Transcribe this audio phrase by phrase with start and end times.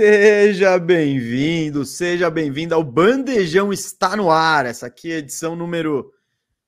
[0.00, 4.64] Seja bem-vindo, seja bem-vindo ao Bandejão está no ar.
[4.64, 6.14] Essa aqui é edição número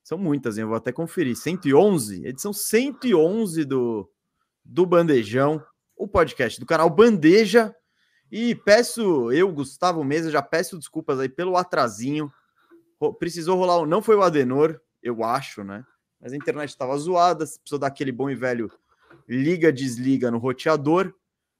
[0.02, 0.62] são muitas, hein?
[0.62, 1.36] eu vou até conferir.
[1.36, 4.10] 111, edição 111 do
[4.64, 5.62] do Bandejão,
[5.96, 7.72] o podcast do canal Bandeja.
[8.32, 12.32] E peço, eu, Gustavo Mesa, já peço desculpas aí pelo atrasinho.
[13.20, 15.84] Precisou rolar, não foi o Adenor, eu acho, né?
[16.20, 18.68] Mas a internet estava zoada, precisou dar aquele bom e velho
[19.28, 21.14] liga, desliga no roteador.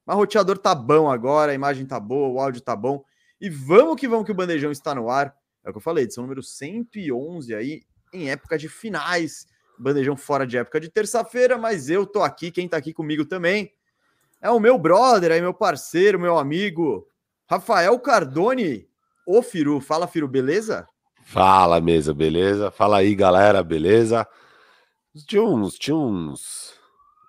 [0.07, 3.05] Mas roteador tá bom agora, a imagem tá boa, o áudio tá bom.
[3.41, 5.35] E vamos que vamos que o Bandejão está no ar.
[5.65, 7.83] É o que eu falei, edição número 111 aí,
[8.13, 9.47] em época de finais.
[9.79, 13.73] Bandejão fora de época de terça-feira, mas eu tô aqui, quem tá aqui comigo também
[14.41, 17.07] é o meu brother, aí meu parceiro, meu amigo,
[17.47, 18.89] Rafael Cardone,
[19.27, 19.81] ô Firu.
[19.81, 20.89] Fala, Firu, beleza?
[21.25, 22.71] Fala, mesa, beleza?
[22.71, 24.27] Fala aí, galera, beleza?
[25.27, 26.73] Tinha uns, tinha uns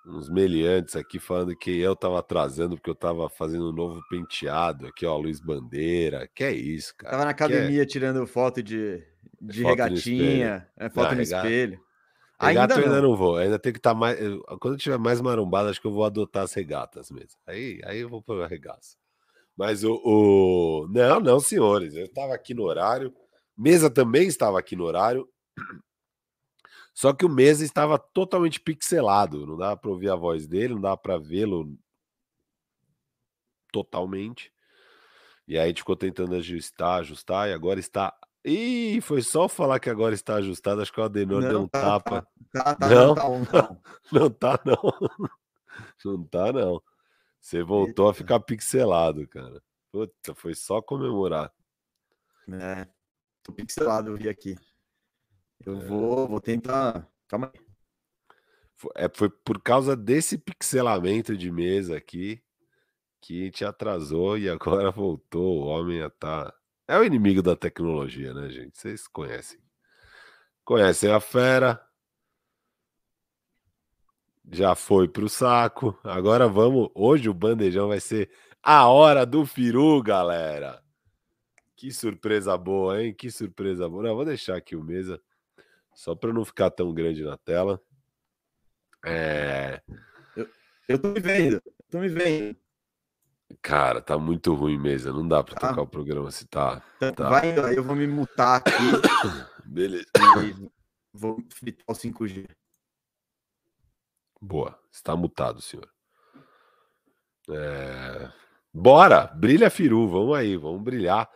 [0.05, 4.87] uns meliantes aqui falando que eu tava atrasando porque eu tava fazendo um novo penteado
[4.87, 6.27] aqui, ó, Luiz Bandeira.
[6.33, 7.11] Que é isso, cara?
[7.11, 7.85] Tava na é academia é...
[7.85, 9.03] tirando foto de,
[9.39, 11.37] de foto regatinha, é, foto não, no rega...
[11.37, 11.79] espelho.
[12.41, 12.93] Regata ainda não.
[12.95, 14.17] ainda não vou, ainda tem que estar tá mais.
[14.59, 17.39] Quando eu tiver mais marombado, acho que eu vou adotar as regatas mesmo.
[17.45, 18.97] Aí, aí eu vou para regaço.
[19.55, 20.87] Mas o, o.
[20.89, 21.93] Não, não, senhores.
[21.93, 23.13] Eu estava aqui no horário.
[23.55, 25.27] Mesa também estava aqui no horário.
[27.01, 30.81] Só que o Mesa estava totalmente pixelado, não dava para ouvir a voz dele, não
[30.81, 31.75] dava para vê-lo
[33.73, 34.53] totalmente.
[35.47, 38.15] E aí a gente ficou tentando ajustar, ajustar, e agora está.
[38.45, 41.67] Ih, foi só falar que agora está ajustado, acho que o Adenor não, deu um
[41.67, 42.27] tá, tapa.
[42.53, 43.81] Tá, tá, não, tá, não,
[44.13, 44.75] não, tá, não.
[46.05, 46.83] Não tá, não.
[47.39, 48.11] Você voltou Eita.
[48.11, 49.63] a ficar pixelado, cara.
[49.91, 51.51] Puta, foi só comemorar.
[52.51, 52.87] É,
[53.41, 54.55] tô pixelado, eu vi aqui.
[55.65, 55.85] Eu é.
[55.85, 57.07] vou, vou tentar.
[57.27, 57.61] Calma aí.
[58.95, 62.41] É, foi por causa desse pixelamento de mesa aqui
[63.21, 65.61] que a gente atrasou e agora voltou.
[65.61, 66.53] O homem tá.
[66.87, 68.77] É o inimigo da tecnologia, né, gente?
[68.77, 69.59] Vocês conhecem.
[70.65, 71.81] Conhecem a fera.
[74.51, 75.97] Já foi pro saco.
[76.03, 76.89] Agora vamos.
[76.95, 78.29] Hoje o bandejão vai ser
[78.61, 80.83] a hora do Firu, galera.
[81.75, 83.13] Que surpresa boa, hein?
[83.13, 84.03] Que surpresa boa.
[84.03, 85.21] Não, vou deixar aqui o mesa
[85.93, 87.81] só para não ficar tão grande na tela.
[89.05, 89.81] É...
[90.35, 90.49] Eu,
[90.87, 92.55] eu tô me vendo, tô me vendo.
[93.61, 95.13] Cara, tá muito ruim mesmo.
[95.13, 95.69] Não dá para tá.
[95.69, 96.81] tocar o programa se tá.
[96.97, 97.29] Então, tá.
[97.29, 98.71] Vai, eu vou me mutar aqui.
[99.65, 100.05] Beleza.
[101.13, 102.47] vou fritar o 5G.
[104.41, 105.87] Boa, está mutado, senhor.
[107.49, 108.31] É...
[108.73, 111.29] Bora, brilha Firu, vamos aí, vamos brilhar.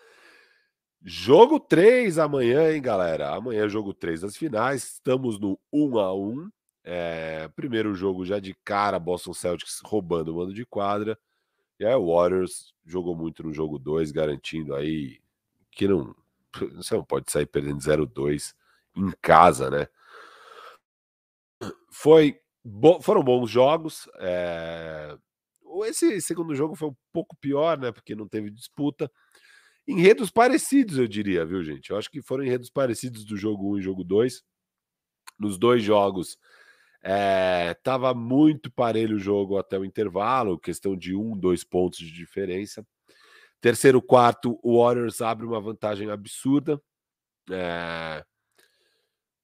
[1.07, 3.35] Jogo 3 amanhã, hein, galera?
[3.35, 4.93] Amanhã, jogo 3 das finais.
[4.93, 6.49] Estamos no 1 a 1
[6.83, 11.15] é, Primeiro jogo já de cara, Boston Celtics roubando o mando de quadra.
[11.79, 15.19] E aí o Warriors jogou muito no jogo 2, garantindo aí
[15.69, 16.15] que não.
[16.73, 18.55] Você não pode sair perdendo 0-2
[18.95, 19.87] em casa, né?
[21.91, 24.09] Foi, bo, foram bons jogos.
[24.17, 25.15] É,
[25.83, 27.91] esse segundo jogo foi um pouco pior, né?
[27.91, 29.11] Porque não teve disputa
[29.87, 31.91] enredos parecidos, eu diria, viu, gente?
[31.91, 34.43] Eu acho que foram enredos parecidos do jogo 1 e jogo 2.
[35.37, 36.37] Nos dois jogos,
[37.03, 42.11] é, tava muito parelho o jogo até o intervalo, questão de um, dois pontos de
[42.11, 42.85] diferença.
[43.61, 46.81] Terceiro, quarto, o Warriors abre uma vantagem absurda.
[47.51, 48.23] É...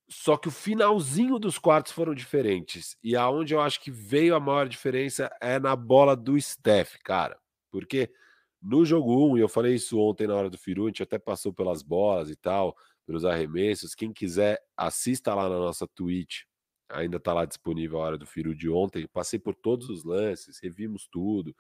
[0.10, 2.98] Só que o finalzinho dos quartos foram diferentes.
[3.04, 7.40] E aonde eu acho que veio a maior diferença é na bola do Steph, cara.
[7.72, 8.12] Porque
[8.62, 11.18] no jogo 1, e eu falei isso ontem na hora do Firu, a gente até
[11.18, 13.96] passou pelas bolas e tal, pelos arremessos.
[13.96, 16.42] Quem quiser, assista lá na nossa Twitch.
[16.90, 19.08] Ainda está lá disponível a hora do Firu de ontem.
[19.08, 21.56] Passei por todos os lances, revimos tudo.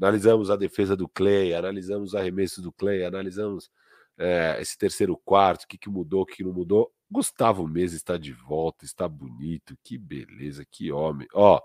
[0.00, 3.68] Analisamos a defesa do Clay, analisamos os arremessos do Clay, analisamos
[4.16, 6.92] é, esse terceiro quarto, o que, que mudou, o que, não mudou.
[7.10, 11.26] Gustavo Mesa está de volta, está bonito, que beleza, que homem.
[11.34, 11.60] Ó,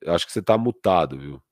[0.00, 1.42] eu acho que você está mutado, viu?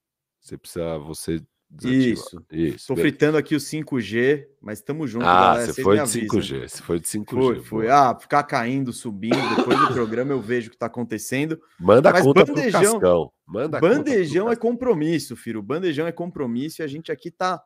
[0.41, 1.45] Você precisa, você
[1.83, 2.45] isso.
[2.51, 2.87] Isso.
[2.89, 5.73] Tô fritando aqui o 5G, mas estamos juntos, ah, galera.
[5.73, 6.69] Você foi de 5G.
[6.69, 7.25] Você foi de 5G.
[7.27, 7.91] Foi, foi.
[7.91, 9.57] Ah, ficar caindo, subindo.
[9.57, 11.61] Depois do programa eu vejo o que está acontecendo.
[11.81, 15.63] Manda mas conta bandejão, pro Manda bandejão é compromisso, filho.
[15.63, 17.63] Bandejão é compromisso e a gente aqui tá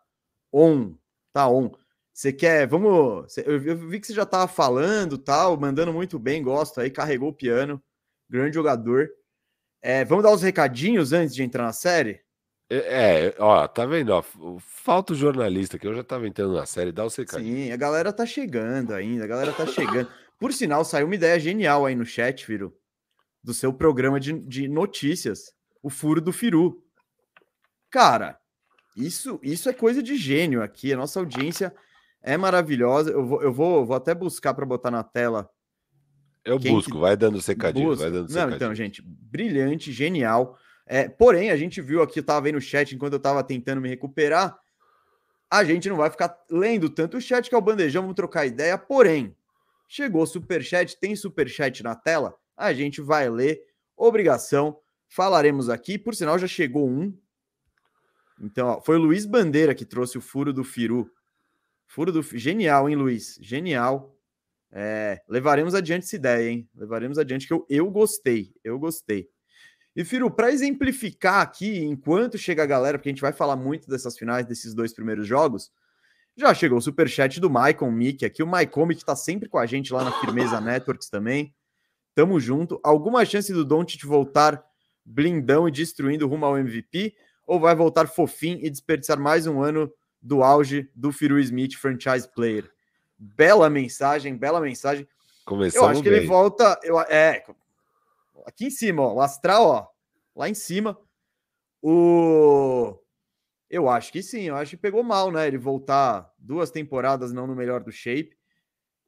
[0.53, 0.95] on.
[1.33, 1.71] Tá on.
[2.13, 3.37] Você quer, vamos.
[3.39, 7.35] Eu vi que você já tava falando, tal, mandando muito bem, gosto aí, carregou o
[7.35, 7.83] piano,
[8.31, 9.09] grande jogador.
[9.83, 12.26] É, vamos dar os recadinhos antes de entrar na série?
[12.69, 14.11] É, é, ó, tá vendo?
[14.11, 14.23] Ó,
[14.61, 17.57] falta o jornalista que eu já tava entrando na série, dá o secadinho.
[17.57, 20.11] Sim, a galera tá chegando ainda, a galera tá chegando.
[20.39, 22.77] Por sinal, saiu uma ideia genial aí no chat, Firu,
[23.43, 25.53] do seu programa de, de notícias,
[25.83, 26.83] o furo do Firu.
[27.89, 28.39] Cara,
[28.97, 30.93] Isso, isso é coisa de gênio aqui.
[30.93, 31.73] A nossa audiência
[32.23, 33.11] é maravilhosa.
[33.11, 35.49] Eu vou, eu vou, vou até buscar para botar na tela.
[36.45, 36.99] Eu busco, que...
[36.99, 38.05] vai dando secadinho, busca.
[38.05, 38.57] vai dando Não, secadinho.
[38.57, 40.59] então, gente, brilhante, genial.
[40.87, 43.81] É, porém, a gente viu aqui, eu tava vendo no chat enquanto eu tava tentando
[43.81, 44.57] me recuperar.
[45.51, 48.47] A gente não vai ficar lendo tanto o chat que é o bandejão, vamos trocar
[48.47, 48.79] ideia.
[48.79, 49.37] Porém,
[49.89, 53.61] chegou super chat, tem super chat na tela, a gente vai ler.
[53.97, 54.79] Obrigação,
[55.09, 55.99] falaremos aqui.
[55.99, 57.17] Por sinal, já chegou um.
[58.41, 61.11] Então, ó, foi o Luiz Bandeira que trouxe o furo do Firu.
[61.87, 63.39] Furo do genial, hein, Luiz?
[63.41, 64.15] Genial.
[64.71, 66.69] É, levaremos adiante essa ideia, hein?
[66.75, 69.31] Levaremos adiante que eu, eu gostei, eu gostei.
[69.97, 73.89] E Firu, para exemplificar aqui, enquanto chega a galera, porque a gente vai falar muito
[73.89, 75.73] dessas finais desses dois primeiros jogos,
[76.37, 78.43] já chegou o superchat do Maicon Mick aqui.
[78.43, 81.55] O Maicon Mick tá sempre com a gente lá na Firmeza Networks também.
[82.15, 82.79] Tamo junto.
[82.85, 84.63] Alguma chance do Doncic voltar
[85.03, 87.15] blindão e destruindo rumo ao MVP?
[87.47, 89.91] Ou vai voltar fofinho e desperdiçar mais um ano
[90.21, 92.71] do auge do Firu Smith, franchise player?
[93.19, 95.09] Bela mensagem, bela mensagem.
[95.47, 96.19] Começamos eu acho que bem.
[96.19, 96.79] ele volta.
[96.83, 97.43] Eu, é,
[98.45, 99.89] aqui em cima, ó, o astral, ó,
[100.35, 100.99] lá em cima.
[101.83, 102.99] O
[103.69, 105.47] eu acho que sim, eu acho que pegou mal, né?
[105.47, 108.37] Ele voltar duas temporadas não no melhor do shape.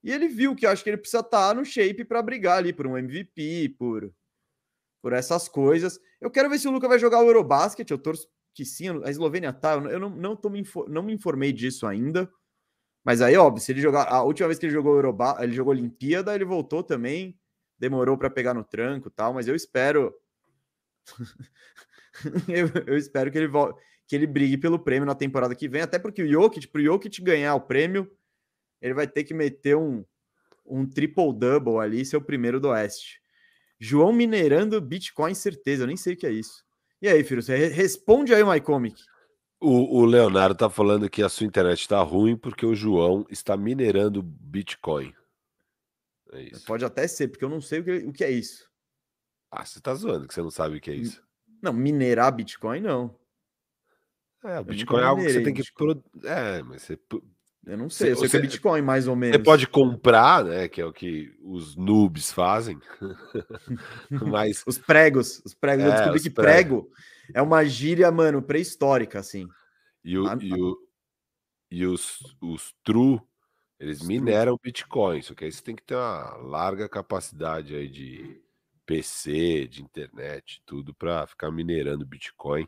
[0.03, 2.59] E ele viu que eu acho que ele precisa estar tá no shape para brigar
[2.59, 4.13] ali por um MVP, por,
[5.03, 6.01] por essas coisas.
[6.21, 7.89] Eu quero ver se o Luca vai jogar o Eurobasket.
[7.91, 9.75] Eu torço que sim, a Eslovênia tá.
[9.75, 12.31] Eu não, não, tô me, não me informei disso ainda.
[13.05, 14.05] Mas aí, óbvio, se ele jogar.
[14.05, 17.39] A última vez que ele jogou Euroba, ele jogou Olimpíada, ele voltou também.
[17.79, 20.15] Demorou para pegar no tranco tal, mas eu espero.
[22.49, 25.83] eu, eu espero que ele volte que ele brigue pelo prêmio na temporada que vem,
[25.83, 28.11] até porque o Jokic, o Jokic ganhar o prêmio,
[28.81, 30.03] ele vai ter que meter um,
[30.65, 33.21] um triple-double ali, ser o primeiro do Oeste.
[33.79, 36.65] João minerando Bitcoin, certeza, eu nem sei o que é isso.
[37.03, 39.01] E aí, filho, você responde aí MyComic.
[39.61, 43.59] O, o Leonardo tá falando que a sua internet está ruim porque o João está
[43.59, 45.13] minerando Bitcoin.
[46.33, 48.69] É Pode até ser, porque eu não sei o que, o que é isso.
[49.51, 51.23] Ah, você tá zoando que você não sabe o que é isso.
[51.63, 53.19] Não, minerar Bitcoin não.
[54.45, 55.63] É, o Bitcoin é algo que você tem que.
[55.73, 56.03] Pro...
[56.25, 56.99] É, mas você.
[57.67, 59.37] Eu não sei, você, eu sei você, que é Bitcoin, mais ou menos.
[59.37, 60.69] Você pode comprar, né?
[60.69, 62.79] Que é o que os noobs fazem.
[64.11, 64.63] mas.
[64.67, 65.43] Os pregos.
[65.45, 65.85] Os pregos.
[65.85, 66.91] É, eu descobri que prego
[67.35, 69.47] é uma gíria, mano, pré-histórica, assim.
[70.05, 70.39] E, o, a...
[70.41, 70.79] e, o,
[71.71, 73.21] e os, os true,
[73.79, 74.59] eles mineram.
[74.63, 75.23] Bitcoin.
[75.23, 78.41] Só que aí você tem que ter uma larga capacidade aí de
[78.85, 82.67] PC, de internet, tudo para ficar minerando Bitcoin.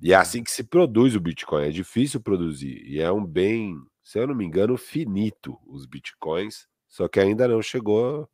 [0.00, 1.66] E é assim que se produz o Bitcoin.
[1.66, 2.82] É difícil produzir.
[2.86, 6.66] E é um bem, se eu não me engano, finito os Bitcoins.
[6.88, 8.28] Só que ainda não chegou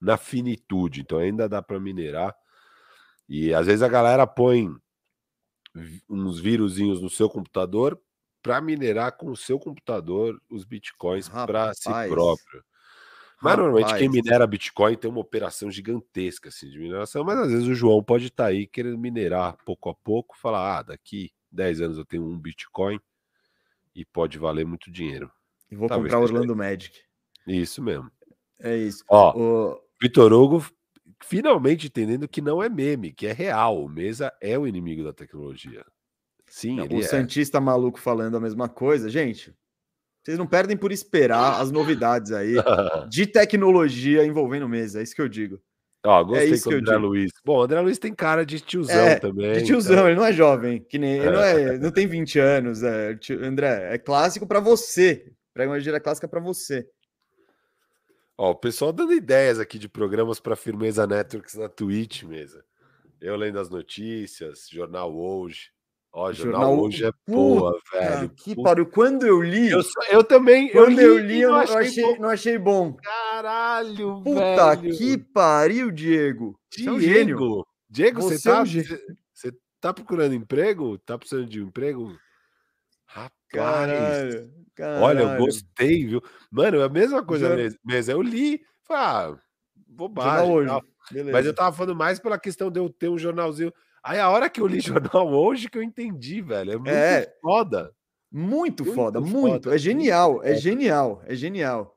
[0.00, 1.00] na finitude.
[1.00, 2.34] Então ainda dá para minerar.
[3.28, 4.68] E às vezes a galera põe
[6.08, 8.00] uns vírusinhos no seu computador
[8.42, 12.64] para minerar com o seu computador os bitcoins para si próprio.
[13.42, 17.66] Mas normalmente quem minera Bitcoin tem uma operação gigantesca assim, de mineração, mas às vezes
[17.66, 21.80] o João pode estar tá aí querendo minerar pouco a pouco, falar, ah, daqui 10
[21.80, 23.00] anos eu tenho um Bitcoin
[23.96, 25.28] e pode valer muito dinheiro.
[25.68, 26.96] E vou Talvez comprar Orlando Magic.
[27.44, 28.08] Isso mesmo.
[28.60, 29.04] É isso.
[29.08, 29.82] Ó, o...
[30.00, 30.64] Vitor Hugo
[31.24, 33.82] finalmente entendendo que não é meme, que é real.
[33.82, 35.84] O Mesa é o inimigo da tecnologia.
[36.52, 37.02] Sim, não, o é.
[37.02, 39.08] Santista maluco falando a mesma coisa.
[39.08, 39.54] Gente,
[40.22, 42.56] vocês não perdem por esperar as novidades aí
[43.08, 45.58] de tecnologia envolvendo mesa, é isso que eu digo.
[46.04, 47.32] Ó, é gostei é isso que o André Luiz.
[47.42, 49.54] Bom, o André Luiz tem cara de tiozão é, também.
[49.54, 50.08] De tiozão, então...
[50.08, 52.82] ele não é jovem, que nem ele não, é, não tem 20 anos.
[52.82, 55.32] É, André, é clássico para você.
[55.54, 56.86] Prega uma gira clássica para você.
[58.36, 62.62] Ó, o pessoal dando ideias aqui de programas para Firmeza Networks na Twitch, mesa.
[63.22, 65.70] Eu lendo as notícias, jornal hoje.
[66.14, 68.28] Ó, jornal, jornal hoje é boa, velho.
[68.30, 68.84] Que pariu.
[68.84, 69.70] Quando eu li.
[69.70, 70.68] Eu, eu também.
[70.70, 72.16] Quando eu li, eu, li, eu não, achei, achei bom.
[72.20, 72.92] não achei bom.
[72.94, 74.96] Caralho, Puta velho.
[74.98, 76.58] que pariu, Diego.
[76.70, 77.00] Diego.
[77.00, 78.64] Você é um Diego, você, você, tá, é um
[79.32, 80.98] você tá procurando emprego?
[80.98, 82.14] Tá precisando de um emprego?
[83.06, 83.32] Rapaz.
[83.50, 85.02] Caralho, caralho.
[85.02, 86.22] Olha, eu gostei, viu?
[86.50, 87.56] Mano, é a mesma coisa Já...
[87.56, 87.78] mesmo.
[88.10, 88.60] Eu li.
[88.82, 89.38] Falei, ah,
[89.86, 90.50] bobagem.
[90.50, 90.70] Hoje.
[91.30, 93.72] Mas eu tava falando mais pela questão de eu ter um jornalzinho.
[94.02, 96.72] Aí a hora que eu li jornal hoje que eu entendi, velho.
[96.72, 97.92] É muito é, foda.
[98.30, 99.70] Muito, muito foda, muito.
[99.70, 101.96] É genial, é genial, é genial.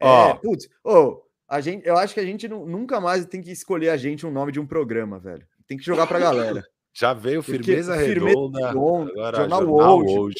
[0.00, 3.50] Ó, é, putz, oh, a gente, eu acho que a gente nunca mais tem que
[3.50, 5.46] escolher a gente um nome de um programa, velho.
[5.66, 6.62] Tem que jogar pra galera.
[6.92, 10.18] Já veio Firmeza Porque, Redonda, firmeza redonda agora Jornal, jornal hoje.
[10.18, 10.38] hoje.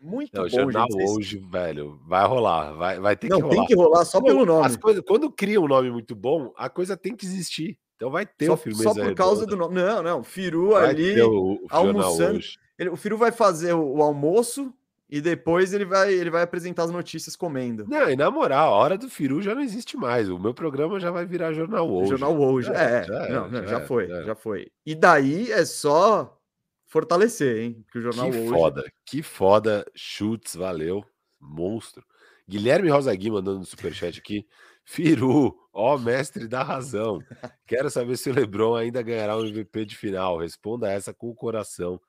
[0.00, 1.10] Muito não, bom, jornal gente.
[1.10, 3.56] hoje, velho, vai rolar, vai, vai ter não, que rolar.
[3.56, 4.66] Tem que rolar só pelo nome.
[4.66, 7.78] As coisas, quando cria um nome muito bom, a coisa tem que existir.
[7.96, 9.74] Então vai ter só, o firmeza Só por causa do nome.
[9.74, 10.22] Não, não.
[10.22, 12.40] Firu vai ali o, o almoçando.
[12.78, 14.72] Ele, o Firu vai fazer o, o, almoço
[15.08, 17.86] e depois ele vai, ele vai apresentar as notícias comendo.
[17.88, 20.28] Não, e na moral, a hora do Firu já não existe mais.
[20.28, 22.10] O meu programa já vai virar jornal hoje.
[22.10, 22.74] Jornal hoje, é.
[22.74, 23.04] é.
[23.04, 24.22] Já, não, já, já, foi, já.
[24.24, 24.70] já foi.
[24.84, 26.38] E daí é só
[26.84, 27.84] fortalecer, hein?
[27.90, 28.48] Que o jornal que hoje.
[28.50, 29.86] foda, que foda.
[29.94, 31.02] Chutes, valeu.
[31.40, 32.04] Monstro.
[32.48, 34.46] Guilherme Rosagui mandando no superchat aqui.
[34.84, 37.20] Firu, ó mestre da razão.
[37.66, 40.38] Quero saber se o Lebron ainda ganhará o MVP de final.
[40.38, 42.00] Responda essa com o coração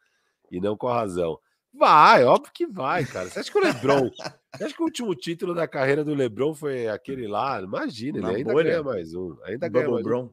[0.50, 1.38] e não com a razão.
[1.74, 3.30] Vai, óbvio que vai, cara.
[3.30, 4.10] Você acha que o Lebron.
[4.56, 7.62] Você acha que o último título da carreira do Lebron foi aquele lá?
[7.62, 8.70] Imagina, ele ainda bolha.
[8.72, 9.38] ganha mais um.
[9.44, 10.30] Ainda ganha mais um.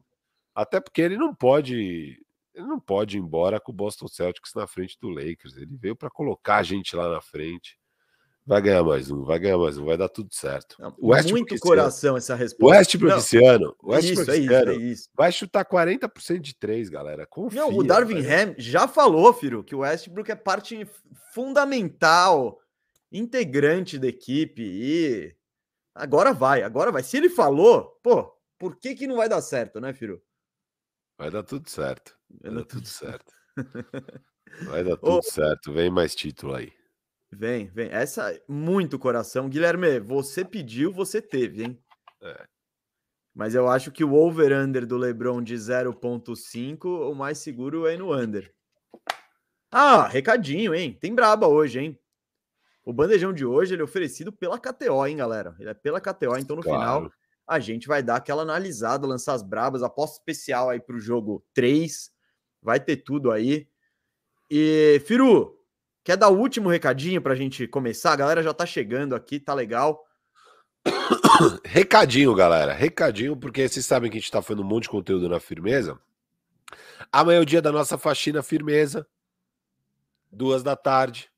[0.55, 2.23] Até porque ele não pode.
[2.55, 5.57] Ele não pode ir embora com o Boston Celtics na frente do Lakers.
[5.57, 7.77] Ele veio para colocar a gente lá na frente.
[8.47, 10.77] Vai ganhar mais um, vai ganhar mais um, vai dar tudo certo.
[10.99, 12.63] o Westbrook muito coração essa resposta.
[12.63, 15.09] O Westbrook esse ano, Westbrook isso, é isso, é isso.
[15.17, 17.27] vai chutar 40% de três, galera.
[17.27, 20.87] Confia, Não, o Darwin Ham já falou, Firo, que o Westbrook é parte
[21.33, 22.61] fundamental,
[23.11, 25.35] integrante da equipe e
[25.95, 27.03] agora vai, agora vai.
[27.03, 30.23] Se ele falou, pô, por que que não vai dar certo, né, Firo?
[31.17, 32.15] Vai dar tudo certo.
[32.43, 33.33] Vai dar tudo certo.
[34.67, 35.73] Vai dar tudo certo.
[35.73, 36.73] Vem mais título aí.
[37.37, 37.89] Vem, vem.
[37.91, 39.49] Essa muito coração.
[39.49, 41.79] Guilherme, você pediu, você teve, hein?
[42.23, 42.47] É.
[43.35, 48.15] Mas eu acho que o over-under do LeBron de 0.5, o mais seguro é no
[48.15, 48.55] under.
[49.71, 50.97] Ah, recadinho, hein?
[51.01, 51.99] Tem braba hoje, hein?
[52.85, 55.57] O bandejão de hoje ele é oferecido pela KTO, hein, galera?
[55.59, 56.79] Ele é pela KTO, então no claro.
[56.79, 57.13] final
[57.47, 61.45] a gente vai dar aquela analisada, lançar as brabas, aposta especial aí para o jogo
[61.55, 62.11] 3.
[62.63, 63.67] Vai ter tudo aí.
[64.51, 65.59] E, Firu,
[66.05, 68.13] Quer dar o último recadinho para a gente começar?
[68.13, 70.05] A galera já tá chegando aqui, tá legal.
[71.65, 72.75] Recadinho, galera.
[72.75, 75.99] Recadinho, porque vocês sabem que a gente tá fazendo um monte de conteúdo na firmeza.
[77.11, 79.07] Amanhã é o dia da nossa faxina firmeza.
[80.31, 81.31] Duas da tarde.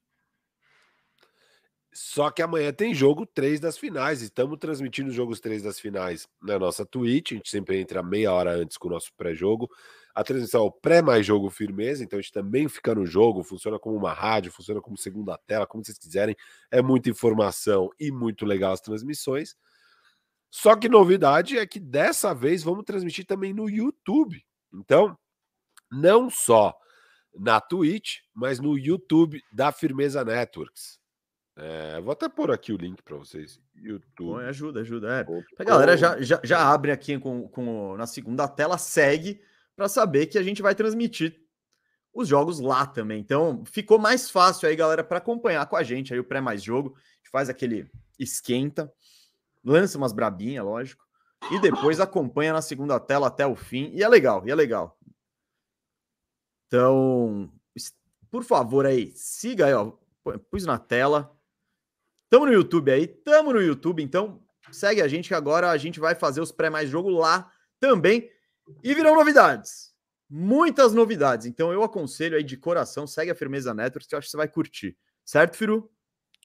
[1.92, 4.20] Só que amanhã tem jogo 3 das finais.
[4.20, 7.32] Estamos transmitindo os jogos 3 das finais na nossa Twitch.
[7.32, 9.70] A gente sempre entra meia hora antes com o nosso pré-jogo.
[10.16, 13.42] A transmissão é o pré mais jogo firmeza, então a gente também fica no jogo,
[13.42, 16.34] funciona como uma rádio, funciona como segunda tela, como vocês quiserem.
[16.70, 19.54] É muita informação e muito legal as transmissões.
[20.48, 24.42] Só que novidade é que dessa vez vamos transmitir também no YouTube.
[24.72, 25.18] Então,
[25.92, 26.74] não só
[27.34, 30.98] na Twitch, mas no YouTube da Firmeza Networks.
[31.58, 33.60] É, vou até pôr aqui o link para vocês.
[33.74, 34.28] YouTube.
[34.28, 35.20] Bom, ajuda, ajuda.
[35.20, 35.26] É.
[35.58, 39.42] A galera já, já, já abre aqui com, com, na segunda tela, segue
[39.76, 41.38] para saber que a gente vai transmitir
[42.12, 43.20] os jogos lá também.
[43.20, 46.62] Então, ficou mais fácil aí, galera, para acompanhar com a gente aí o pré mais
[46.62, 46.96] jogo.
[46.96, 48.90] A gente faz aquele esquenta,
[49.62, 51.04] lança umas brabinhas, lógico,
[51.52, 53.90] e depois acompanha na segunda tela até o fim.
[53.92, 54.98] E é legal, e é legal.
[56.66, 57.52] Então,
[58.30, 59.92] por favor aí, siga aí, ó.
[60.50, 61.32] Pus na tela.
[62.28, 64.42] Tamo no YouTube aí, tamo no YouTube, então
[64.72, 68.28] segue a gente que agora a gente vai fazer os pré mais jogo lá também.
[68.82, 69.94] E virão novidades.
[70.28, 71.46] Muitas novidades.
[71.46, 74.36] Então eu aconselho aí de coração, segue a Firmeza Networks, que eu acho que você
[74.36, 74.96] vai curtir.
[75.24, 75.90] Certo, Firu?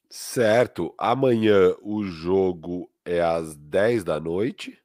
[0.10, 0.94] Certo.
[0.98, 4.78] Amanhã o jogo é às 10 da noite.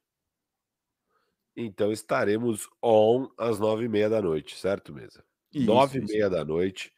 [1.55, 5.23] Então estaremos on às 9 e meia da noite, certo, Mesa?
[5.51, 6.93] Isso, 9 e meia da noite.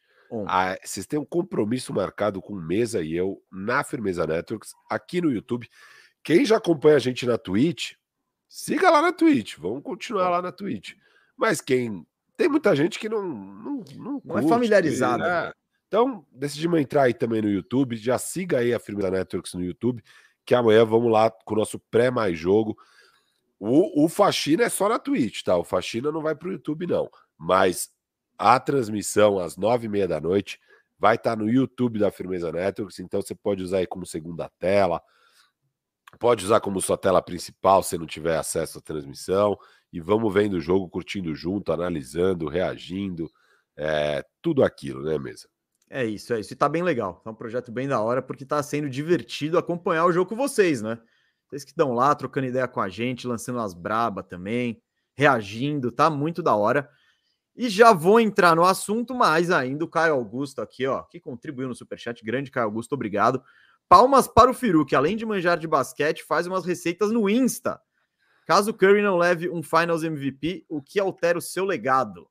[0.46, 5.32] Ah, vocês têm um compromisso marcado com Mesa e eu na Firmeza Networks, aqui no
[5.32, 5.68] YouTube.
[6.22, 7.94] Quem já acompanha a gente na Twitch,
[8.52, 10.94] Siga lá na Twitch, vamos continuar lá na Twitch.
[11.36, 12.04] Mas quem.
[12.36, 13.22] Tem muita gente que não.
[13.22, 15.46] Não, não, não é familiarizada.
[15.46, 15.52] Né?
[15.86, 17.96] Então, decidimos entrar aí também no YouTube.
[17.96, 20.02] Já siga aí a Firmeza Networks no YouTube,
[20.44, 22.76] que amanhã vamos lá com o nosso pré mais jogo.
[23.56, 25.56] O, o Faxina é só na Twitch, tá?
[25.56, 27.08] O Faxina não vai para o YouTube, não.
[27.38, 27.88] Mas
[28.36, 30.58] a transmissão às nove e meia da noite
[30.98, 34.50] vai estar tá no YouTube da Firmeza Networks, então você pode usar aí como segunda
[34.58, 35.00] tela,
[36.18, 39.56] Pode usar como sua tela principal se não tiver acesso à transmissão.
[39.92, 43.30] E vamos vendo o jogo, curtindo junto, analisando, reagindo.
[43.76, 45.48] É, tudo aquilo, né, mesa?
[45.88, 46.52] É isso, é isso.
[46.52, 47.20] E tá bem legal.
[47.26, 50.80] É um projeto bem da hora, porque tá sendo divertido acompanhar o jogo com vocês,
[50.80, 50.98] né?
[51.48, 54.80] Vocês que estão lá trocando ideia com a gente, lançando as braba também,
[55.16, 56.88] reagindo, tá muito da hora.
[57.56, 59.84] E já vou entrar no assunto mais ainda.
[59.84, 62.24] O Caio Augusto aqui, ó, que contribuiu no Superchat.
[62.24, 63.42] Grande Caio Augusto, obrigado.
[63.90, 67.82] Palmas para o Firu, que além de manjar de basquete, faz umas receitas no Insta.
[68.46, 72.30] Caso Curry não leve um Finals MVP, o que altera o seu legado?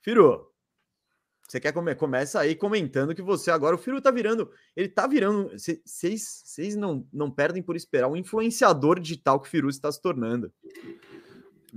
[0.00, 0.50] Firu,
[1.46, 1.96] você quer comer?
[1.96, 3.76] Começa aí comentando que você agora.
[3.76, 4.50] O Firu tá virando.
[4.74, 5.50] Ele tá virando.
[5.54, 10.50] Vocês não, não perdem por esperar um influenciador digital que o Firu está se tornando.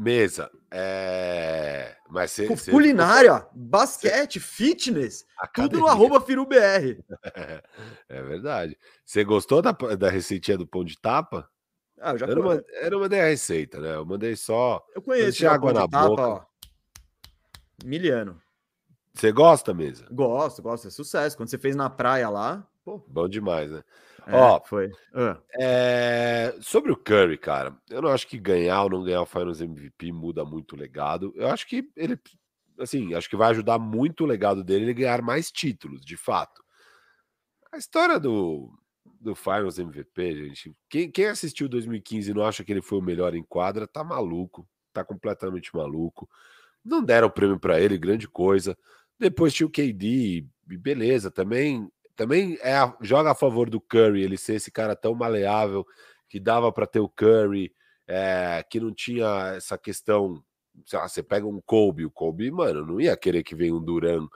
[0.02, 1.98] Mesa, é...
[2.10, 5.72] mas cê, cê culinária, basquete, fitness, Academia.
[5.72, 7.04] tudo no arroba FiruBR.
[8.08, 8.78] é verdade.
[9.04, 11.50] Você gostou da, da receitinha do pão de tapa?
[12.00, 13.96] Ah, eu já eu não, mandei, eu não mandei a receita, né?
[13.96, 14.82] Eu mandei só.
[14.96, 16.28] Eu conheço água na tapa, boca.
[16.28, 16.42] Ó.
[17.84, 18.42] Miliano.
[19.14, 20.08] Você gosta mesmo?
[20.10, 20.88] Gosto, gosto.
[20.88, 21.36] É sucesso.
[21.36, 22.66] Quando você fez na praia lá.
[22.86, 23.04] Pô.
[23.06, 23.84] Bom demais, né?
[24.30, 24.88] É, Ó, foi.
[24.88, 25.42] Uh.
[25.60, 26.56] É...
[26.62, 30.12] Sobre o Curry, cara, eu não acho que ganhar ou não ganhar o Finals MVP
[30.12, 31.34] muda muito o legado.
[31.36, 32.18] Eu acho que ele,
[32.80, 36.64] assim, acho que vai ajudar muito o legado dele ele ganhar mais títulos, de fato.
[37.72, 38.72] A história do,
[39.20, 43.04] do Finals MVP, gente, quem, quem assistiu 2015 e não acha que ele foi o
[43.04, 46.30] melhor em quadra, tá maluco, tá completamente maluco.
[46.86, 48.78] Não deram o prêmio para ele, grande coisa.
[49.20, 54.38] Depois tinha o KD, beleza, também também é a, joga a favor do Curry, ele
[54.38, 55.88] ser esse cara tão maleável
[56.28, 57.72] que dava para ter o Curry,
[58.06, 60.44] é, que não tinha essa questão.
[60.92, 64.28] Lá, você pega um Kobe, o Kobe, mano, não ia querer que venha um Duran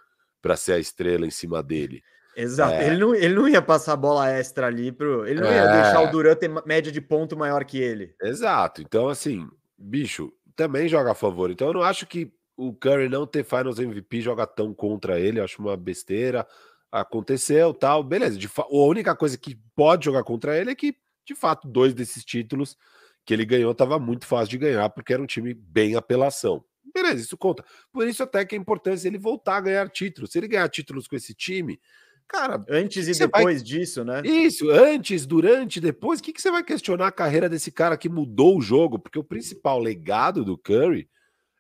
[0.41, 2.01] para ser a estrela em cima dele.
[2.37, 2.87] Exato, é...
[2.87, 5.27] ele, não, ele não ia passar bola extra ali pro.
[5.27, 5.55] Ele não é...
[5.57, 8.15] ia deixar o Duran ter média de ponto maior que ele.
[8.21, 9.45] Exato, então assim,
[9.77, 11.51] bicho, também joga a favor.
[11.51, 15.41] Então eu não acho que o Curry não ter Finals MVP joga tão contra ele,
[15.41, 16.47] eu acho uma besteira
[16.93, 18.37] aconteceu, tal, beleza.
[18.37, 20.95] De a única coisa que pode jogar contra ele é que,
[21.25, 22.77] de fato, dois desses títulos
[23.25, 26.63] que ele ganhou estava muito fácil de ganhar, porque era um time bem apelação.
[26.93, 27.65] Beleza, isso conta.
[27.91, 30.31] Por isso até que é importante ele voltar a ganhar títulos.
[30.31, 31.79] Se ele ganhar títulos com esse time,
[32.27, 32.63] cara...
[32.69, 33.63] Antes e depois vai...
[33.63, 34.21] disso, né?
[34.23, 38.09] Isso, antes, durante, depois, o que, que você vai questionar a carreira desse cara que
[38.09, 38.99] mudou o jogo?
[38.99, 41.09] Porque o principal legado do Curry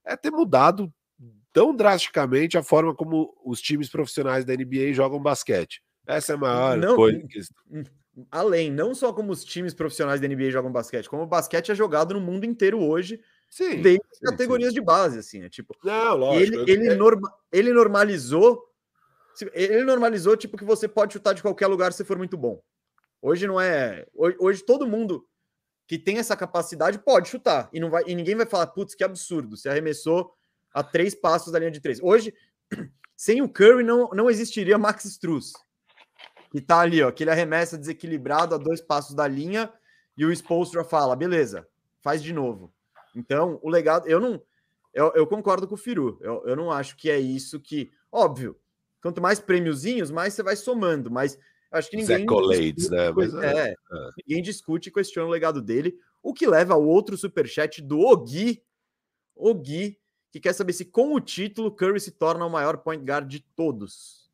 [0.05, 0.93] é ter mudado
[1.53, 5.81] tão drasticamente a forma como os times profissionais da NBA jogam basquete.
[6.05, 7.21] Essa é a maior não, coisa.
[8.29, 11.75] Além, não só como os times profissionais da NBA jogam basquete, como o basquete é
[11.75, 14.75] jogado no mundo inteiro hoje, sim, desde sim, categorias sim.
[14.75, 15.75] de base, assim, é tipo.
[15.83, 16.59] Não, lógico.
[16.59, 18.61] Ele, ele, norma, ele normalizou.
[19.53, 22.61] Ele normalizou, tipo, que você pode chutar de qualquer lugar se for muito bom.
[23.21, 24.05] Hoje não é.
[24.13, 25.25] Hoje, hoje todo mundo
[25.87, 27.69] que tem essa capacidade pode chutar.
[27.73, 29.57] E, não vai, e ninguém vai falar, putz, que absurdo.
[29.57, 30.31] Você arremessou
[30.73, 32.01] a três passos da linha de três.
[32.01, 32.33] Hoje,
[33.15, 35.53] sem o Curry, não, não existiria Max Struz,
[36.51, 39.71] que tá ali, ó, que ele arremessa desequilibrado a dois passos da linha
[40.17, 41.67] e o Spolstra fala, beleza,
[42.01, 42.73] faz de novo.
[43.15, 44.41] Então, o legado, eu não,
[44.93, 48.57] eu, eu concordo com o Firu, eu, eu não acho que é isso que, óbvio,
[49.01, 51.37] quanto mais prêmiozinhos, mais você vai somando, mas
[51.71, 52.25] acho que ninguém.
[52.25, 53.11] Discute, né?
[53.11, 53.75] Mas, é, é,
[54.25, 58.63] Ninguém discute e questiona o legado dele, o que leva ao outro superchat do Ogui.
[59.35, 59.99] Ogui
[60.33, 63.39] que quer saber se com o título Curry se torna o maior point guard de
[63.39, 64.31] todos.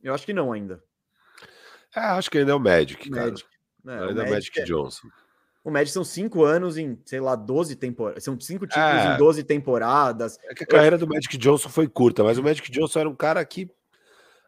[0.00, 0.80] Eu acho que não ainda.
[1.94, 3.48] É, acho que ainda é o Magic, Magic.
[3.84, 4.64] É, ainda o Magic, é o Magic é...
[4.64, 5.08] Johnson.
[5.64, 8.22] O Magic são cinco anos em, sei lá, 12 temporadas.
[8.22, 9.14] São cinco títulos é.
[9.14, 10.38] em 12 temporadas.
[10.44, 13.16] É que a carreira do Magic Johnson foi curta, mas o Magic Johnson era um
[13.16, 13.68] cara que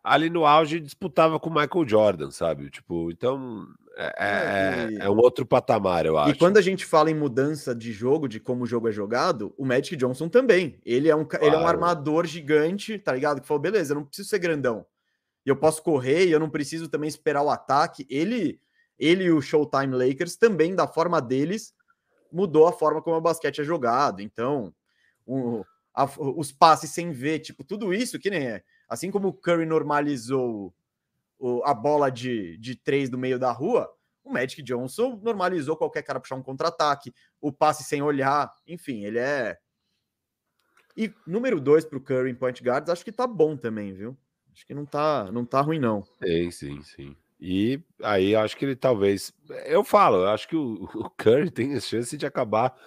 [0.03, 2.71] ali no auge disputava com o Michael Jordan, sabe?
[2.71, 6.31] Tipo, então é, é, é, um outro patamar, eu acho.
[6.31, 9.55] E quando a gente fala em mudança de jogo, de como o jogo é jogado,
[9.57, 10.81] o Magic Johnson também.
[10.85, 11.45] Ele é um, claro.
[11.45, 13.41] ele é um armador gigante, tá ligado?
[13.41, 14.85] Que falou, beleza, eu não preciso ser grandão.
[15.45, 18.07] Eu posso correr e eu não preciso também esperar o ataque.
[18.09, 18.61] Ele,
[18.99, 21.75] ele e o Showtime Lakers também, da forma deles,
[22.33, 24.23] mudou a forma como o basquete é jogado.
[24.23, 24.73] Então,
[25.27, 28.63] o, a, os passes sem ver, tipo, tudo isso que nem é.
[28.93, 30.75] Assim como o Curry normalizou
[31.39, 33.91] o, a bola de, de três do meio da rua,
[34.23, 39.19] o Magic Johnson normalizou qualquer cara puxar um contra-ataque, o passe sem olhar, enfim, ele
[39.19, 39.57] é.
[40.95, 44.15] E número dois para o Curry em point guards, acho que tá bom também, viu?
[44.53, 46.05] Acho que não tá, não tá ruim, não.
[46.23, 47.17] Sim, sim, sim.
[47.41, 49.33] E aí acho que ele talvez.
[49.65, 52.79] Eu falo, eu acho que o, o Curry tem a chance de acabar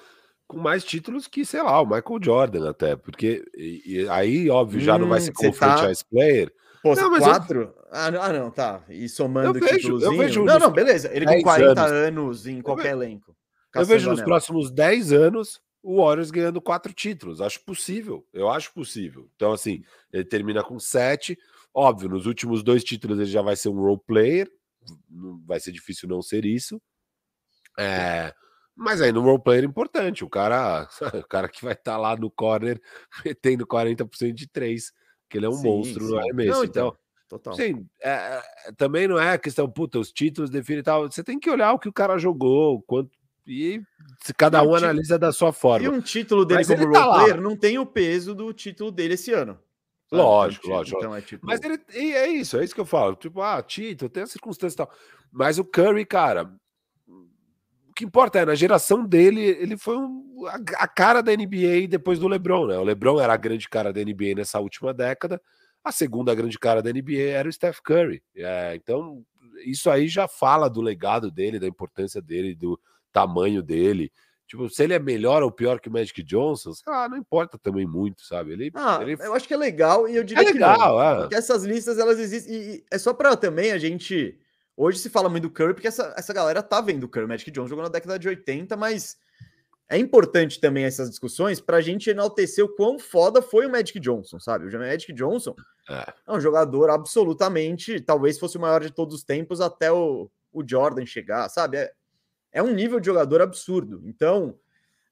[0.47, 4.79] com mais títulos que, sei lá, o Michael Jordan até, porque e, e aí, óbvio,
[4.79, 5.77] já hum, não vai hum, ser como tá...
[5.77, 6.53] franchise player.
[6.81, 7.62] Pô, não, quatro?
[7.62, 7.86] Eu...
[7.91, 8.84] Ah, não, ah, não, tá.
[8.89, 10.45] E somando o títulozinho.
[10.45, 11.10] Não, não, beleza.
[11.12, 13.36] Ele com 40 anos, anos em qualquer eu elenco.
[13.73, 17.41] Eu vejo nos próximos 10 anos o Warriors ganhando quatro títulos.
[17.41, 18.25] Acho possível.
[18.31, 19.29] Eu acho possível.
[19.36, 21.38] Então, assim, ele termina com sete.
[21.73, 24.47] Óbvio, nos últimos dois títulos ele já vai ser um role player.
[25.45, 26.81] Vai ser difícil não ser isso.
[27.79, 28.34] É,
[28.75, 30.88] mas aí no role player é importante, o cara,
[31.23, 32.81] o cara que vai estar tá lá no corner
[33.25, 34.91] metendo 40% de três,
[35.29, 36.11] que ele é um sim, monstro sim.
[36.11, 36.51] no arremesso.
[36.51, 36.97] Não, então, então,
[37.29, 37.53] total.
[37.53, 38.41] Sim, é, é,
[38.77, 41.09] também não é a questão, puta, os títulos definem tal.
[41.09, 43.11] Você tem que olhar o que o cara jogou, quanto.
[43.47, 43.79] E
[44.23, 45.85] se cada um analisa da sua forma.
[45.85, 48.91] E um título dele Mas como tá role player não tem o peso do título
[48.91, 49.59] dele esse ano.
[50.09, 50.21] Sabe?
[50.21, 50.97] Lógico, então, lógico.
[50.97, 51.45] Então é tipo...
[51.45, 53.15] Mas ele é isso, é isso que eu falo.
[53.15, 54.91] Tipo, ah, título, tem a circunstância e tal.
[55.31, 56.51] Mas o Curry, cara,
[57.95, 62.19] que importa é, na geração dele, ele foi um, a, a, cara da NBA depois
[62.19, 62.77] do LeBron, né?
[62.77, 65.41] O LeBron era a grande cara da NBA nessa última década,
[65.84, 68.21] a segunda grande cara da NBA era o Steph Curry.
[68.36, 69.23] É, então,
[69.65, 72.79] isso aí já fala do legado dele, da importância dele, do
[73.13, 74.12] tamanho dele.
[74.47, 77.58] Tipo, se ele é melhor ou pior que o Magic Johnson, sei lá, não importa
[77.58, 78.51] também muito, sabe?
[78.51, 79.15] Ele, ah, ele...
[79.19, 81.29] eu acho que é legal e eu diria é legal, que não, é.
[81.31, 84.38] essas listas elas existem e é só para também a gente
[84.75, 87.29] hoje se fala muito do Curry porque essa, essa galera tá vendo o Curry, o
[87.29, 89.17] Magic Johnson jogou na década de 80, mas
[89.88, 93.99] é importante também essas discussões para a gente enaltecer o quão foda foi o Magic
[93.99, 94.67] Johnson, sabe?
[94.67, 95.55] O Magic Johnson
[95.89, 96.13] é.
[96.27, 100.63] é um jogador absolutamente, talvez fosse o maior de todos os tempos até o, o
[100.67, 101.77] Jordan chegar, sabe?
[101.77, 101.93] É,
[102.51, 104.01] é um nível de jogador absurdo.
[104.05, 104.57] Então,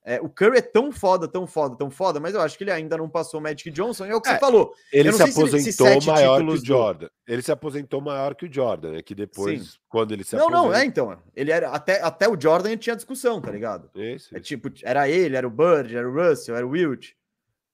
[0.05, 2.71] é, o Curry é tão foda, tão foda, tão foda, mas eu acho que ele
[2.71, 4.05] ainda não passou o Magic Johnson.
[4.05, 4.73] É o que é, você falou.
[4.91, 7.05] Ele se aposentou se, se maior que o Jordan.
[7.05, 7.11] Do...
[7.25, 9.01] Ele se aposentou maior que o Jordan, né?
[9.01, 9.77] Que depois, Sim.
[9.87, 10.67] quando ele se Não, aposenta...
[10.67, 11.17] não, é então.
[11.33, 13.89] Ele era até, até o Jordan ele tinha discussão, tá ligado?
[13.95, 17.11] Isso, é tipo, era ele, era o Bird, era o Russell, era o Wilt,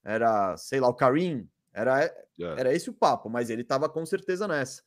[0.04, 1.50] era, sei lá, o Karim.
[1.74, 2.14] Era, é.
[2.40, 4.84] era esse o papo, mas ele tava com certeza nessa.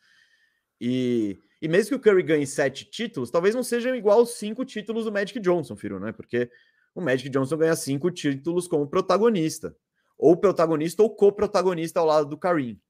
[0.80, 4.64] E e mesmo que o Curry ganhe sete títulos, talvez não sejam igual aos cinco
[4.64, 6.10] títulos do Magic Johnson, Firu, né?
[6.10, 6.50] Porque
[6.94, 9.76] o Magic Johnson ganha cinco títulos como protagonista.
[10.18, 12.80] Ou protagonista ou co-protagonista ao lado do Karim.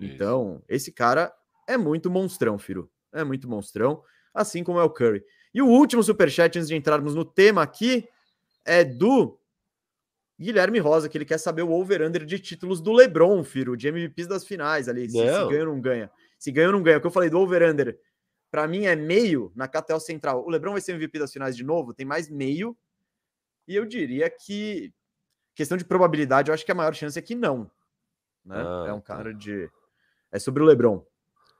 [0.00, 1.32] Então, esse cara
[1.68, 2.90] é muito monstrão, Firu.
[3.12, 4.02] É muito monstrão,
[4.32, 5.22] assim como é o Curry.
[5.54, 8.08] E o último superchat, antes de entrarmos no tema aqui,
[8.64, 9.38] é do
[10.40, 14.26] Guilherme Rosa, que ele quer saber o over-under de títulos do LeBron, Firo, de MVPs
[14.26, 16.10] das finais ali, se, se ganha ou não ganha.
[16.38, 16.98] Se ganha ou não ganha.
[16.98, 17.98] O que eu falei do over-under,
[18.50, 20.44] para mim é meio na KTL Central.
[20.44, 22.76] O LeBron vai ser MVP das finais de novo, tem mais meio.
[23.72, 24.92] E eu diria que,
[25.54, 27.70] questão de probabilidade, eu acho que a maior chance é que não.
[28.44, 28.56] Né?
[28.56, 29.16] Ah, é um tá.
[29.16, 29.70] cara de.
[30.30, 31.02] É sobre o LeBron.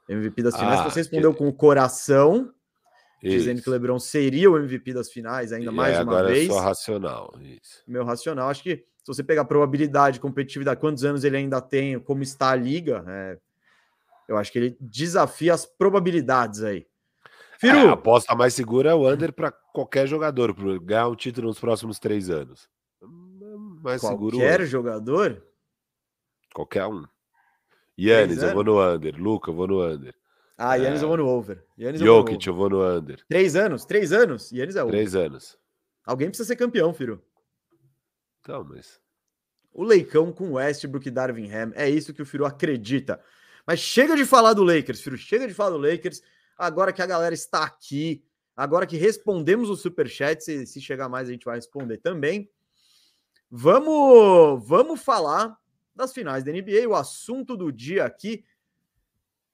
[0.08, 0.80] MVP das finais.
[0.80, 1.38] Ah, você respondeu que...
[1.38, 2.52] com o coração,
[3.22, 3.36] isso.
[3.36, 6.50] dizendo que o LeBron seria o MVP das finais ainda e mais uma agora vez.
[6.50, 7.34] É só racional.
[7.40, 7.82] Isso.
[7.86, 12.22] Meu racional, acho que se você pegar probabilidade, competitividade, quantos anos ele ainda tem, como
[12.22, 13.38] está a liga, é,
[14.28, 16.86] eu acho que ele desafia as probabilidades aí.
[17.62, 17.78] Firu.
[17.78, 21.46] É, a aposta mais segura é o under para qualquer jogador, para ganhar um título
[21.46, 22.68] nos próximos três anos.
[23.00, 24.36] Mais qualquer seguro.
[24.36, 25.46] Qualquer jogador?
[26.52, 27.06] Qualquer um.
[27.96, 29.14] Yannis, eu vou no under.
[29.16, 30.12] Luca, eu vou no under.
[30.58, 31.04] Ah, Yannis é...
[31.04, 31.64] eu vou no over.
[31.78, 33.24] Yannis Jokic, eu vou no under.
[33.28, 33.84] Três anos?
[33.84, 34.50] Três anos?
[34.50, 34.92] Yannis é over.
[34.92, 35.56] Três anos.
[36.04, 37.22] Alguém precisa ser campeão, Firu.
[38.40, 39.00] Então, mas...
[39.72, 41.70] O Leicão com Westbrook e Darvin Ham.
[41.76, 43.22] É isso que o Firu acredita.
[43.64, 45.16] Mas chega de falar do Lakers, Firu.
[45.16, 46.20] Chega de falar do Lakers.
[46.62, 48.24] Agora que a galera está aqui,
[48.56, 52.48] agora que respondemos o superchat, se, se chegar mais a gente vai responder também.
[53.50, 55.58] Vamos, vamos falar
[55.92, 56.88] das finais da NBA.
[56.88, 58.44] O assunto do dia aqui,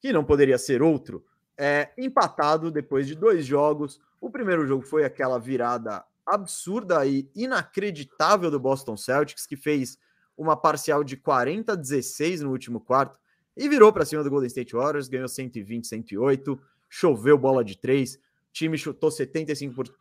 [0.03, 1.25] que não poderia ser outro,
[1.57, 3.99] é empatado depois de dois jogos.
[4.21, 9.99] O primeiro jogo foi aquela virada absurda e inacreditável do Boston Celtics, que fez
[10.37, 13.18] uma parcial de 40 a 16 no último quarto
[13.57, 18.16] e virou para cima do Golden State Warriors, ganhou 120, 108, choveu bola de três,
[18.16, 19.92] o time chutou 75%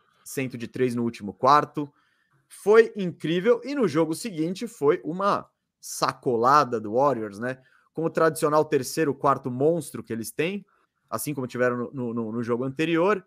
[0.57, 1.91] de três no último quarto.
[2.47, 7.59] Foi incrível e no jogo seguinte foi uma sacolada do Warriors, né?
[7.93, 10.65] Com o tradicional terceiro, quarto monstro que eles têm,
[11.09, 13.25] assim como tiveram no, no, no jogo anterior.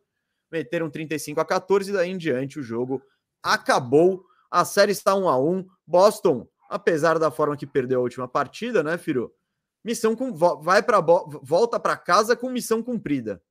[0.51, 3.03] Meteram 35 a 14 e daí em diante o jogo
[3.43, 4.25] acabou.
[4.51, 5.67] A série está 1 a 1.
[5.87, 9.33] Boston, apesar da forma que perdeu a última partida, né, Firo?
[9.85, 13.43] Missão com vai para volta para casa com missão cumprida.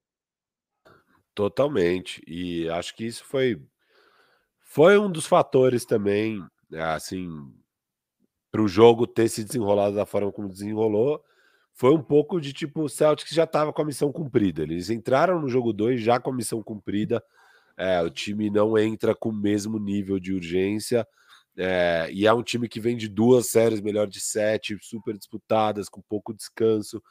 [1.40, 2.22] Totalmente.
[2.28, 3.58] E acho que isso foi
[4.60, 7.30] foi um dos fatores também, assim,
[8.52, 11.24] para o jogo ter se desenrolado da forma como desenrolou.
[11.74, 14.64] Foi um pouco de tipo, o Celtics já estava com a missão cumprida.
[14.64, 17.24] Eles entraram no jogo 2 já com a missão cumprida.
[17.78, 21.08] É, o time não entra com o mesmo nível de urgência.
[21.58, 25.88] É, e é um time que vem de duas séries melhor de sete, super disputadas,
[25.88, 27.02] com pouco descanso,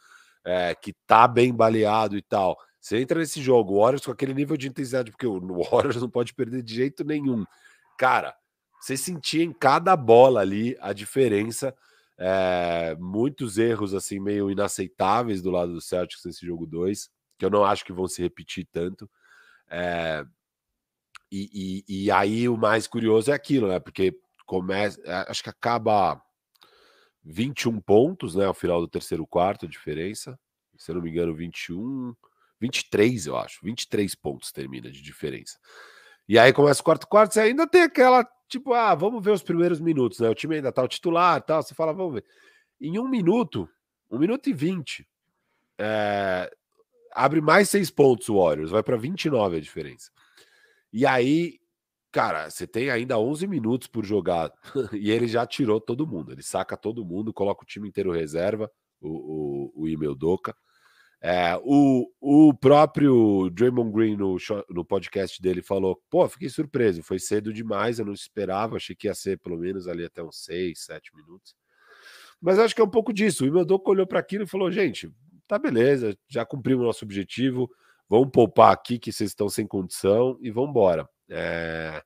[0.44, 2.58] é, que tá bem baleado e tal.
[2.80, 6.10] Você entra nesse jogo, o Warriors com aquele nível de intensidade, porque o Warriors não
[6.10, 7.44] pode perder de jeito nenhum.
[7.98, 8.34] Cara,
[8.80, 11.74] você sentia em cada bola ali a diferença.
[12.16, 17.50] É, muitos erros assim meio inaceitáveis do lado do Celtics nesse jogo 2, que eu
[17.50, 19.08] não acho que vão se repetir tanto.
[19.70, 20.24] É,
[21.30, 23.78] e, e, e, aí o mais curioso é aquilo, né?
[23.78, 26.20] Porque começa, é, acho que acaba
[27.22, 30.38] 21 pontos, né, ao final do terceiro quarto, a diferença.
[30.76, 32.14] Se eu não me engano, 21,
[32.61, 33.61] 23, eu acho.
[33.62, 35.59] 23 pontos termina de diferença.
[36.29, 39.42] E aí começa o quarto quarto, você ainda tem aquela, tipo, ah, vamos ver os
[39.42, 40.29] primeiros minutos, né?
[40.29, 41.62] O time ainda tá o titular tal.
[41.62, 42.25] Você fala, vamos ver.
[42.81, 43.68] Em um minuto,
[44.11, 45.09] um minuto e vinte,
[45.79, 46.51] é,
[47.12, 50.11] abre mais seis pontos o Warriors, vai para 29 a diferença.
[50.92, 51.59] E aí,
[52.12, 54.53] cara, você tem ainda 11 minutos por jogar
[54.92, 56.33] e ele já tirou todo mundo.
[56.33, 60.55] Ele saca todo mundo, coloca o time inteiro reserva, o, o, o Imel Doca.
[61.20, 64.37] É, o, o próprio Draymond Green no,
[64.70, 69.09] no podcast dele falou: pô, fiquei surpreso, foi cedo demais, eu não esperava, achei que
[69.09, 71.57] ia ser pelo menos ali até uns 6, 7 minutos.
[72.40, 73.44] Mas acho que é um pouco disso.
[73.44, 75.11] O Imeldoco olhou para aquilo e falou: gente,
[75.48, 77.68] tá beleza, já cumprimos o nosso objetivo,
[78.09, 81.09] vamos poupar aqui que vocês estão sem condição e vamos embora.
[81.28, 82.00] É...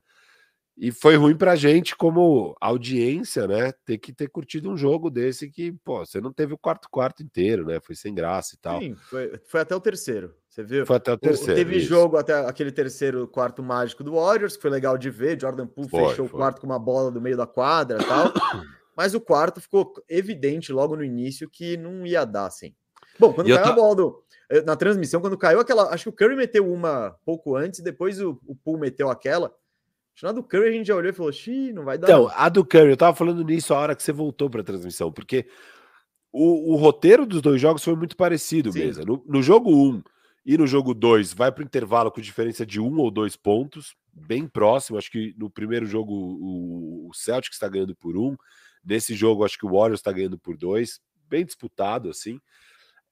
[0.77, 3.73] E foi ruim pra gente, como audiência, né?
[3.85, 7.23] Ter que ter curtido um jogo desse que, pô, você não teve o quarto quarto
[7.23, 7.79] inteiro, né?
[7.81, 8.81] Foi sem graça e tal.
[8.81, 10.35] Sim, foi, foi até o terceiro.
[10.49, 10.87] Você viu?
[10.87, 11.53] Foi até o terceiro.
[11.53, 11.89] O, teve isso.
[11.89, 15.41] jogo até aquele terceiro quarto mágico do Warriors, que foi legal de ver.
[15.41, 16.37] Jordan Poole foi, fechou foi.
[16.37, 18.33] o quarto com uma bola do meio da quadra e tal.
[18.97, 22.75] Mas o quarto ficou evidente logo no início que não ia dar, assim.
[23.19, 25.93] Bom, quando e caiu a bola do, eh, na transmissão, quando caiu aquela.
[25.93, 29.55] Acho que o Curry meteu uma pouco antes, depois o, o Poole meteu aquela.
[30.23, 32.07] Na do Curry a gente já olhou e falou: Xiii, não vai dar.
[32.07, 34.65] Então, a do Curry, eu tava falando nisso a hora que você voltou para a
[34.65, 35.47] transmissão, porque
[36.33, 38.81] o, o, roteiro dos dois jogos foi muito parecido Sim.
[38.81, 39.05] mesmo.
[39.05, 40.03] No, no jogo 1 um,
[40.45, 43.95] e no jogo 2, vai para o intervalo com diferença de um ou dois pontos,
[44.13, 44.99] bem próximo.
[44.99, 48.37] Acho que no primeiro jogo o, o Celtic está ganhando por um.
[48.85, 51.01] Nesse jogo, acho que o Warriors está ganhando por dois.
[51.29, 52.41] Bem disputado, assim.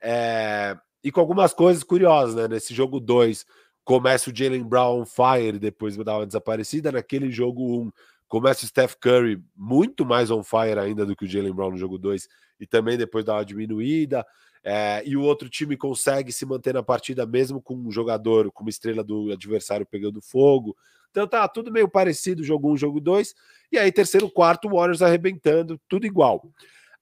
[0.00, 0.76] É...
[1.02, 2.48] E com algumas coisas curiosas, né?
[2.48, 3.46] Nesse jogo 2,
[3.84, 6.92] começa o Jalen Brown fire, depois dar uma desaparecida.
[6.92, 7.92] Naquele jogo 1, um,
[8.28, 11.76] começa o Steph Curry muito mais on fire ainda do que o Jalen Brown no
[11.76, 12.28] jogo 2,
[12.60, 14.24] e também depois dá uma diminuída.
[14.62, 18.62] É, e o outro time consegue se manter na partida mesmo com um jogador, com
[18.62, 20.76] uma estrela do adversário pegando fogo.
[21.10, 23.34] Então tá tudo meio parecido, jogo 1, um, jogo 2.
[23.72, 26.48] E aí, terceiro, quarto, Warriors arrebentando, tudo igual.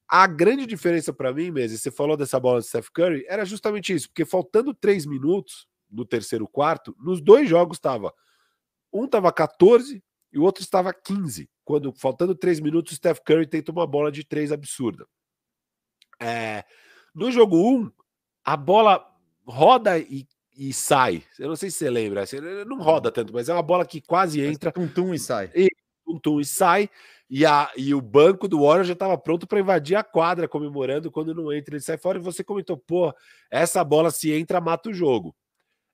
[0.09, 3.93] A grande diferença para mim, mesmo, você falou dessa bola de Steph Curry, era justamente
[3.93, 8.13] isso, porque faltando três minutos no terceiro quarto, nos dois jogos estava
[8.93, 11.49] um estava 14 e o outro estava 15.
[11.65, 15.07] Quando faltando três minutos, o Steph Curry tenta uma bola de três absurda.
[16.21, 16.65] É,
[17.15, 17.93] no jogo 1, um,
[18.45, 19.05] a bola
[19.47, 21.23] roda e, e, sai.
[21.39, 24.01] Eu não sei se você lembra, assim, não roda tanto, mas é uma bola que
[24.01, 24.73] quase entra.
[24.73, 25.51] Tum, tum e sai.
[25.55, 25.69] E,
[26.05, 26.91] tum, tum e sai.
[27.31, 31.11] E, a, e o banco do Warriors já estava pronto para invadir a quadra, comemorando
[31.11, 32.19] quando não entra, ele sai fora.
[32.19, 33.15] E você comentou, pô,
[33.51, 35.37] essa bola se entra, mata o jogo.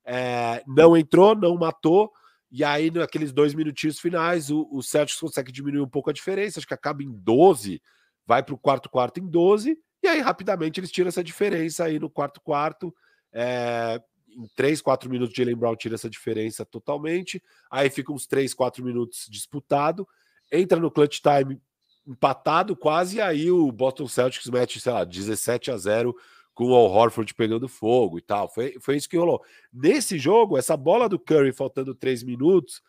[0.04, 2.12] É, não entrou, não matou.
[2.50, 6.60] E aí, naqueles dois minutinhos finais, o, o Celtics consegue diminuir um pouco a diferença.
[6.60, 7.82] Acho que acaba em 12,
[8.26, 9.76] vai para o quarto quarto em 12.
[10.02, 12.94] E aí, rapidamente, eles tiram essa diferença aí no quarto quarto.
[13.32, 17.42] É, em 3, 4 minutos, Jalen Brown tira essa diferença totalmente.
[17.70, 20.06] Aí fica uns 3, 4 minutos disputado
[20.50, 21.60] entra no clutch time
[22.06, 26.14] empatado quase, e aí o Boston Celtics mete, sei lá, 17 a 0
[26.54, 28.48] com o Horford pegando fogo e tal.
[28.48, 29.42] Foi, foi isso que rolou.
[29.72, 32.80] Nesse jogo, essa bola do Curry faltando 3 minutos,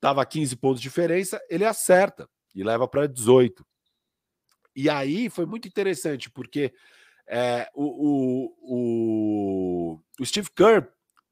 [0.00, 3.64] tava 15 pontos de diferença, ele acerta e leva para 18.
[4.74, 6.72] E aí foi muito interessante, porque
[7.28, 10.88] é, o, o, o, o Steve Kerr,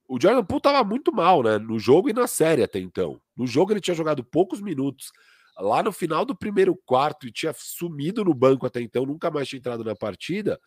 [0.07, 3.21] o Jordan Poole estava muito mal né, no jogo e na série até então.
[3.37, 5.11] No jogo ele tinha jogado poucos minutos
[5.59, 9.49] lá no final do primeiro quarto e tinha sumido no banco até então, nunca mais
[9.49, 10.61] tinha entrado na partida.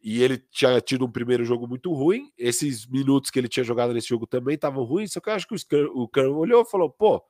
[0.00, 2.30] E ele tinha tido um primeiro jogo muito ruim.
[2.38, 5.12] Esses minutos que ele tinha jogado nesse jogo também estavam ruins.
[5.12, 7.22] Só que eu acho que o Curry olhou e falou: pô,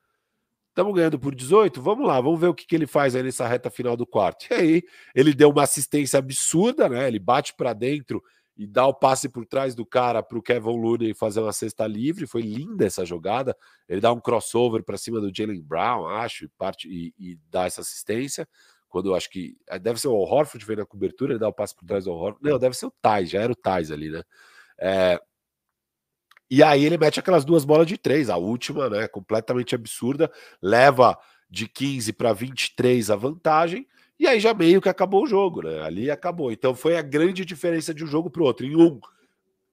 [0.68, 3.48] estamos ganhando por 18, vamos lá, vamos ver o que, que ele faz aí nessa
[3.48, 4.46] reta final do quarto.
[4.50, 4.82] E aí
[5.14, 7.08] ele deu uma assistência absurda, né?
[7.08, 8.22] Ele bate para dentro
[8.58, 11.86] e dá o passe por trás do cara para o Kevin Looney fazer uma cesta
[11.86, 12.26] livre.
[12.26, 13.56] Foi linda essa jogada.
[13.88, 17.66] Ele dá um crossover para cima do Jalen Brown, acho, e, parte, e, e, dá
[17.66, 18.48] essa assistência.
[18.88, 21.52] Quando eu acho que eh, deve ser o Horford vem na cobertura, ele dá o
[21.52, 22.38] passe por trás do Horford.
[22.42, 24.22] Não, deve ser o Tais, já era o Tais ali, né?
[24.80, 25.20] É,
[26.50, 29.06] e aí ele mete aquelas duas bolas de três, a última, né?
[29.06, 30.30] Completamente absurda,
[30.62, 31.18] leva
[31.50, 33.86] de 15 para 23 a vantagem.
[34.18, 35.82] E aí já meio que acabou o jogo, né?
[35.82, 36.50] Ali acabou.
[36.50, 38.66] Então foi a grande diferença de um jogo para o outro.
[38.66, 38.98] Em um,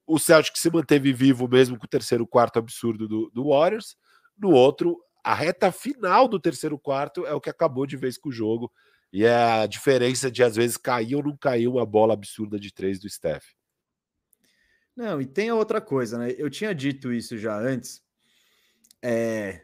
[0.05, 3.95] o Celtic se manteve vivo mesmo com o terceiro quarto absurdo do, do Warriors.
[4.37, 8.29] No outro, a reta final do terceiro quarto é o que acabou de vez com
[8.29, 8.71] o jogo.
[9.15, 12.69] E é a diferença de às vezes cair ou não cair uma bola absurda de
[12.73, 13.45] três do Steph.
[14.93, 16.35] Não, e tem a outra coisa, né?
[16.37, 18.03] Eu tinha dito isso já antes.
[19.01, 19.61] É...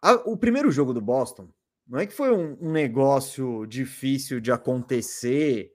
[0.00, 1.52] A, o primeiro jogo do Boston
[1.84, 5.72] não é que foi um, um negócio difícil de acontecer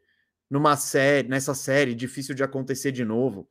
[0.50, 3.50] numa série, nessa série, difícil de acontecer de novo.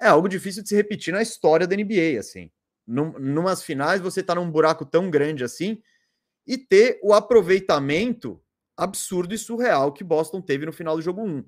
[0.00, 2.50] É algo difícil de se repetir na história da NBA, assim.
[2.86, 5.82] Num, numas finais você tá num buraco tão grande assim
[6.46, 8.40] e ter o aproveitamento
[8.76, 11.44] absurdo e surreal que Boston teve no final do jogo 1.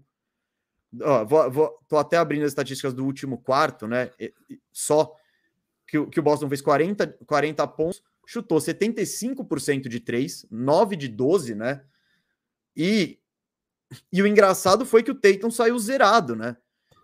[1.02, 4.10] Ó, vou, vou, tô até abrindo as estatísticas do último quarto, né?
[4.72, 5.14] Só
[5.86, 11.54] que, que o Boston fez 40, 40 pontos, chutou 75% de 3, 9 de 12,
[11.54, 11.84] né?
[12.74, 13.18] E,
[14.12, 16.56] e o engraçado foi que o Tatum saiu zerado, né?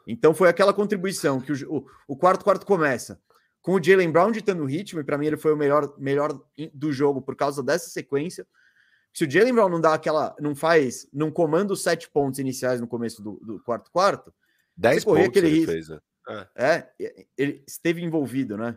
[0.07, 3.21] Então foi aquela contribuição que o, o, o quarto quarto começa
[3.63, 6.39] com o Jalen Brown ditando o ritmo, e para mim ele foi o melhor, melhor
[6.75, 8.47] do jogo por causa dessa sequência.
[9.15, 12.81] Se o Jalen Brown não dá aquela, não faz, não comanda os sete pontos iniciais
[12.81, 14.33] no começo do, do quarto quarto,
[14.77, 16.01] 10 pontos aquele ele fez, né?
[16.57, 16.87] É.
[16.99, 18.77] é, ele esteve envolvido, né?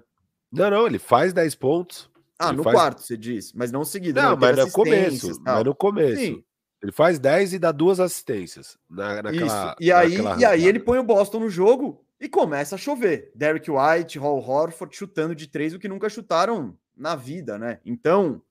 [0.52, 2.10] Não, não, ele faz 10 pontos.
[2.38, 2.76] Ah, no faz...
[2.76, 4.22] quarto, você diz, mas não seguido.
[4.22, 5.42] Não, não mas no começo.
[5.42, 6.22] Mas no começo.
[6.22, 6.44] Sim.
[6.84, 8.78] Ele faz 10 e dá duas assistências.
[8.90, 9.76] Na, naquela, Isso.
[9.80, 13.32] E aí, e aí ele põe o Boston no jogo e começa a chover.
[13.36, 17.80] Derek White, Hall Horford chutando de três, o que nunca chutaram na vida, né?
[17.86, 18.42] Então,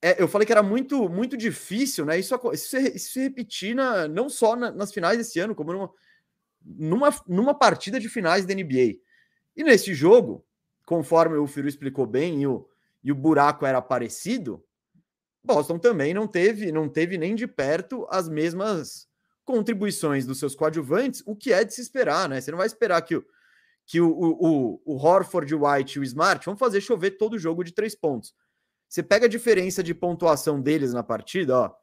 [0.00, 2.18] é, eu falei que era muito muito difícil, né?
[2.18, 5.90] Isso, isso, isso se repetir na, não só na, nas finais desse ano, como numa,
[6.62, 8.98] numa, numa partida de finais da NBA.
[9.56, 10.44] E nesse jogo,
[10.84, 12.68] conforme o Firu explicou bem e o,
[13.02, 14.64] e o buraco era parecido,
[15.42, 19.06] Boston também não teve, não teve nem de perto as mesmas
[19.44, 22.40] contribuições dos seus coadjuvantes, o que é de se esperar, né?
[22.40, 23.24] Você não vai esperar que o,
[23.86, 27.38] que o, o, o Horford, o White e o Smart vão fazer chover todo o
[27.38, 28.34] jogo de três pontos.
[28.88, 31.74] Você pega a diferença de pontuação deles na partida, ó.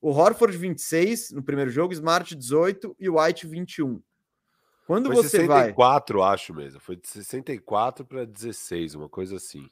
[0.00, 4.02] O Horford 26 no primeiro jogo, Smart 18 e o White 21.
[4.86, 6.34] Quando foi você 64, vai.
[6.34, 6.78] acho mesmo.
[6.78, 9.68] Foi de 64 para 16, uma coisa assim.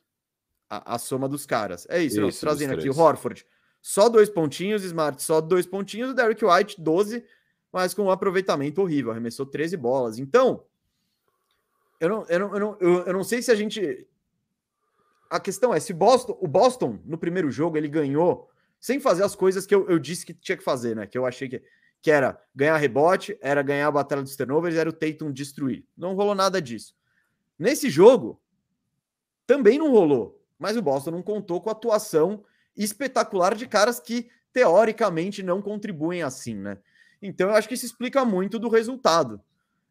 [0.71, 1.87] A, a, soma dos caras.
[1.91, 2.89] É isso, isso trazendo aqui.
[2.89, 3.45] O Horford,
[3.83, 7.25] só dois pontinhos, Smart, só dois pontinhos, o Derek White, 12,
[7.73, 9.11] mas com um aproveitamento horrível.
[9.11, 10.19] Arremessou 13 bolas.
[10.19, 10.65] Então,
[11.99, 14.07] eu não, eu não, eu não, eu, eu não sei se a gente.
[15.29, 19.35] A questão é: se Boston, o Boston, no primeiro jogo, ele ganhou sem fazer as
[19.35, 21.07] coisas que eu, eu disse que tinha que fazer, né?
[21.07, 21.63] Que eu achei que
[22.03, 25.87] que era ganhar rebote, era ganhar a batalha dos turnovers, era o Tatum destruir.
[25.97, 26.97] Não rolou nada disso.
[27.57, 28.43] Nesse jogo,
[29.47, 32.45] também não rolou, mas o Boston não contou com a atuação
[32.77, 36.79] espetacular de caras que, teoricamente, não contribuem assim, né?
[37.21, 39.41] Então, eu acho que isso explica muito do resultado.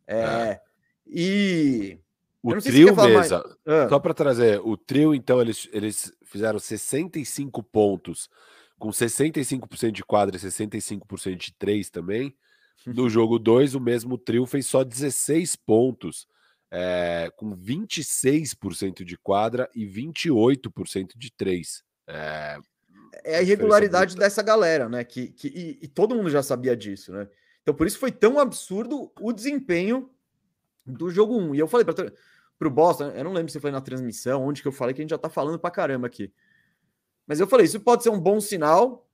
[0.06, 0.62] É, é.
[1.08, 1.98] E.
[2.44, 3.88] O trio mesa, ah.
[3.88, 8.28] só para trazer, o trio, então, eles, eles fizeram 65 pontos
[8.80, 12.36] com 65% de quadra e 65% de 3 também.
[12.84, 16.28] No jogo 2, o mesmo trio fez só 16 pontos,
[16.72, 21.84] é, com 26% de quadra e 28% de 3.
[22.08, 22.58] É,
[23.24, 25.04] é a irregularidade dessa galera, né?
[25.04, 27.28] Que, que, e, e, todo mundo já sabia disso, né?
[27.62, 30.10] Então, por isso foi tão absurdo o desempenho
[30.86, 31.56] do jogo 1.
[31.56, 34.68] E eu falei para o Boston, eu não lembro se foi na transmissão, onde que
[34.68, 36.32] eu falei que a gente já tá falando para caramba aqui.
[37.28, 39.08] Mas eu falei, isso pode ser um bom sinal,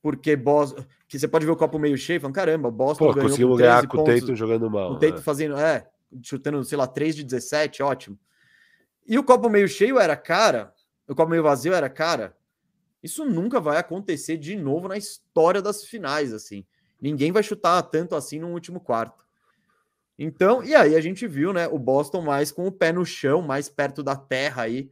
[0.00, 3.28] porque Boston, que você pode ver o copo meio cheio, falando, caramba, Boston Pô, ganhou
[3.28, 4.92] conseguimos ganhar com o Teito jogando mal.
[4.92, 5.22] O Teito né?
[5.22, 5.86] fazendo, é,
[6.22, 8.18] chutando, sei lá, 3 de 17, ótimo.
[9.06, 10.72] E o copo meio cheio era, cara,
[11.06, 12.34] o copo meio vazio era, cara,
[13.02, 16.64] isso nunca vai acontecer de novo na história das finais, assim.
[17.00, 19.26] Ninguém vai chutar tanto assim no último quarto.
[20.16, 23.42] Então, e aí a gente viu, né, o Boston mais com o pé no chão,
[23.42, 24.88] mais perto da terra aí,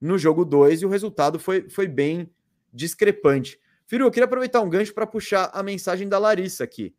[0.00, 2.30] no jogo 2 e o resultado foi, foi bem
[2.72, 3.60] discrepante.
[3.86, 6.94] Firu, eu queria aproveitar um gancho para puxar a mensagem da Larissa aqui.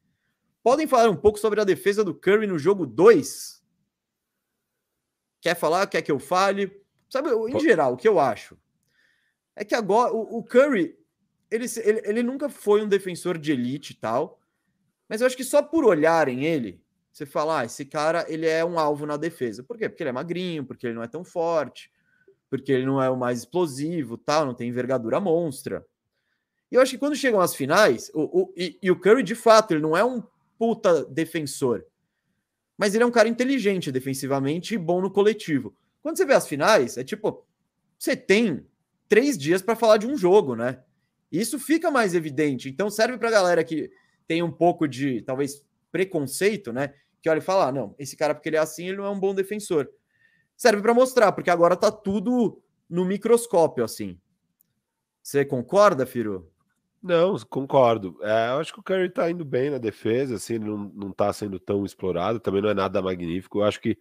[0.61, 3.63] Podem falar um pouco sobre a defesa do Curry no jogo 2?
[5.39, 5.87] Quer falar?
[5.87, 6.83] Quer que eu fale?
[7.09, 8.57] Sabe, em geral, o que eu acho
[9.57, 10.95] é que agora o, o Curry
[11.49, 14.39] ele, ele, ele nunca foi um defensor de elite e tal,
[15.09, 18.63] mas eu acho que só por olharem ele, você fala, ah, esse cara ele é
[18.63, 19.63] um alvo na defesa.
[19.63, 19.89] Por quê?
[19.89, 21.91] Porque ele é magrinho, porque ele não é tão forte,
[22.49, 25.85] porque ele não é o mais explosivo, tal, não tem envergadura monstra.
[26.71, 29.35] E eu acho que quando chegam as finais, o, o e, e, o Curry, de
[29.35, 30.21] fato, ele não é um
[30.59, 31.85] puta defensor,
[32.77, 35.75] mas ele é um cara inteligente defensivamente e bom no coletivo.
[36.03, 37.45] Quando você vê as finais, é tipo,
[37.97, 38.65] você tem
[39.08, 40.81] três dias para falar de um jogo, né?
[41.31, 42.69] Isso fica mais evidente.
[42.69, 43.91] Então serve para galera que
[44.27, 46.93] tem um pouco de, talvez, preconceito, né?
[47.21, 49.10] Que olha e fala, ah, não, esse cara, porque ele é assim, ele não é
[49.10, 49.89] um bom defensor
[50.58, 54.19] serve para mostrar, porque agora tá tudo no microscópio, assim.
[55.21, 56.51] Você concorda, Firo?
[57.01, 58.17] Não, concordo.
[58.23, 61.12] É, eu acho que o Curry tá indo bem na defesa, assim, ele não, não
[61.12, 63.60] tá sendo tão explorado, também não é nada magnífico.
[63.60, 63.97] Eu acho que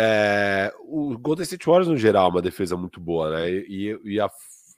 [0.00, 3.50] é, o Golden State Warriors, no geral, é uma defesa muito boa, né?
[3.50, 4.30] E, e a,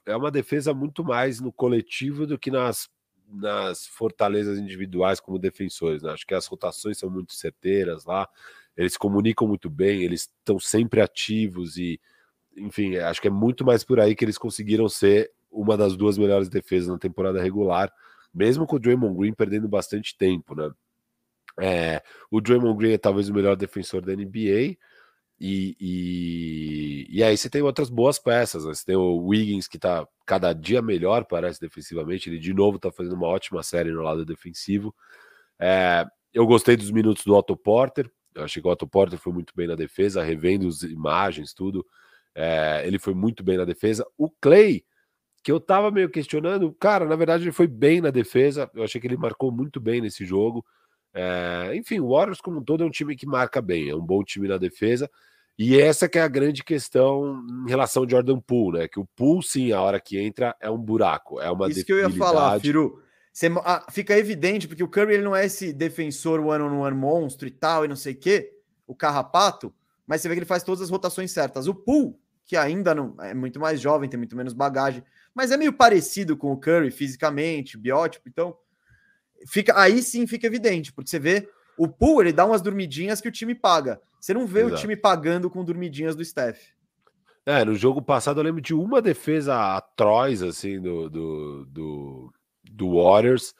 [0.05, 2.89] é uma defesa muito mais no coletivo do que nas,
[3.27, 6.11] nas fortalezas individuais como defensores, né?
[6.11, 8.27] Acho que as rotações são muito certeiras lá
[8.75, 11.99] eles comunicam muito bem, eles estão sempre ativos e,
[12.57, 16.17] enfim, acho que é muito mais por aí que eles conseguiram ser uma das duas
[16.17, 17.93] melhores defesas na temporada regular,
[18.33, 20.71] mesmo com o Draymond Green perdendo bastante tempo, né?
[21.59, 22.01] É,
[22.31, 24.75] o Draymond Green é talvez o melhor defensor da NBA
[25.45, 28.73] e, e, e, aí você tem outras boas peças, né?
[28.73, 32.29] Você tem o Wiggins que tá cada dia melhor, parece, defensivamente.
[32.29, 34.95] Ele de novo tá fazendo uma ótima série no lado defensivo.
[35.59, 38.09] É, eu gostei dos minutos do Otto Porter.
[38.33, 41.85] Eu achei que o Otto Porter foi muito bem na defesa, revendo as imagens, tudo.
[42.33, 44.07] É, ele foi muito bem na defesa.
[44.17, 44.85] O Clay,
[45.43, 48.71] que eu tava meio questionando, cara, na verdade ele foi bem na defesa.
[48.73, 50.65] Eu achei que ele marcou muito bem nesse jogo.
[51.13, 54.05] É, enfim, o Warriors como um todo é um time que marca bem, é um
[54.05, 55.11] bom time na defesa.
[55.57, 58.87] E essa que é a grande questão em relação ao Jordan Poole, né?
[58.87, 61.93] Que o Poole, sim, a hora que entra, é um buraco, é uma Isso que
[61.93, 63.01] eu ia falar, Firu.
[63.31, 66.95] Você, ah, fica evidente, porque o Curry ele não é esse defensor one-on-one -on -one
[66.95, 68.53] monstro e tal, e não sei o quê,
[68.85, 69.73] o carrapato,
[70.05, 71.67] mas você vê que ele faz todas as rotações certas.
[71.67, 75.57] O Poole, que ainda não é muito mais jovem, tem muito menos bagagem, mas é
[75.57, 78.55] meio parecido com o Curry fisicamente, biótipo, então
[79.47, 83.27] fica aí sim fica evidente, porque você vê o Poole, ele dá umas dormidinhas que
[83.27, 84.01] o time paga.
[84.19, 84.75] Você não vê Exato.
[84.75, 86.59] o time pagando com dormidinhas do Steph.
[87.45, 92.95] É, no jogo passado eu lembro de uma defesa atroz, assim, do, do, do, do
[92.95, 93.53] Warriors,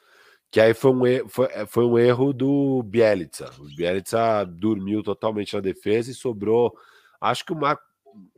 [0.50, 3.50] que aí foi um, erro, foi, foi um erro do Bielitsa.
[3.58, 6.74] O Bielitsa dormiu totalmente na defesa e sobrou,
[7.20, 7.82] acho que o Marco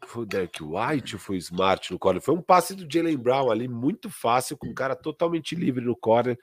[0.07, 2.23] foi o Derek White ou foi o Smart no corner?
[2.23, 5.95] Foi um passe do Jalen Brown ali, muito fácil, com o cara totalmente livre no
[5.95, 6.39] corner.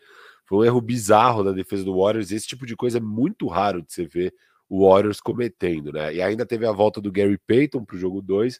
[0.45, 2.31] Foi um erro bizarro da defesa do Warriors.
[2.31, 4.33] Esse tipo de coisa é muito raro de você ver
[4.69, 6.13] o Warriors cometendo, né?
[6.13, 8.59] E ainda teve a volta do Gary Payton para o jogo 2,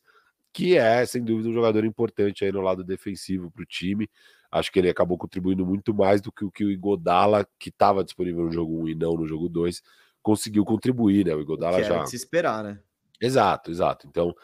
[0.54, 4.10] que é, sem dúvida, um jogador importante aí no lado defensivo para o time.
[4.52, 8.04] Acho que ele acabou contribuindo muito mais do que o que o Igodala, que estava
[8.04, 9.82] disponível no jogo 1 um e não no jogo 2,
[10.22, 11.34] conseguiu contribuir, né?
[11.34, 12.06] O Igodala que já.
[12.06, 12.80] se esperar, né?
[13.20, 14.08] Exato, exato.
[14.08, 14.36] Então,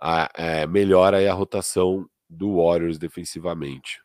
[0.00, 4.00] a, é, melhora aí a rotação do Warriors defensivamente.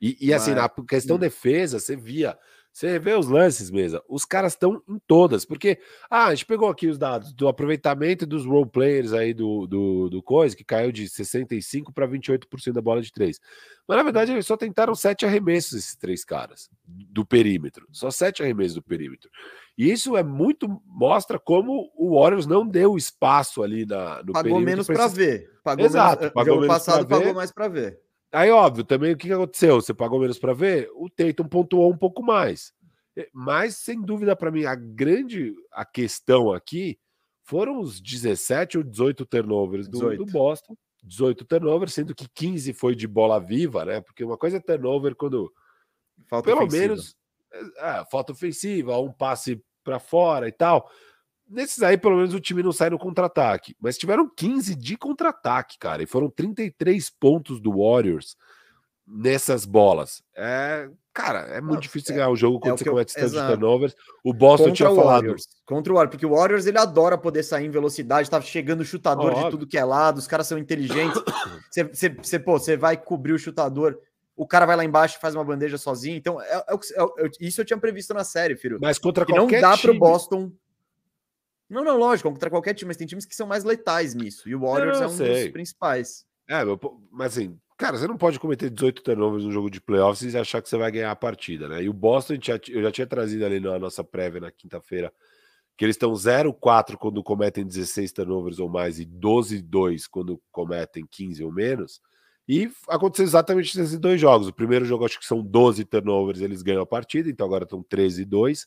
[0.00, 1.20] E, e assim, na questão hum.
[1.20, 2.38] defesa, você via
[2.78, 4.00] você vê os lances, mesa.
[4.08, 8.24] Os caras estão em todas, porque ah, a gente pegou aqui os dados do aproveitamento
[8.24, 12.80] dos role players aí do, do, do Coisa, que caiu de 65% para 28% da
[12.80, 13.40] bola de três.
[13.86, 17.84] Mas na verdade, eles só tentaram sete arremessos, esses três caras, do perímetro.
[17.90, 19.28] Só sete arremessos do perímetro.
[19.76, 20.68] E isso é muito.
[20.86, 25.16] mostra como o Warriors não deu espaço ali na, no pagou menos para esses...
[25.16, 25.50] ver.
[25.64, 28.00] Pagou Exato, menos, pagou menos passado pagou mais para ver.
[28.32, 29.76] Aí, óbvio, também o que aconteceu?
[29.76, 30.90] Você pagou menos para ver?
[30.94, 32.72] O Tatum pontuou um pouco mais.
[33.32, 36.98] Mas, sem dúvida, para mim, a grande a questão aqui
[37.42, 40.24] foram os 17 ou 18 turnovers do, 18.
[40.24, 40.76] do Boston.
[41.02, 44.00] 18 turnovers, sendo que 15 foi de bola viva, né?
[44.00, 45.52] Porque uma coisa é turnover quando.
[46.28, 46.82] Falta pelo ofensiva.
[46.82, 47.16] menos.
[47.78, 50.90] É, falta ofensiva, um passe para fora e tal.
[51.48, 53.74] Nesses aí, pelo menos, o time não sai no contra-ataque.
[53.80, 56.02] Mas tiveram 15 de contra-ataque, cara.
[56.02, 58.36] E foram 33 pontos do Warriors
[59.06, 60.22] nessas bolas.
[60.36, 63.32] É, cara, é muito não, difícil é, ganhar o jogo quando é você comete tantos
[63.32, 63.94] turnovers.
[64.22, 65.22] O Boston Contra tinha falado.
[65.22, 65.46] Warriors.
[65.64, 69.34] Contra o Warriors, porque o Warriors ele adora poder sair em velocidade, tá chegando chutador
[69.34, 71.20] de tudo que é lado, os caras são inteligentes.
[72.22, 73.98] você, pô, você vai cobrir o chutador
[74.38, 76.16] o cara vai lá embaixo e faz uma bandeja sozinho.
[76.16, 76.74] Então, é, é,
[77.24, 78.78] é, isso eu tinha previsto na série, filho.
[78.80, 79.82] Mas contra que qualquer não dá time...
[79.82, 80.52] pro Boston
[81.68, 84.48] não, não, lógico, contra qualquer time, mas tem times que são mais letais nisso.
[84.48, 85.44] E o Warriors não, é um sei.
[85.44, 86.24] dos principais.
[86.48, 86.62] É,
[87.10, 90.62] mas assim, cara, você não pode cometer 18 turnovers no jogo de playoffs e achar
[90.62, 91.82] que você vai ganhar a partida, né?
[91.82, 92.34] E o Boston,
[92.68, 95.12] eu já tinha trazido ali na nossa prévia na quinta-feira,
[95.76, 101.44] que eles estão 0-4 quando cometem 16 turnovers ou mais e 12-2 quando cometem 15
[101.44, 102.00] ou menos.
[102.48, 104.48] E aconteceu exatamente nesses dois jogos.
[104.48, 107.84] O primeiro jogo, acho que são 12 turnovers, eles ganham a partida, então agora estão
[107.84, 108.62] 13-2.
[108.62, 108.66] E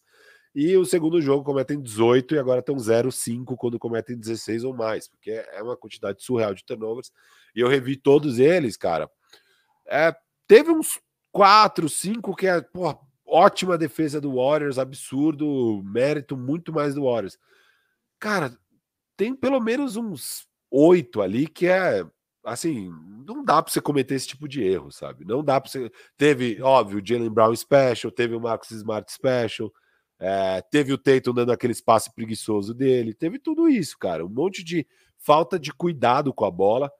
[0.53, 5.31] o segundo jogo cometem 18 e agora estão 0-5 quando cometem 16 ou mais, porque
[5.31, 7.11] é uma quantidade surreal de turnovers.
[7.55, 9.09] E eu revi todos eles, cara.
[9.87, 10.13] É,
[10.47, 10.99] teve uns
[11.31, 17.37] 4, 5 que é porra, ótima defesa do Warriors, absurdo, mérito muito mais do Warriors.
[18.19, 18.57] Cara,
[19.15, 22.05] tem pelo menos uns 8 ali que é
[22.43, 22.91] assim,
[23.25, 25.23] não dá para você cometer esse tipo de erro, sabe?
[25.25, 25.91] Não dá para você.
[26.17, 29.71] Teve, óbvio, o Jalen Brown Special, teve o Marcus Smart Special,
[30.23, 34.23] é, teve o Tatum dando aquele espaço preguiçoso dele, teve tudo isso, cara.
[34.23, 34.85] Um monte de
[35.17, 36.91] falta de cuidado com a bola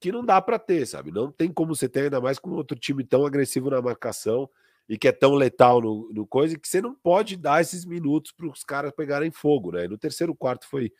[0.00, 1.12] que não dá para ter, sabe?
[1.12, 4.50] Não tem como você ter, ainda mais com outro time tão agressivo na marcação
[4.88, 8.32] e que é tão letal no, no coisa que você não pode dar esses minutos
[8.32, 9.86] para os caras pegarem fogo, né?
[9.86, 10.92] No terceiro quarto foi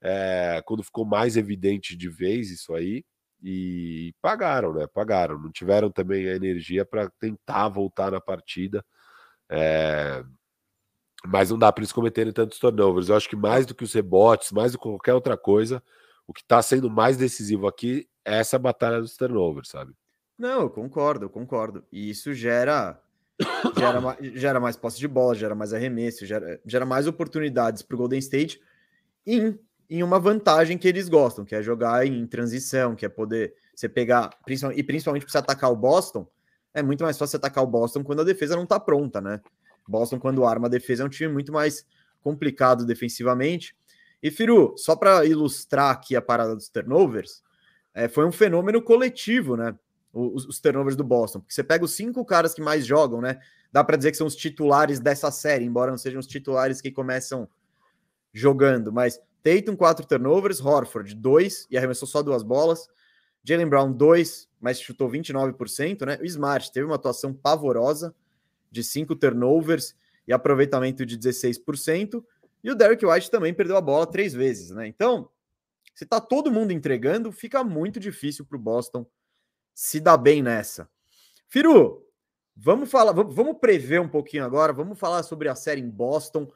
[0.00, 3.04] é, quando ficou mais evidente de vez isso aí
[3.40, 4.88] e pagaram, né?
[4.88, 8.84] Pagaram, não tiveram também a energia para tentar voltar na partida.
[9.48, 10.24] É,
[11.26, 13.08] mas não dá para eles cometerem tantos turnovers.
[13.08, 15.82] Eu acho que mais do que os rebotes, mais do que qualquer outra coisa,
[16.26, 19.92] o que está sendo mais decisivo aqui é essa batalha dos turnovers, sabe?
[20.38, 21.84] Não, eu concordo, eu concordo.
[21.92, 23.00] E isso gera
[23.78, 27.94] gera, mais, gera mais posse de bola, gera mais arremesso, gera, gera mais oportunidades para
[27.94, 28.60] o Golden State.
[29.26, 29.54] E,
[29.88, 33.88] em uma vantagem que eles gostam, que é jogar em transição, que é poder você
[33.88, 34.30] pegar,
[34.74, 36.26] e principalmente para você atacar o Boston,
[36.74, 39.40] é muito mais fácil atacar o Boston quando a defesa não está pronta, né?
[39.88, 41.86] Boston, quando arma a defesa, é um time muito mais
[42.22, 43.76] complicado defensivamente.
[44.22, 47.42] E, Firu, só para ilustrar aqui a parada dos turnovers,
[47.92, 49.74] é, foi um fenômeno coletivo, né?
[50.12, 51.40] Os, os, turnovers do Boston.
[51.40, 53.40] Porque você pega os cinco caras que mais jogam, né?
[53.72, 56.90] Dá para dizer que são os titulares dessa série, embora não sejam os titulares que
[56.90, 57.48] começam
[58.32, 58.92] jogando.
[58.92, 62.88] Mas Tatum, quatro turnovers, Horford, dois, e arremessou só duas bolas.
[63.42, 66.18] Jalen Brown, dois, mas chutou 29%, né?
[66.20, 68.14] O Smart teve uma atuação pavorosa
[68.72, 69.94] de cinco turnovers
[70.26, 72.24] e aproveitamento de 16%.
[72.64, 74.86] E o Derek White também perdeu a bola três vezes, né?
[74.86, 75.28] Então,
[75.94, 79.06] se tá todo mundo entregando, fica muito difícil para o Boston
[79.74, 80.88] se dar bem nessa.
[81.48, 82.06] Firu,
[82.56, 86.50] vamos falar, vamos prever um pouquinho agora, vamos falar sobre a série em Boston,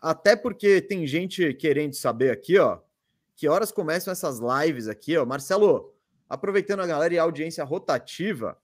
[0.00, 2.78] até porque tem gente querendo saber aqui, ó,
[3.34, 5.24] que horas começam essas lives aqui, ó.
[5.24, 5.92] Marcelo,
[6.28, 8.56] aproveitando a galera e a audiência rotativa,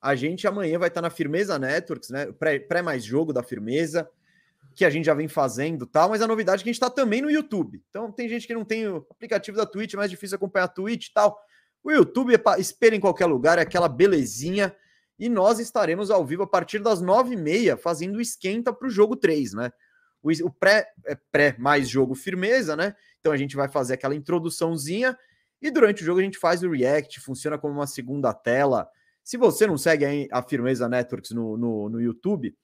[0.00, 2.32] a gente amanhã vai estar na Firmeza Networks, né?
[2.32, 4.08] Pré, pré mais jogo da Firmeza
[4.78, 6.88] que a gente já vem fazendo tal, mas a novidade é que a gente está
[6.88, 7.82] também no YouTube.
[7.90, 10.68] Então tem gente que não tem o aplicativo da Twitch, é mais difícil acompanhar a
[10.68, 11.36] Twitch e tal.
[11.82, 14.72] O YouTube é espera em qualquer lugar, é aquela belezinha.
[15.18, 18.90] E nós estaremos ao vivo a partir das nove e meia, fazendo esquenta para o
[18.90, 19.72] jogo 3, né?
[20.22, 22.94] O, o pré, é pré mais jogo firmeza, né?
[23.18, 25.18] Então a gente vai fazer aquela introduçãozinha
[25.60, 28.88] e durante o jogo a gente faz o react, funciona como uma segunda tela.
[29.28, 32.56] Se você não segue a Firmeza Networks no, no, no YouTube,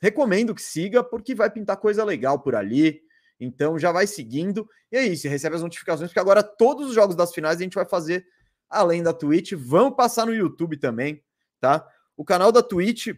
[0.00, 3.00] recomendo que siga, porque vai pintar coisa legal por ali.
[3.38, 4.68] Então já vai seguindo.
[4.90, 7.76] E é isso, recebe as notificações, porque agora todos os jogos das finais a gente
[7.76, 8.26] vai fazer
[8.68, 9.52] além da Twitch.
[9.52, 11.22] Vamos passar no YouTube também,
[11.60, 11.88] tá?
[12.16, 13.14] O canal da Twitch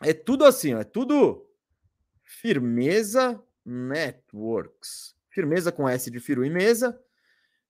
[0.00, 1.46] é tudo assim, é tudo
[2.22, 5.14] Firmeza Networks.
[5.28, 6.98] Firmeza com S de Firu e Mesa.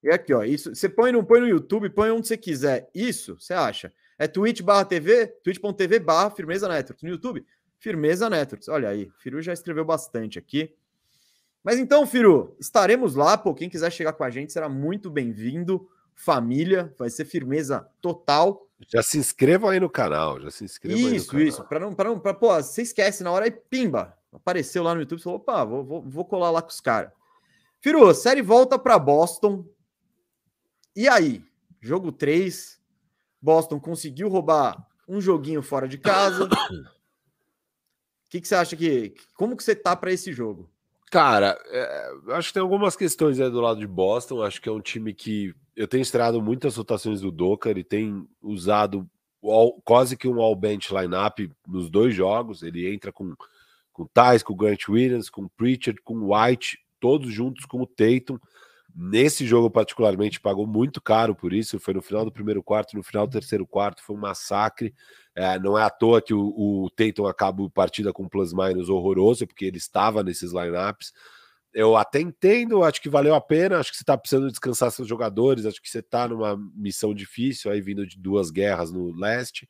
[0.01, 2.89] E aqui, ó, isso, você põe no, põe no YouTube, põe onde você quiser.
[2.95, 3.93] Isso, você acha?
[4.19, 7.03] É twitch barra TV, twitch.tv barra Firmeza Networks.
[7.03, 7.47] No YouTube,
[7.79, 8.69] Firmeza Networks.
[8.69, 10.75] Olha aí, Firu já escreveu bastante aqui.
[11.63, 13.39] Mas então, Firu, estaremos lá.
[13.39, 15.89] Pô, quem quiser chegar com a gente será muito bem-vindo.
[16.15, 18.69] Família, vai ser firmeza total.
[18.89, 21.65] Já se inscrevam aí no canal, já se inscrevam Isso, aí isso.
[21.65, 24.17] Para não, para não, pra, pô, você esquece na hora e pimba.
[24.33, 27.13] Apareceu lá no YouTube, falou, opa, vou, vou, vou colar lá com os caras.
[27.81, 29.65] Firu, série volta para Boston.
[30.95, 31.45] E aí?
[31.81, 32.78] Jogo 3.
[33.41, 36.45] Boston conseguiu roubar um joguinho fora de casa.
[36.45, 36.49] O
[38.31, 39.15] que, que você acha que.
[39.35, 40.71] Como que você tá para esse jogo?
[41.11, 44.43] Cara, é, acho que tem algumas questões aí do lado de Boston.
[44.43, 48.29] Acho que é um time que eu tenho estreado muitas rotações do Docker e tem
[48.43, 49.09] usado
[49.43, 52.63] all, quase que um all-bench lineup nos dois jogos.
[52.63, 53.35] Ele entra com
[53.99, 58.39] com Thais, com Grant Williams, com Pritchard, com White, todos juntos com o Tatum.
[59.01, 61.79] Nesse jogo, particularmente, pagou muito caro por isso.
[61.79, 64.93] Foi no final do primeiro quarto, no final do terceiro quarto, foi um massacre.
[65.37, 68.89] É, não é à toa que o, o Tatum acaba a partida com um plus-minus
[68.89, 71.13] horroroso, porque ele estava nesses lineups.
[71.73, 73.79] Eu até entendo, acho que valeu a pena.
[73.79, 75.65] Acho que você está precisando descansar seus jogadores.
[75.65, 79.69] Acho que você está numa missão difícil, aí vindo de duas guerras no leste.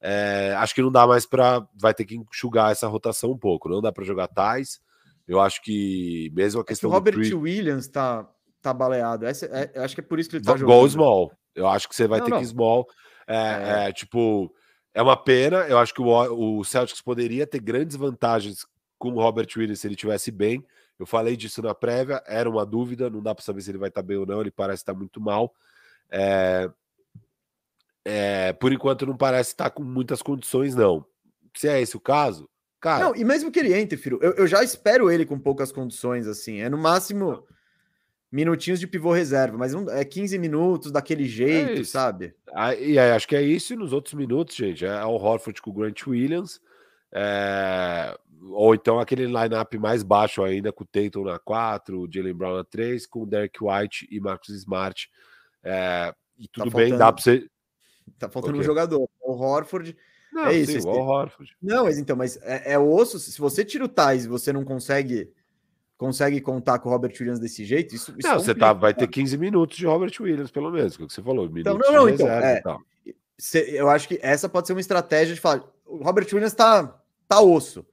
[0.00, 1.66] É, acho que não dá mais para.
[1.74, 3.68] Vai ter que enxugar essa rotação um pouco.
[3.68, 4.80] Não dá para jogar tais.
[5.26, 6.88] Eu acho que mesmo a questão.
[6.88, 7.34] É que o Robert Pre...
[7.34, 8.30] Williams está
[8.60, 9.26] tá baleado.
[9.26, 10.76] Essa, é, acho que é por isso que ele tá jogando.
[10.76, 11.32] Gol small.
[11.54, 12.38] Eu acho que você vai não, ter não.
[12.40, 12.86] que small.
[13.26, 13.88] É, é.
[13.88, 14.52] é tipo
[14.92, 15.58] é uma pena.
[15.68, 18.66] Eu acho que o, o Celtics poderia ter grandes vantagens
[18.98, 20.64] com o Robert Williams se ele tivesse bem.
[20.98, 23.88] Eu falei disso na prévia, era uma dúvida, não dá para saber se ele vai
[23.88, 24.40] estar tá bem ou não.
[24.40, 25.54] Ele parece estar tá muito mal.
[26.10, 26.70] É,
[28.04, 31.04] é, por enquanto, não parece estar tá com muitas condições, não.
[31.56, 32.48] Se é esse o caso,
[32.78, 33.04] cara.
[33.04, 36.26] Não, e mesmo que ele entre, filho, eu, eu já espero ele com poucas condições,
[36.26, 36.60] assim.
[36.60, 37.46] É no máximo
[38.30, 42.34] minutinhos de pivô reserva, mas não, é 15 minutos daquele é jeito, é sabe?
[42.52, 45.60] Ah, e aí, acho que é isso, e nos outros minutos, gente, é o Horford
[45.60, 46.60] com o Grant Williams,
[47.12, 48.16] é...
[48.50, 52.56] ou então aquele lineup mais baixo ainda, com o Tatum na 4, o Jalen Brown
[52.56, 55.10] na 3, com o Derek White e Marcus Smart.
[55.64, 56.14] É...
[56.38, 57.46] E tá tudo tá bem, dá para você.
[58.18, 58.62] Tá faltando okay.
[58.62, 59.08] um jogador.
[59.20, 59.96] O Horford.
[60.32, 60.80] Não, é isso.
[60.80, 61.54] Sim, o Horford.
[61.60, 63.18] Não, mas então, mas é, é osso.
[63.18, 65.30] Se você tira o Tais e você não consegue
[66.00, 69.06] consegue contar com o Robert Williams desse jeito, isso, isso Não, você tá, vai ter
[69.06, 71.44] 15 minutos de Robert Williams, pelo menos, que você falou.
[71.54, 72.26] Então, não, não, então.
[72.26, 72.62] É,
[73.66, 75.62] eu acho que essa pode ser uma estratégia de falar.
[75.84, 76.98] O Robert Williams tá,
[77.28, 77.84] tá osso.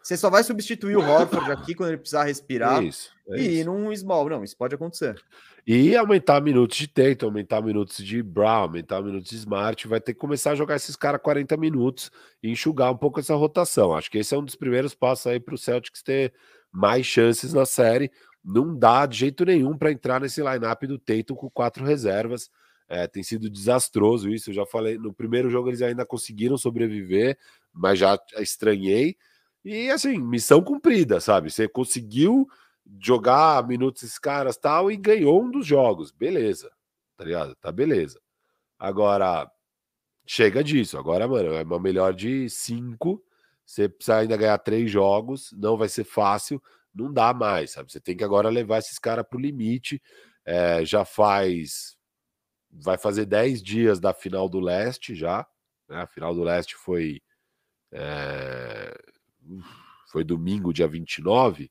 [0.00, 2.80] Você só vai substituir o Horford aqui quando ele precisar respirar.
[2.84, 4.28] Isso, é e ir num small.
[4.28, 5.20] Não, isso pode acontecer.
[5.66, 9.88] E aumentar minutos de Tatum, aumentar minutos de Brown, aumentar minutos de Smart.
[9.88, 13.34] Vai ter que começar a jogar esses caras 40 minutos e enxugar um pouco essa
[13.34, 13.94] rotação.
[13.94, 16.32] Acho que esse é um dos primeiros passos aí para o Celtics ter
[16.72, 18.10] mais chances na série.
[18.44, 22.50] não dá de jeito nenhum para entrar nesse lineup do Tatum com quatro reservas.
[22.88, 24.50] É, tem sido desastroso isso.
[24.50, 27.38] Eu já falei, no primeiro jogo eles ainda conseguiram sobreviver,
[27.72, 29.16] mas já estranhei.
[29.64, 31.50] E assim, missão cumprida, sabe?
[31.50, 32.48] Você conseguiu
[32.98, 36.70] jogar minutos esses caras tal e ganhou um dos jogos, beleza,
[37.16, 37.54] tá ligado?
[37.56, 38.18] Tá beleza.
[38.78, 39.50] Agora,
[40.26, 40.96] chega disso.
[40.96, 43.22] Agora, mano, é uma melhor de cinco.
[43.68, 46.60] Você precisa ainda ganhar três jogos, não vai ser fácil,
[46.94, 47.92] não dá mais, sabe?
[47.92, 50.00] Você tem que agora levar esses caras pro limite.
[50.42, 51.98] É, já faz.
[52.70, 55.46] Vai fazer 10 dias da final do leste já.
[55.86, 56.00] Né?
[56.00, 57.20] A final do leste foi.
[57.92, 58.98] É,
[60.10, 61.70] foi domingo, dia 29.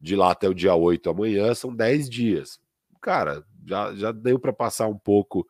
[0.00, 2.58] De lá até o dia 8 amanhã são 10 dias.
[3.00, 5.46] Cara, já, já deu para passar um pouco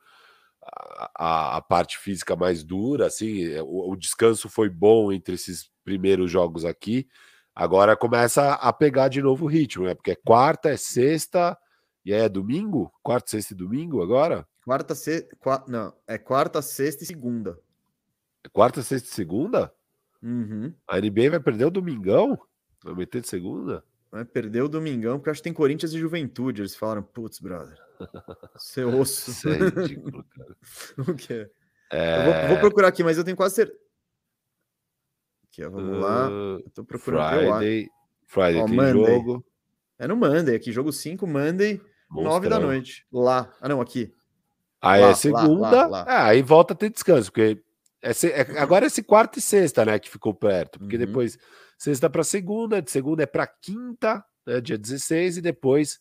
[1.18, 5.70] a, a, parte física mais dura, assim, é, o, o, descanso foi bom entre esses
[5.84, 7.08] primeiros jogos aqui.
[7.54, 9.94] Agora começa a pegar de novo o ritmo, né?
[9.94, 11.58] Porque é quarta, é sexta
[12.04, 12.92] e é domingo?
[13.02, 14.46] Quarta, sexta e domingo agora?
[14.64, 17.58] Quarta, sexta, não, é quarta, sexta e segunda.
[18.44, 19.72] É quarta, sexta e segunda?
[20.22, 20.72] Uhum.
[20.86, 22.38] A NBA vai perder o domingão?
[22.84, 23.84] Vai meter de segunda?
[24.10, 26.62] Vai perder o domingão, porque acho que tem Corinthians e Juventude.
[26.62, 27.87] Eles falaram, putz, brother.
[28.56, 29.30] Seu osso.
[29.30, 30.56] Isso é ridículo, cara.
[31.10, 31.50] o quê?
[31.90, 32.24] É...
[32.24, 33.78] Vou, vou, procurar aqui, mas eu tenho quase certeza.
[35.44, 36.30] Aqui, ó, vamos uh, lá.
[36.30, 37.30] Eu tô procurando.
[37.30, 37.88] Friday.
[38.26, 38.92] Friday Ó, tem Monday.
[38.92, 39.44] jogo.
[39.98, 41.80] É no Monday, aqui, jogo 5, Monday,
[42.10, 43.06] 9 da noite.
[43.10, 43.52] Lá.
[43.60, 44.12] Ah, não, aqui.
[44.80, 45.70] Aí lá, é segunda.
[45.70, 47.60] Lá, lá, é, aí volta a ter descanso, porque
[48.00, 51.06] é, é, agora é esse quarta e sexta, né, que ficou perto, porque uhum.
[51.06, 51.36] depois
[51.76, 55.98] sexta para segunda, de segunda é para quinta, né, dia 16, e depois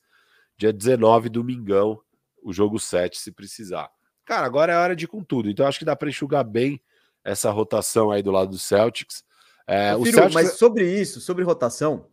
[0.57, 2.01] dia 19, domingão,
[2.41, 3.89] o jogo 7, se precisar.
[4.25, 6.81] Cara, agora é hora de ir com tudo, então acho que dá para enxugar bem
[7.23, 9.23] essa rotação aí do lado do Celtics.
[9.65, 10.33] É, o Celtics...
[10.33, 12.07] Mas sobre isso, sobre rotação,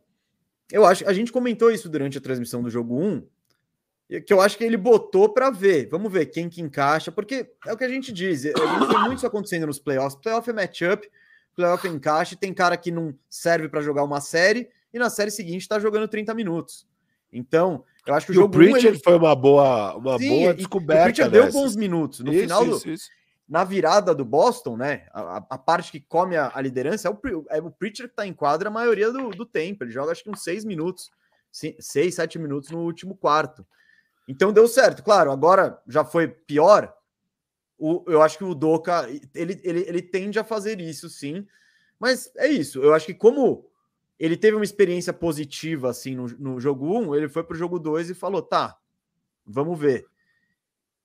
[0.70, 3.26] eu acho a gente comentou isso durante a transmissão do jogo 1,
[4.26, 5.88] que eu acho que ele botou para ver.
[5.88, 8.44] Vamos ver quem que encaixa, porque é o que a gente diz.
[8.44, 10.20] A gente tem muito isso acontecendo nos playoffs.
[10.20, 11.10] Playoff é matchup,
[11.54, 12.36] playoff é encaixe.
[12.36, 16.06] Tem cara que não serve para jogar uma série e na série seguinte está jogando
[16.06, 16.86] 30 minutos.
[17.34, 18.54] Então, eu acho que o e jogo.
[18.54, 19.00] O Pritchard ele...
[19.00, 21.02] foi uma boa, uma Sim, boa descoberta.
[21.02, 22.20] O Pritchard deu bons minutos.
[22.20, 22.76] No isso, final do.
[22.76, 23.08] Isso, isso.
[23.46, 25.06] Na virada do Boston, né?
[25.12, 28.26] A, a parte que come a, a, liderança é o, é o Pritchard que tá
[28.26, 29.84] em quadra a maioria do, do tempo.
[29.84, 31.10] Ele joga acho que uns seis minutos,
[31.50, 33.66] seis, sete minutos no último quarto.
[34.26, 35.02] Então deu certo.
[35.02, 36.94] Claro, agora já foi pior.
[37.76, 41.46] O, eu acho que o Doca ele, ele, ele tende a fazer isso, sim.
[41.98, 42.82] Mas é isso.
[42.82, 43.68] Eu acho que como
[44.18, 47.78] ele teve uma experiência positiva assim no, no jogo 1, ele foi para o jogo
[47.78, 48.78] 2 e falou: tá,
[49.46, 50.06] vamos ver.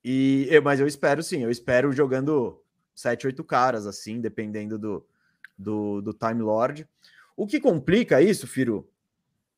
[0.03, 2.61] E, mas eu espero sim, eu espero jogando
[2.95, 5.05] 7, 8 caras, assim, dependendo do,
[5.57, 6.87] do, do Time Lord.
[7.35, 8.89] O que complica isso, Firo,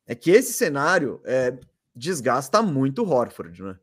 [0.06, 1.56] é que esse cenário é,
[1.94, 3.78] desgasta muito o Horford, né?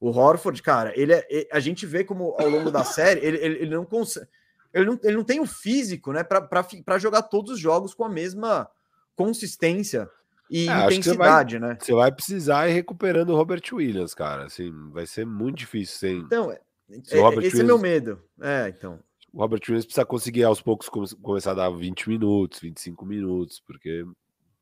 [0.00, 3.58] O Horford, cara, ele é, a gente vê como ao longo da série ele, ele,
[3.62, 4.28] ele não consegue.
[4.72, 8.08] Ele não, ele não tem o físico, né, para jogar todos os jogos com a
[8.08, 8.70] mesma
[9.18, 10.08] consistência
[10.48, 11.78] e é, intensidade, você vai, né?
[11.80, 14.44] Você vai precisar ir recuperando o Robert Williams, cara.
[14.44, 16.18] Assim, vai ser muito difícil sem.
[16.18, 18.22] Então, é, esse Williams, é meu medo.
[18.40, 19.00] É, então.
[19.32, 24.06] O Robert Williams precisa conseguir aos poucos começar a dar 20 minutos, 25 minutos, porque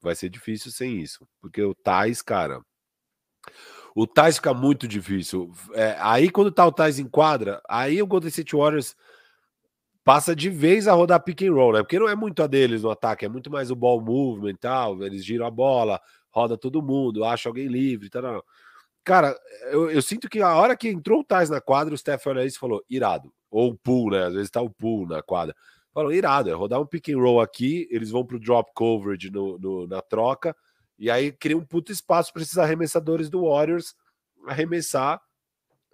[0.01, 1.27] vai ser difícil sem isso.
[1.41, 2.61] Porque o Tais, cara.
[3.95, 5.53] O Tais fica muito difícil.
[5.73, 8.97] É, aí, quando tá o Tais em quadra, aí o Golden State Warriors
[10.07, 11.81] passa de vez a rodar pick and roll, né?
[11.81, 14.57] Porque não é muito a deles no ataque, é muito mais o ball movement e
[14.57, 15.03] tal.
[15.03, 16.01] Eles giram a bola,
[16.31, 18.45] roda todo mundo, acha alguém livre tal.
[19.03, 19.37] Cara,
[19.73, 22.45] eu, eu, sinto que a hora que entrou o Tais na quadra, o Steph olha
[22.45, 23.33] isso e falou: irado.
[23.51, 24.27] Ou o pool, né?
[24.27, 25.57] Às vezes tá o pool na quadra.
[25.93, 29.59] Falou, irado, é rodar um pick and roll aqui, eles vão pro drop coverage no,
[29.59, 30.55] no na troca,
[30.97, 33.95] e aí cria um puto espaço para esses arremessadores do Warriors
[34.47, 35.21] arremessar.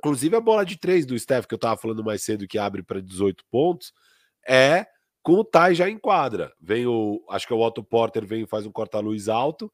[0.03, 2.83] Inclusive a bola de três do Steph, que eu tava falando mais cedo, que abre
[2.83, 3.93] para 18 pontos,
[4.45, 4.85] é
[5.23, 6.53] com o Tai já em quadra.
[6.61, 9.73] Vem o, acho que é o Otto Porter vem e faz um corta-luz alto.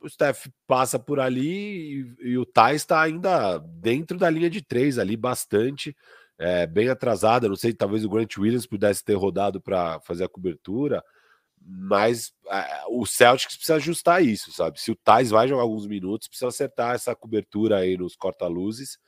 [0.00, 4.62] O Steph passa por ali e, e o Tai está ainda dentro da linha de
[4.62, 5.94] três ali bastante
[6.38, 7.50] é, bem atrasada.
[7.50, 11.04] Não sei, talvez o Grant Williams pudesse ter rodado para fazer a cobertura,
[11.60, 14.80] mas é, o Celtics precisa ajustar isso, sabe?
[14.80, 18.98] Se o Tais vai jogar alguns minutos, precisa acertar essa cobertura aí nos corta-luzes,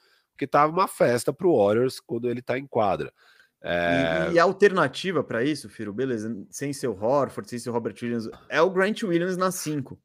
[0.41, 3.13] porque tava uma festa para o Warriors quando ele está em quadra.
[3.61, 4.29] É...
[4.31, 7.75] E, e, a alternativa para isso, Firo, beleza, sem ser o Horford, sem ser o
[7.75, 9.99] Robert Williams, é o Grant Williams na 5.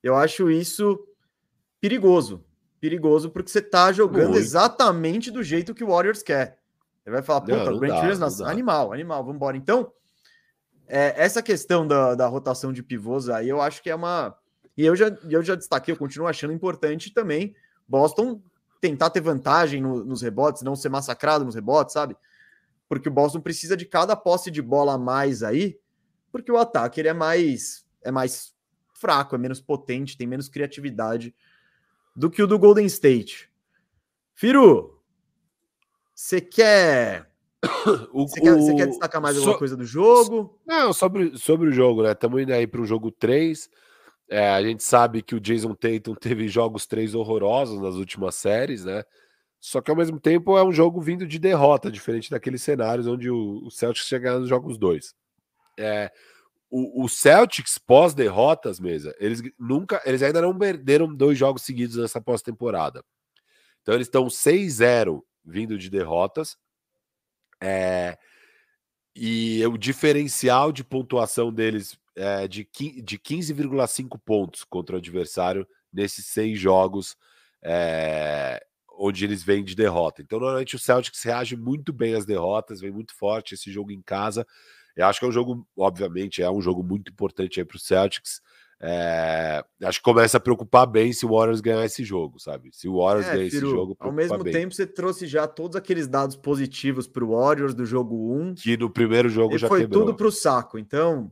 [0.00, 1.04] Eu acho isso
[1.80, 2.44] perigoso.
[2.80, 4.38] Perigoso porque você tá jogando Muito.
[4.38, 6.58] exatamente do jeito que o Warriors quer.
[7.04, 9.56] Ele vai falar, puta, o Grant dá, Williams, animal, animal, vamos embora.
[9.56, 9.92] Então,
[10.86, 14.36] é, essa questão da, da rotação de pivôs aí, eu acho que é uma.
[14.76, 17.56] E eu já, eu já destaquei, eu continuo achando importante também
[17.88, 18.40] Boston
[18.80, 22.16] tentar ter vantagem no, nos rebotes, não ser massacrado nos rebotes, sabe?
[22.88, 25.78] Porque o Boston precisa de cada posse de bola a mais aí,
[26.32, 28.54] porque o ataque ele é mais é mais
[28.94, 31.34] fraco, é menos potente, tem menos criatividade
[32.16, 33.50] do que o do Golden State.
[34.34, 35.00] Firu,
[36.14, 37.30] você quer
[38.12, 40.58] você, quer, quer, destacar mais alguma so, coisa do jogo?
[40.66, 42.12] Não, sobre, sobre o jogo, né?
[42.12, 43.68] Estamos indo aí para o jogo 3.
[44.30, 48.84] É, a gente sabe que o Jason Tatum teve jogos 3 horrorosos nas últimas séries,
[48.84, 49.02] né?
[49.58, 53.28] Só que ao mesmo tempo é um jogo vindo de derrota, diferente daqueles cenários onde
[53.28, 55.14] o, Celtics chega nos jogos 2.
[55.78, 56.10] É,
[56.70, 62.20] o, o, Celtics pós-derrotas, mesa, eles nunca, eles ainda não perderam dois jogos seguidos nessa
[62.20, 63.04] pós-temporada.
[63.82, 66.56] Então eles estão 6-0 vindo de derrotas.
[67.60, 68.16] É,
[69.14, 72.68] e o diferencial de pontuação deles é de,
[73.02, 77.16] de 15,5 pontos contra o adversário nesses seis jogos
[77.62, 78.62] é,
[78.98, 80.22] onde eles vêm de derrota.
[80.22, 84.02] Então, normalmente o Celtics reage muito bem às derrotas, vem muito forte esse jogo em
[84.02, 84.46] casa.
[84.96, 87.80] Eu acho que é um jogo, obviamente, é um jogo muito importante aí para o
[87.80, 88.40] Celtics.
[88.82, 92.70] É, acho que começa a preocupar bem se o Warriors ganhar esse jogo, sabe?
[92.72, 93.94] Se o Warriors é, ganhar esse jogo.
[93.98, 94.52] Ao mesmo bem.
[94.52, 98.54] tempo, você trouxe já todos aqueles dados positivos para o Warriors do jogo 1.
[98.54, 100.06] Que no primeiro jogo já foi quebrou.
[100.06, 100.78] tudo para o saco.
[100.78, 101.30] Então,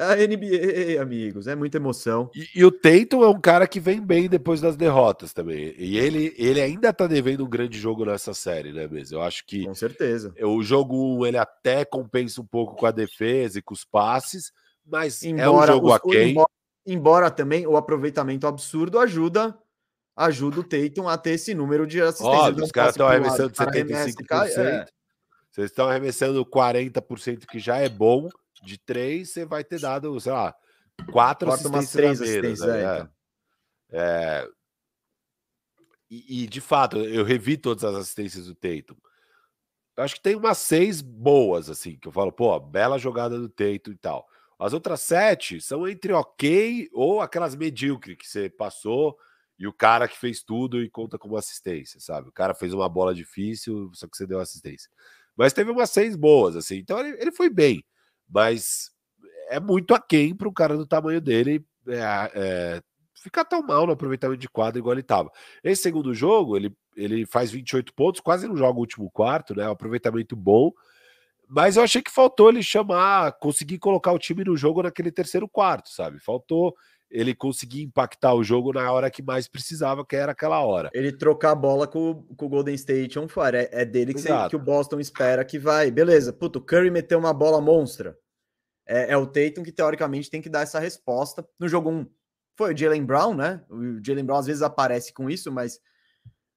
[0.00, 2.30] a NBA, amigos, é muita emoção.
[2.34, 5.74] E, e, o Tatum é um cara que vem bem depois das derrotas também.
[5.76, 9.18] E ele, ele ainda tá devendo um grande jogo nessa série, né, mesmo?
[9.18, 9.64] Eu acho que.
[9.64, 10.34] Com certeza.
[10.42, 14.52] O jogo 1 ele até compensa um pouco com a defesa e com os passes
[14.90, 16.30] mas embora, é um jogo aquém.
[16.30, 16.50] Embora,
[16.86, 19.56] embora também o aproveitamento absurdo ajuda
[20.16, 22.42] ajuda o Tatum a ter esse número de assistências.
[22.42, 24.26] Óbvio, os caras estão arremessando 75%.
[24.26, 24.84] Cai, é.
[25.50, 28.28] Vocês estão arremessando 40%, que já é bom.
[28.62, 30.54] De 3, você vai ter dado, sei lá,
[31.10, 31.90] 4 assistências.
[31.92, 32.82] Três assistências né?
[32.82, 33.10] é, então.
[33.92, 34.48] é,
[36.10, 38.96] e, e, de fato, eu revi todas as assistências do Tatum.
[39.96, 43.48] Eu acho que tem umas seis boas, assim, que eu falo, pô, bela jogada do
[43.48, 44.26] Tatum e tal.
[44.58, 49.16] As outras sete são entre ok ou aquelas medíocres que você passou
[49.58, 52.28] e o cara que fez tudo e conta como assistência, sabe?
[52.28, 54.90] O cara fez uma bola difícil, só que você deu assistência.
[55.36, 56.76] Mas teve umas seis boas, assim.
[56.76, 57.84] Então ele, ele foi bem,
[58.30, 58.90] mas
[59.48, 62.82] é muito aquém para um cara do tamanho dele é, é,
[63.14, 65.30] ficar tão mal no aproveitamento de quadra igual ele estava.
[65.64, 69.68] Esse segundo jogo, ele, ele faz 28 pontos, quase não joga o último quarto, né?
[69.68, 70.72] Um aproveitamento bom
[71.52, 75.48] mas eu achei que faltou ele chamar, conseguir colocar o time no jogo naquele terceiro
[75.48, 76.20] quarto, sabe?
[76.20, 76.76] Faltou
[77.10, 80.90] ele conseguir impactar o jogo na hora que mais precisava, que era aquela hora.
[80.94, 83.56] Ele trocar a bola com, com o Golden State on fire.
[83.56, 85.90] É, é dele que, você, que, o Boston espera que vai.
[85.90, 88.16] Beleza, puto, o Curry meteu uma bola monstra.
[88.86, 91.46] É, é, o Tatum que teoricamente tem que dar essa resposta.
[91.58, 92.06] No jogo 1
[92.56, 93.64] foi o Jalen Brown, né?
[93.68, 95.80] O Jalen Brown às vezes aparece com isso, mas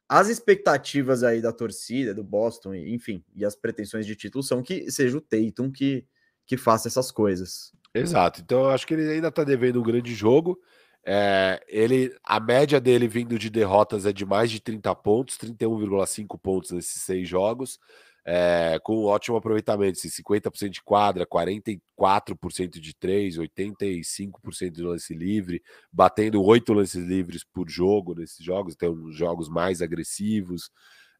[0.07, 4.91] as expectativas aí da torcida, do Boston, enfim, e as pretensões de título são que
[4.91, 6.05] seja o Tatum que,
[6.45, 7.71] que faça essas coisas.
[7.93, 8.41] Exato.
[8.41, 10.59] Então eu acho que ele ainda está devendo um grande jogo.
[11.05, 16.39] É, ele, a média dele vindo de derrotas é de mais de 30 pontos, 31,5
[16.39, 17.77] pontos nesses seis jogos
[18.25, 25.61] é, com ótimo aproveitamento, assim, 50% de quadra, 44% de 3, 85% de lance livre,
[25.91, 30.71] batendo oito lances livres por jogo nesses jogos, tem uns jogos mais agressivos,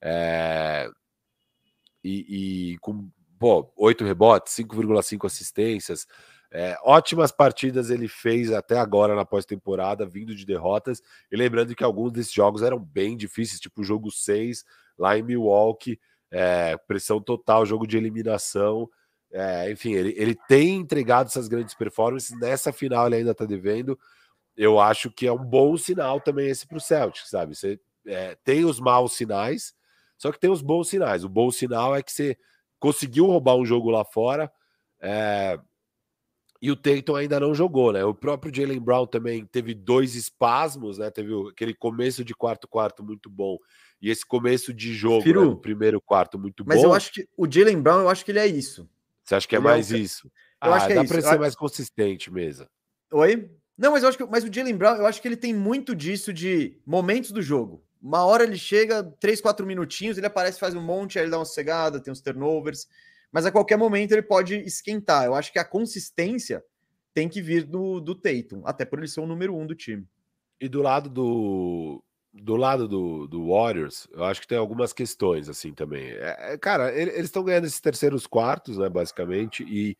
[0.01, 0.89] é,
[2.03, 3.09] e, e, com
[3.39, 6.05] pô, 8 rebotes, 5,5 assistências.
[6.55, 11.01] É, ótimas partidas ele fez até agora na pós-temporada, vindo de derrotas.
[11.31, 14.63] E lembrando que alguns desses jogos eram bem difíceis, tipo o jogo 6
[14.95, 15.99] lá em Milwaukee,
[16.29, 18.87] é, pressão total, jogo de eliminação.
[19.31, 22.39] É, enfim, ele, ele tem entregado essas grandes performances.
[22.39, 23.97] Nessa final ele ainda está devendo.
[24.55, 27.55] Eu acho que é um bom sinal também esse para o Celtic, sabe?
[27.55, 29.73] Você é, tem os maus sinais,
[30.19, 31.23] só que tem os bons sinais.
[31.23, 32.37] O bom sinal é que você
[32.79, 34.51] conseguiu roubar um jogo lá fora.
[35.01, 35.59] É,
[36.63, 38.05] e o Tatum ainda não jogou, né?
[38.05, 41.11] O próprio Jalen Brown também teve dois espasmos, né?
[41.11, 43.57] Teve aquele começo de quarto quarto muito bom
[44.01, 46.83] e esse começo de jogo, Firu, né, primeiro quarto, muito mas bom.
[46.83, 48.89] Mas eu acho que o Jalen Brown, eu acho que ele é isso.
[49.25, 50.31] Você acha que é ele é mais é isso?
[50.63, 51.13] Eu ah, acho que é dá isso.
[51.13, 52.65] para ser mais consistente mesmo.
[53.11, 53.51] Oi?
[53.77, 55.93] Não, mas eu acho que mas o Jalen Brown, eu acho que ele tem muito
[55.93, 57.83] disso de momentos do jogo.
[58.01, 61.39] Uma hora ele chega, três, quatro minutinhos, ele aparece, faz um monte, aí ele dá
[61.39, 62.87] uma cegada, tem uns turnovers,
[63.33, 65.25] mas a qualquer momento ele pode esquentar.
[65.25, 66.63] Eu acho que a consistência
[67.15, 70.07] tem que vir do, do Tatum, até por ele ser o número um do time.
[70.61, 75.49] E do lado do, do lado do, do Warriors, eu acho que tem algumas questões
[75.49, 76.11] assim também.
[76.11, 79.97] É, é cara, eles estão ganhando esses terceiros quartos, né, basicamente, e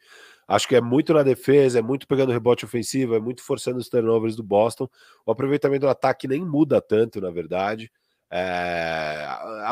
[0.47, 3.89] acho que é muito na defesa, é muito pegando rebote ofensivo, é muito forçando os
[3.89, 4.87] turnovers do Boston.
[5.25, 7.91] O aproveitamento do ataque nem muda tanto, na verdade.
[8.29, 9.22] É,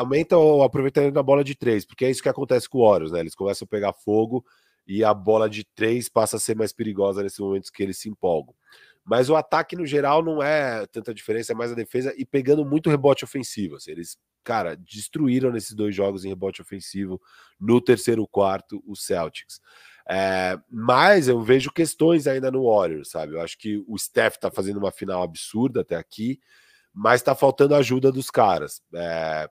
[0.02, 3.12] aumenta o aproveitamento da bola de três, porque é isso que acontece com o Warriors,
[3.12, 3.20] né?
[3.20, 4.44] Eles começam a pegar fogo
[4.86, 8.08] e a bola de três passa a ser mais perigosa nesses momentos que eles se
[8.08, 8.54] empolgam.
[9.04, 12.64] Mas o ataque, no geral, não é tanta diferença, é mais a defesa e pegando
[12.64, 13.76] muito rebote ofensivo.
[13.76, 17.20] Assim, eles, cara, destruíram nesses dois jogos em rebote ofensivo
[17.58, 19.60] no terceiro quarto os Celtics.
[20.08, 23.34] É, mas eu vejo questões ainda no Warriors, sabe?
[23.34, 26.40] Eu acho que o Steph tá fazendo uma final absurda até aqui,
[26.92, 28.82] mas tá faltando ajuda dos caras.
[28.94, 29.48] É,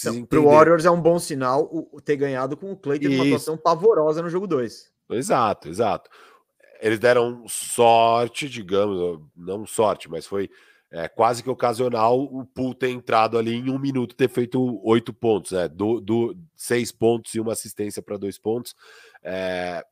[0.00, 3.14] então, para o Warriors é um bom sinal o, ter ganhado com o Clay teve
[3.14, 4.92] uma atuação pavorosa no jogo 2.
[5.10, 6.10] Exato, exato
[6.80, 10.50] eles deram sorte, digamos, não sorte, mas foi
[10.90, 15.12] é, quase que ocasional o Pool ter entrado ali em um minuto ter feito oito
[15.12, 15.68] pontos, né?
[15.68, 18.74] Do, do seis pontos e uma assistência para dois pontos,
[19.22, 19.84] é,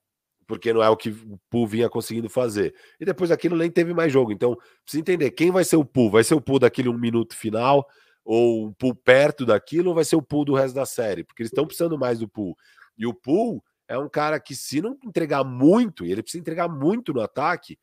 [0.47, 2.75] porque não é o que o Pool vinha conseguindo fazer.
[3.01, 4.33] E depois daquilo nem teve mais jogo.
[4.33, 6.11] Então, precisa entender quem vai ser o Pool.
[6.11, 7.87] Vai ser o Pool daquele um minuto final,
[8.25, 11.25] ou um Pool perto daquilo, ou vai ser o Pool do resto da série?
[11.25, 12.57] Porque eles estão precisando mais do Pool.
[12.97, 16.69] E o Pool é um cara que, se não entregar muito, e ele precisa entregar
[16.69, 17.79] muito no ataque,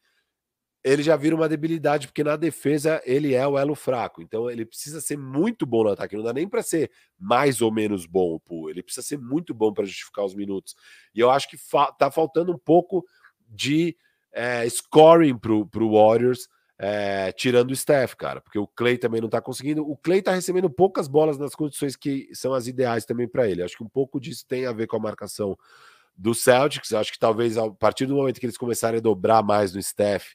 [0.84, 4.22] ele já vira uma debilidade, porque na defesa ele é o elo fraco.
[4.22, 6.16] Então ele precisa ser muito bom no ataque.
[6.16, 8.70] Não dá nem para ser mais ou menos bom o Pool.
[8.70, 10.76] Ele precisa ser muito bom para justificar os minutos.
[11.14, 13.06] E eu acho que fa tá faltando um pouco
[13.48, 13.96] de
[14.32, 16.48] é, scoring pro, pro Warriors.
[16.84, 19.88] É, tirando o Steph, cara, porque o Clay também não tá conseguindo.
[19.88, 23.62] O Clay tá recebendo poucas bolas nas condições que são as ideais também para ele.
[23.62, 25.56] Acho que um pouco disso tem a ver com a marcação
[26.18, 26.92] do Celtics.
[26.92, 30.30] Acho que talvez a partir do momento que eles começarem a dobrar mais no Steph,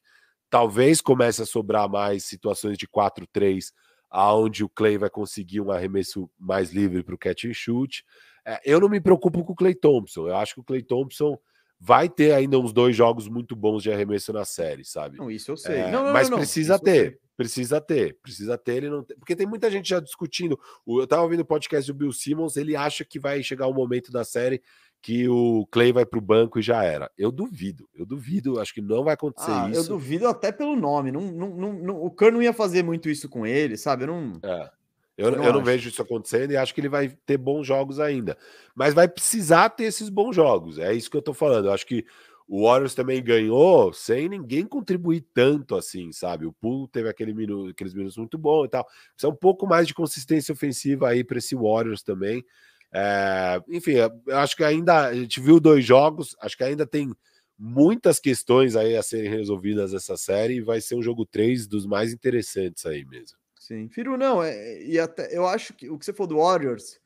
[0.49, 3.73] talvez comece a sobrar mais situações de 4-3,
[4.09, 8.05] aonde o Clay vai conseguir um arremesso mais livre para o catch and shoot.
[8.45, 10.29] É, eu não me preocupo com o Clay Thompson.
[10.29, 11.37] Eu acho que o Clay Thompson
[11.79, 15.19] vai ter ainda uns dois jogos muito bons de arremesso na série, sabe?
[15.19, 15.77] Não, isso eu sei.
[15.77, 18.77] É, não, não, mas não, precisa ter, precisa ter, precisa ter.
[18.77, 20.59] Ele não tem, porque tem muita gente já discutindo.
[20.87, 23.75] Eu tava ouvindo o podcast do Bill Simmons, ele acha que vai chegar o um
[23.75, 24.63] momento da série
[25.03, 27.11] que o Clay vai para o banco e já era.
[27.17, 29.81] Eu duvido, eu duvido, acho que não vai acontecer ah, isso.
[29.81, 31.13] Eu duvido até pelo nome.
[31.13, 34.03] Não, não, não, o Curry não ia fazer muito isso com ele, sabe?
[34.03, 34.41] Eu não.
[34.43, 34.71] É.
[35.17, 37.67] Eu, eu, não, eu não vejo isso acontecendo e acho que ele vai ter bons
[37.67, 38.37] jogos ainda.
[38.75, 40.79] Mas vai precisar ter esses bons jogos.
[40.79, 41.67] É isso que eu tô falando.
[41.67, 42.05] Eu acho que
[42.49, 46.47] o Warriors também ganhou sem ninguém contribuir tanto assim, sabe?
[46.47, 48.85] O Pool teve aquele minuto, aqueles minutos muito bons e tal.
[48.85, 52.45] Precisa um pouco mais de consistência ofensiva aí para esse Warriors também.
[52.93, 57.13] É, enfim, eu acho que ainda a gente viu dois jogos, acho que ainda tem
[57.59, 61.85] muitas questões aí a serem resolvidas essa série e vai ser um jogo 3 dos
[61.87, 63.37] mais interessantes aí mesmo.
[63.67, 67.01] Sim, Firu, não, é, e até eu acho que o que você falou do Warriors,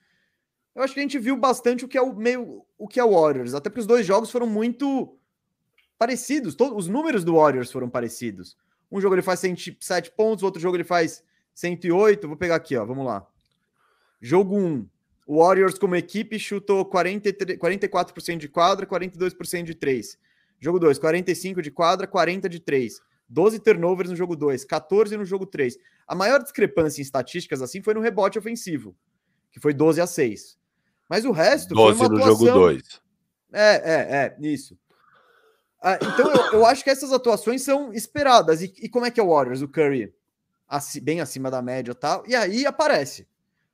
[0.75, 3.05] eu acho que a gente viu bastante o que é o meio o que é
[3.05, 5.17] o Warriors, até porque os dois jogos foram muito
[5.99, 8.59] parecidos, todos os números do Warriors foram parecidos.
[8.93, 12.29] Um jogo ele faz 107 pontos, outro jogo ele faz 108.
[12.29, 13.27] Vou pegar aqui, ó, vamos lá.
[14.21, 14.87] Jogo 1,
[15.27, 20.19] o Warriors, como equipe, chutou 43, 44% de quadra, 42% de 3.
[20.59, 23.01] Jogo 2, 45% de quadra, 40% de 3.
[23.31, 25.79] 12 turnovers no jogo 2, 14 no jogo 3.
[26.07, 28.95] A maior discrepância em estatísticas assim foi no rebote ofensivo,
[29.53, 30.59] que foi 12 a 6.
[31.09, 32.47] Mas o resto 12 foi uma no atuação...
[32.47, 33.01] jogo 2.
[33.53, 34.77] É, é, é, isso.
[35.83, 38.61] Ah, então eu, eu, acho que essas atuações são esperadas.
[38.63, 39.63] E, e, como é que é o Warriors?
[39.63, 40.13] O Curry
[41.03, 42.23] bem acima da média e tal.
[42.27, 43.27] E aí aparece.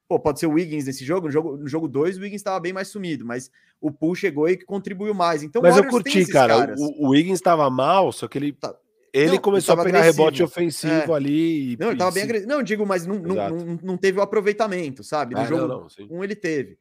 [0.08, 1.26] Pô, pode ser o Wiggins nesse jogo.
[1.26, 3.50] No jogo, no jogo 2, o Wiggins estava bem mais sumido, mas
[3.80, 5.42] o Pool chegou e contribuiu mais.
[5.42, 6.74] Então, mas eu curti, cara.
[6.78, 8.52] O, o, Wiggins estava mal, só que ele.
[8.52, 8.74] Tá.
[9.16, 10.22] Ele não, começou ele a pegar agressivo.
[10.24, 11.16] rebote ofensivo é.
[11.16, 11.72] ali.
[11.72, 12.50] E, não, ele estava bem agressivo.
[12.50, 15.34] Não, digo, mas não, não, não, teve o aproveitamento, sabe?
[15.34, 16.78] No é, jogo não, um ele teve.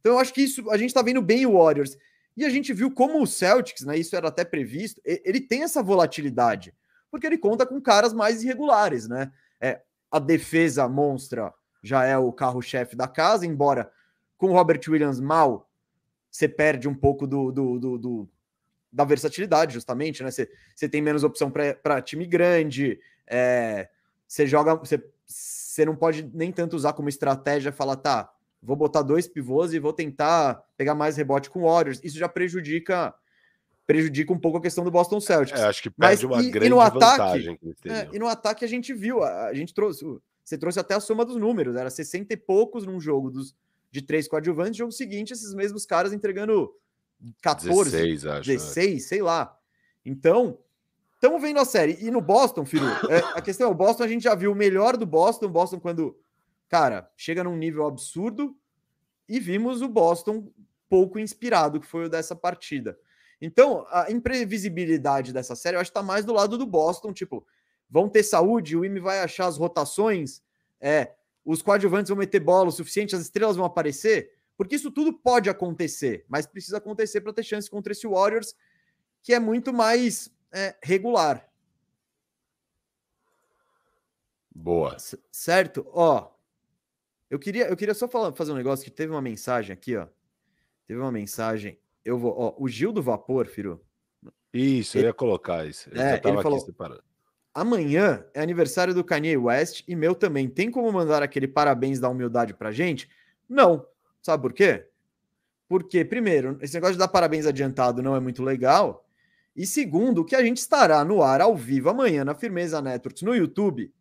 [0.00, 1.96] Então eu acho que isso a gente está vendo bem o Warriors.
[2.36, 3.98] E a gente viu como o Celtics, né?
[3.98, 6.74] Isso era até previsto, ele tem essa volatilidade,
[7.10, 9.32] porque ele conta com caras mais irregulares, né?
[9.60, 11.52] É, a defesa monstra
[11.82, 13.90] já é o carro-chefe da casa, embora
[14.36, 15.70] com o Robert Williams mal,
[16.30, 18.28] você perde um pouco do, do, do, do
[18.96, 20.30] da versatilidade, justamente, né?
[20.30, 23.90] Você, tem menos opção para time grande, é,
[24.26, 28.32] você joga, você, não pode nem tanto usar como estratégia falar, tá,
[28.62, 32.00] vou botar dois pivôs e vou tentar pegar mais rebote com Warriors.
[32.02, 33.14] Isso já prejudica
[33.86, 35.60] prejudica um pouco a questão do Boston Celtics.
[35.60, 38.64] É, acho que perde Mas, uma e, grande e no ataque, é, e no ataque
[38.64, 40.04] a gente viu, a, a gente trouxe
[40.42, 43.54] você trouxe até a soma dos números, era 60 e poucos num jogo dos,
[43.90, 46.72] de três coadjuvantes, jogo seguinte, esses mesmos caras entregando
[47.42, 49.58] 14, 16, acho, 16 sei lá.
[50.04, 50.58] Então,
[51.14, 51.96] estamos vendo a série.
[52.00, 54.54] E no Boston, filho, é, a questão é: o Boston a gente já viu o
[54.54, 55.48] melhor do Boston.
[55.48, 56.16] Boston, quando,
[56.68, 58.56] cara, chega num nível absurdo.
[59.28, 60.48] E vimos o Boston
[60.88, 62.96] pouco inspirado, que foi o dessa partida.
[63.40, 67.12] Então, a imprevisibilidade dessa série, eu acho que tá mais do lado do Boston.
[67.12, 67.44] Tipo,
[67.90, 70.42] vão ter saúde, o Ime vai achar as rotações,
[70.80, 71.12] é,
[71.44, 74.35] os coadjuvantes vão meter bola o suficiente, as estrelas vão aparecer.
[74.56, 78.54] Porque isso tudo pode acontecer, mas precisa acontecer para ter chance contra esse Warriors,
[79.22, 81.46] que é muito mais é, regular.
[84.54, 84.98] Boa.
[84.98, 85.86] C certo?
[85.92, 86.30] Ó,
[87.28, 90.06] eu queria, eu queria só falar, fazer um negócio que teve uma mensagem aqui, ó.
[90.86, 91.78] Teve uma mensagem.
[92.04, 93.84] Eu vou, ó, o Gil do Vapor, Firu.
[94.52, 95.90] Isso, ele, eu ia colocar isso.
[95.90, 96.64] Eu é, ele falou,
[97.52, 100.48] Amanhã é aniversário do Kanye West e meu também.
[100.48, 103.08] Tem como mandar aquele parabéns da humildade pra gente?
[103.48, 103.86] Não.
[104.26, 104.84] Sabe por quê?
[105.68, 109.06] Porque, primeiro, esse negócio de dar parabéns adiantado não é muito legal.
[109.54, 113.36] E segundo, que a gente estará no ar ao vivo amanhã na Firmeza Networks no
[113.36, 113.94] YouTube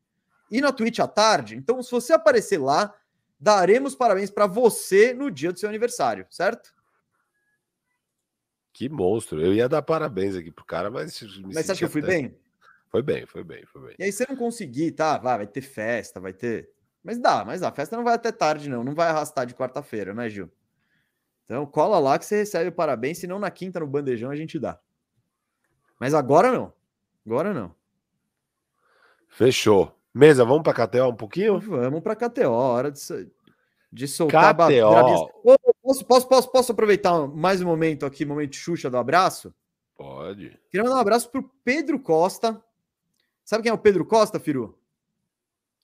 [0.49, 1.55] e na Twitch à tarde.
[1.55, 2.91] Então, se você aparecer lá,
[3.39, 6.73] daremos parabéns para você no dia do seu aniversário, certo?
[8.73, 9.39] Que monstro.
[9.39, 11.21] Eu ia dar parabéns aqui pro cara, mas.
[11.43, 12.13] Mas você acha que eu fui até...
[12.13, 12.36] bem?
[12.89, 13.95] Foi bem, foi bem, foi bem.
[13.99, 15.19] E aí, você não conseguir, tá?
[15.19, 16.73] Vai, vai ter festa, vai ter.
[17.06, 18.84] Mas dá, mas a festa não vai até tarde, não.
[18.84, 20.49] Não vai arrastar de quarta-feira, né, Gil?
[21.43, 24.80] Então cola lá que você recebe parabéns, senão na quinta no bandejão a gente dá.
[25.99, 26.74] Mas agora não.
[27.24, 27.76] Agora não.
[29.30, 29.95] Fechou.
[30.12, 31.60] Mesa, vamos para KTO um pouquinho?
[31.60, 32.99] Vamos para KTO, hora de,
[33.93, 34.88] de soltar KTO.
[34.88, 35.03] a
[35.84, 39.53] posso, posso, posso, posso aproveitar mais um momento aqui, momento Xuxa do abraço?
[39.95, 40.60] Pode.
[40.72, 42.60] Queria mandar um abraço pro Pedro Costa.
[43.43, 44.76] Sabe quem é o Pedro Costa, Firu?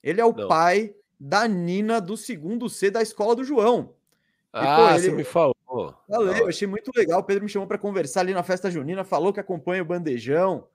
[0.02, 0.48] Ele é o não.
[0.48, 0.92] pai
[1.24, 3.94] da Nina do segundo C da escola do João.
[4.52, 5.00] Ah, e, pô, ele...
[5.00, 5.54] você me falou.
[6.08, 7.20] Valeu, achei muito legal.
[7.20, 10.66] O Pedro me chamou para conversar ali na festa junina, falou que acompanha o bandejão.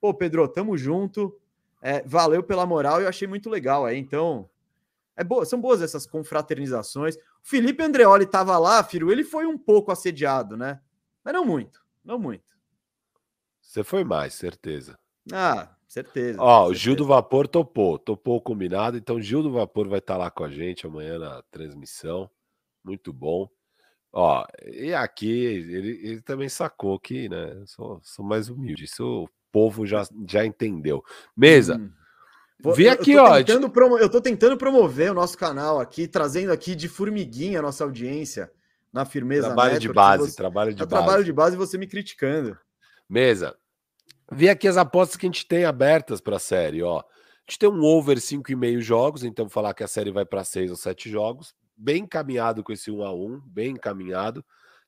[0.00, 1.38] Pô, Pedro, tamo junto.
[1.82, 3.98] É, valeu pela moral, eu achei muito legal aí.
[3.98, 4.48] Então,
[5.14, 7.16] é boa, são boas essas confraternizações.
[7.16, 10.80] O Felipe Andreoli estava lá, Firo, ele foi um pouco assediado, né?
[11.22, 12.56] Mas não muito, não muito.
[13.60, 14.98] Você foi mais, certeza.
[15.30, 16.40] Ah, Certeza.
[16.40, 18.96] Ó, o Gil do Vapor topou, topou o combinado.
[18.96, 22.30] Então, Gil do Vapor vai estar tá lá com a gente amanhã na transmissão.
[22.84, 23.50] Muito bom.
[24.12, 27.60] Ó, e aqui ele, ele também sacou que, né?
[27.66, 28.84] Sou, sou mais humilde.
[28.84, 31.02] Isso o povo já, já entendeu.
[31.36, 31.76] Mesa.
[31.76, 31.90] Hum.
[32.72, 33.68] Vi aqui, eu ó.
[33.68, 33.98] Promo...
[33.98, 38.48] Eu tô tentando promover o nosso canal aqui, trazendo aqui de formiguinha a nossa audiência
[38.92, 39.48] na firmeza.
[39.48, 40.36] Trabalho Network, de base, você...
[40.36, 41.04] trabalho de é base.
[41.04, 42.56] Trabalho de base e você me criticando.
[43.08, 43.56] Mesa,
[44.32, 47.00] Vê aqui as apostas que a gente tem abertas para a série, ó.
[47.00, 47.04] A
[47.48, 50.76] gente tem um over 5,5 jogos, então falar que a série vai para 6 ou
[50.76, 54.44] 7 jogos, bem encaminhado com esse 1 a 1, bem encaminhado.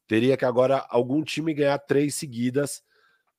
[0.07, 2.83] Teria que agora algum time ganhar três seguidas,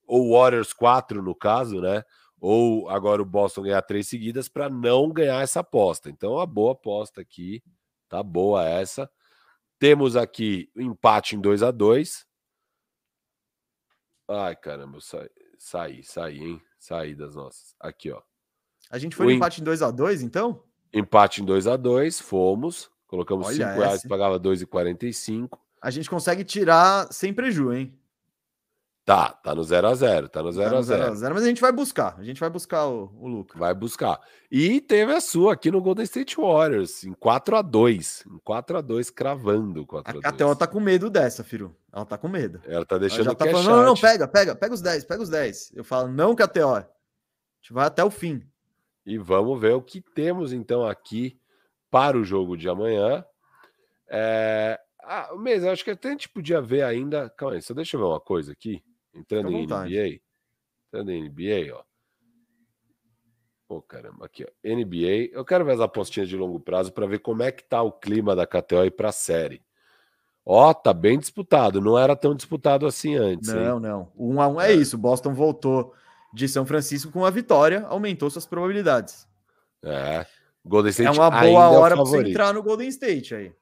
[0.05, 2.03] ou Warriors 4 no caso, né?
[2.41, 6.09] Ou agora o Boston ganhar três seguidas para não ganhar essa aposta.
[6.09, 7.63] Então, a boa aposta aqui,
[8.09, 9.09] tá boa essa.
[9.79, 12.25] Temos aqui empate em 2 a 2
[14.27, 15.29] Ai, caramba, eu saí.
[15.63, 16.61] Saí, saí, hein?
[16.77, 17.73] Saí das nossas.
[17.79, 18.21] Aqui, ó.
[18.91, 20.61] A gente foi o no empate em 2x2, então?
[20.91, 22.91] Empate em 2x2, fomos.
[23.07, 25.57] Colocamos 5 reais, pagava 2,45.
[25.81, 27.97] A gente consegue tirar sem prejuízo, hein?
[29.05, 31.19] Tá, tá no 0x0, tá no 0x0.
[31.19, 33.59] Tá mas a gente vai buscar, a gente vai buscar o, o lucro.
[33.59, 34.17] Vai buscar.
[34.49, 38.25] E teve a sua aqui no Golden State Warriors, em 4x2.
[38.25, 40.19] Em 4x2, cravando 4x2.
[40.23, 41.75] A KTO tá com medo dessa, Firu.
[41.91, 42.61] Ela tá com medo.
[42.65, 45.21] Ela tá deixando Ela já tá falando, não, não, pega, pega, pega os 10, pega
[45.21, 45.73] os 10.
[45.75, 46.75] Eu falo, não, KTO.
[46.75, 46.87] A
[47.61, 48.41] gente vai até o fim.
[49.05, 51.37] E vamos ver o que temos então aqui
[51.91, 53.25] para o jogo de amanhã.
[54.09, 54.79] É...
[55.03, 57.29] Ah, mesmo, acho que até a gente podia ver ainda.
[57.31, 58.81] Calma aí, só deixa eu ver uma coisa aqui.
[59.13, 60.21] Entrando em NBA.
[60.87, 61.83] Entrando em NBA, ó.
[63.67, 64.47] Pô, oh, caramba, aqui, ó.
[64.63, 65.29] NBA.
[65.31, 67.91] Eu quero ver as apostinhas de longo prazo para ver como é que tá o
[67.91, 69.61] clima da KTO aí para a série.
[70.45, 71.79] Ó, tá bem disputado.
[71.79, 73.53] Não era tão disputado assim antes.
[73.53, 73.81] Não, hein?
[73.81, 74.11] não.
[74.17, 74.97] Um a um é, é isso.
[74.97, 75.93] Boston voltou
[76.33, 79.27] de São Francisco com a vitória, aumentou suas probabilidades.
[79.83, 80.25] É.
[80.65, 83.53] Golden State é uma boa hora é para você entrar no Golden State aí.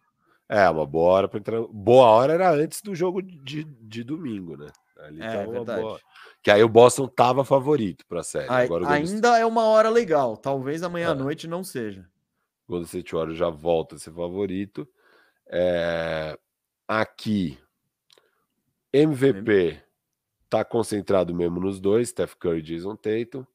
[0.47, 1.61] É, uma boa hora para entrar.
[1.61, 4.67] Boa hora era antes do jogo de, de domingo, né?
[5.05, 5.81] Ali é, verdade.
[5.81, 5.99] Boa...
[6.43, 8.49] Que aí o Boston tava favorito para a série.
[8.49, 9.41] Agora, ainda State...
[9.41, 10.37] é uma hora legal.
[10.37, 11.11] Talvez amanhã é.
[11.11, 12.07] à noite não seja.
[12.67, 14.87] O Golden State Warriors já volta a ser favorito.
[15.47, 16.37] É...
[16.87, 17.57] Aqui,
[18.91, 19.81] MVP
[20.49, 23.45] tá concentrado mesmo nos dois, Steph Curry e Jason Tatum.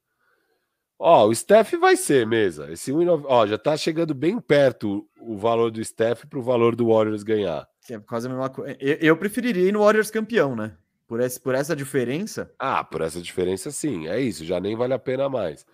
[0.99, 2.73] Ó, o Steph vai ser mesa.
[2.73, 6.75] Esse 1,9, ó, já tá chegando bem perto o valor do Steph para o valor
[6.75, 7.69] do Warriors ganhar.
[7.91, 8.77] É quase a mesma coisa.
[8.81, 10.75] Eu, eu preferiria ir no Warriors campeão, né?
[11.07, 12.53] Por, esse, por essa diferença?
[12.59, 14.09] Ah, por essa diferença, sim.
[14.09, 15.65] É isso, já nem vale a pena mais.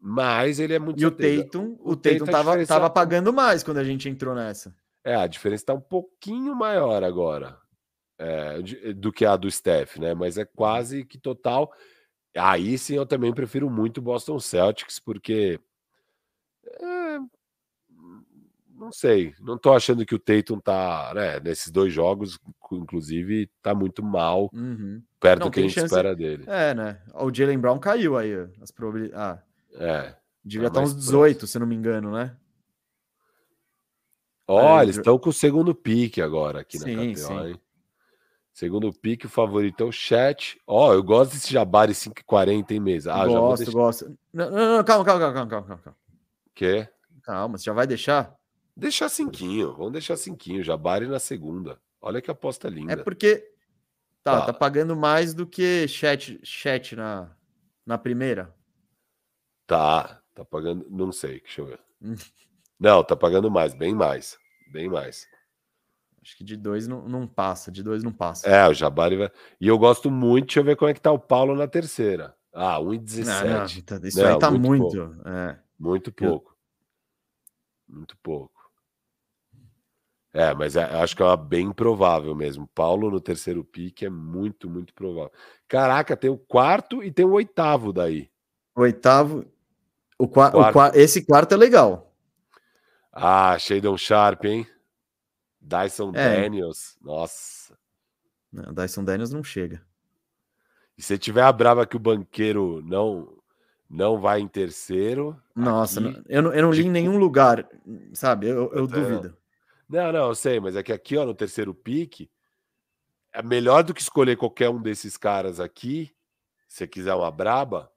[0.00, 2.74] Mas ele é muito E o Tatum, o, Tatum tava, diferença...
[2.74, 4.74] tava pagando mais quando a gente entrou nessa.
[5.04, 7.58] É, a diferença está um pouquinho maior agora
[8.18, 10.14] é, do que a do Steph, né?
[10.14, 11.72] Mas é quase que total.
[12.36, 15.58] Aí sim eu também prefiro muito o Boston Celtics, porque.
[16.66, 17.18] É,
[18.80, 22.38] não sei, não tô achando que o Tatum tá, né, nesses dois jogos,
[22.72, 25.02] inclusive, tá muito mal, uhum.
[25.20, 25.86] perto não, do que a gente chance...
[25.86, 26.44] espera dele.
[26.46, 26.98] É, né?
[27.14, 29.20] O Jalen Brown caiu aí, as probabilidades.
[29.20, 29.42] Ah,
[29.74, 30.16] é.
[30.42, 31.46] Devia tá estar uns 18, próximo.
[31.46, 32.34] se não me engano, né?
[34.48, 37.60] Olha, é, eles estão com o segundo pique agora aqui sim, na KTO, hein?
[38.50, 40.58] Segundo pique, o favorito é o chat.
[40.66, 43.12] Ó, oh, eu gosto desse Jabari 540 em mesa.
[43.12, 43.72] Ah, gosto, deixar...
[43.78, 44.18] gosto.
[44.32, 45.96] Não, não, não, calma, calma, calma, calma, calma.
[46.54, 46.88] Quê?
[47.22, 48.39] Calma, você já vai deixar?
[48.80, 50.64] Deixar cinquinho, vamos deixar cinquinho.
[50.64, 51.78] Jabari na segunda.
[52.00, 52.94] Olha que aposta linda.
[52.94, 53.52] É porque
[54.22, 57.30] tá, tá pagando mais do que chat, chat na,
[57.84, 58.54] na primeira.
[59.66, 61.80] Tá, tá pagando, não sei, deixa eu ver.
[62.80, 64.38] não, tá pagando mais, bem mais,
[64.72, 65.28] bem mais.
[66.22, 68.48] Acho que de dois não, não passa, de dois não passa.
[68.48, 69.30] É, o Jabari vai.
[69.60, 72.34] E eu gosto muito, deixa eu ver como é que tá o Paulo na terceira.
[72.52, 73.24] Ah, 1,17.
[73.24, 74.96] Não, não, isso não, aí tá muito.
[74.96, 75.58] Muito, é.
[75.78, 76.56] muito pouco.
[77.86, 78.59] Muito pouco.
[80.32, 82.68] É, mas é, acho que é uma bem provável mesmo.
[82.68, 85.32] Paulo no terceiro pique é muito, muito provável.
[85.66, 88.30] Caraca, tem o quarto e tem o oitavo daí.
[88.74, 89.44] Oitavo.
[90.18, 90.96] O, qua quarto.
[90.96, 92.14] o esse quarto é legal.
[93.12, 94.66] Ah, Shadon Sharp, hein?
[95.60, 96.42] Dyson é.
[96.42, 96.96] Daniels.
[97.02, 97.76] Nossa.
[98.52, 99.82] Não, Dyson Daniels não chega.
[100.96, 103.36] E se tiver a brava que o banqueiro não
[103.88, 105.36] não vai em terceiro.
[105.56, 107.68] Nossa, aqui, eu, não, eu não li em nenhum lugar,
[108.12, 108.46] sabe?
[108.46, 109.36] Eu, eu duvido.
[109.90, 112.30] Não, não, eu sei, mas é que aqui, ó, no terceiro pique,
[113.32, 116.14] é melhor do que escolher qualquer um desses caras aqui,
[116.68, 117.92] se você quiser uma braba,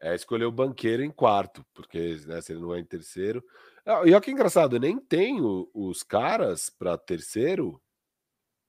[0.00, 3.44] é escolher o banqueiro em quarto, porque né, se ele não é em terceiro.
[3.84, 7.80] Ah, e olha que engraçado, nem tem o, os caras para terceiro.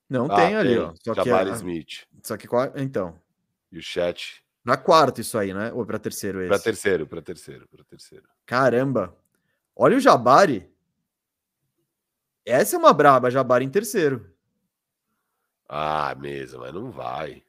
[0.07, 0.79] Não ah, tem ali, tem.
[0.79, 0.93] ó.
[1.03, 2.07] Só Jabari que, Smith.
[2.23, 3.19] Só que então.
[3.71, 4.43] E o chat.
[4.63, 5.73] Na quarto isso aí, né?
[5.73, 6.49] Ou para terceiro esse?
[6.49, 8.25] Para terceiro, para terceiro, para terceiro.
[8.45, 9.17] Caramba.
[9.75, 10.71] Olha o Jabari.
[12.47, 14.25] Essa é uma braba, Jabari em terceiro.
[15.67, 17.43] Ah, mesmo, mas não vai.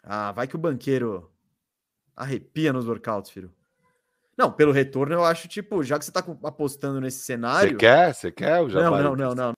[0.00, 1.28] Ah, vai que o banqueiro
[2.14, 3.52] arrepia nos workouts, filho.
[4.36, 7.70] Não, pelo retorno eu acho, tipo, já que você tá apostando nesse cenário.
[7.70, 8.14] Você quer?
[8.14, 9.02] Você quer o Jabari?
[9.02, 9.52] Não, não, não, não.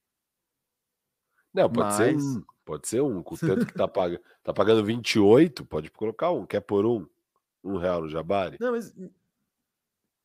[1.53, 1.97] Não, pode Mas...
[1.97, 2.43] ser um.
[2.65, 3.23] Pode ser um.
[3.23, 6.47] Com tanto que tá, pagando, tá pagando 28, pode colocar um.
[6.47, 7.07] Quer por um?
[7.63, 8.57] Um real no Jabari?
[8.59, 8.95] Não, mas.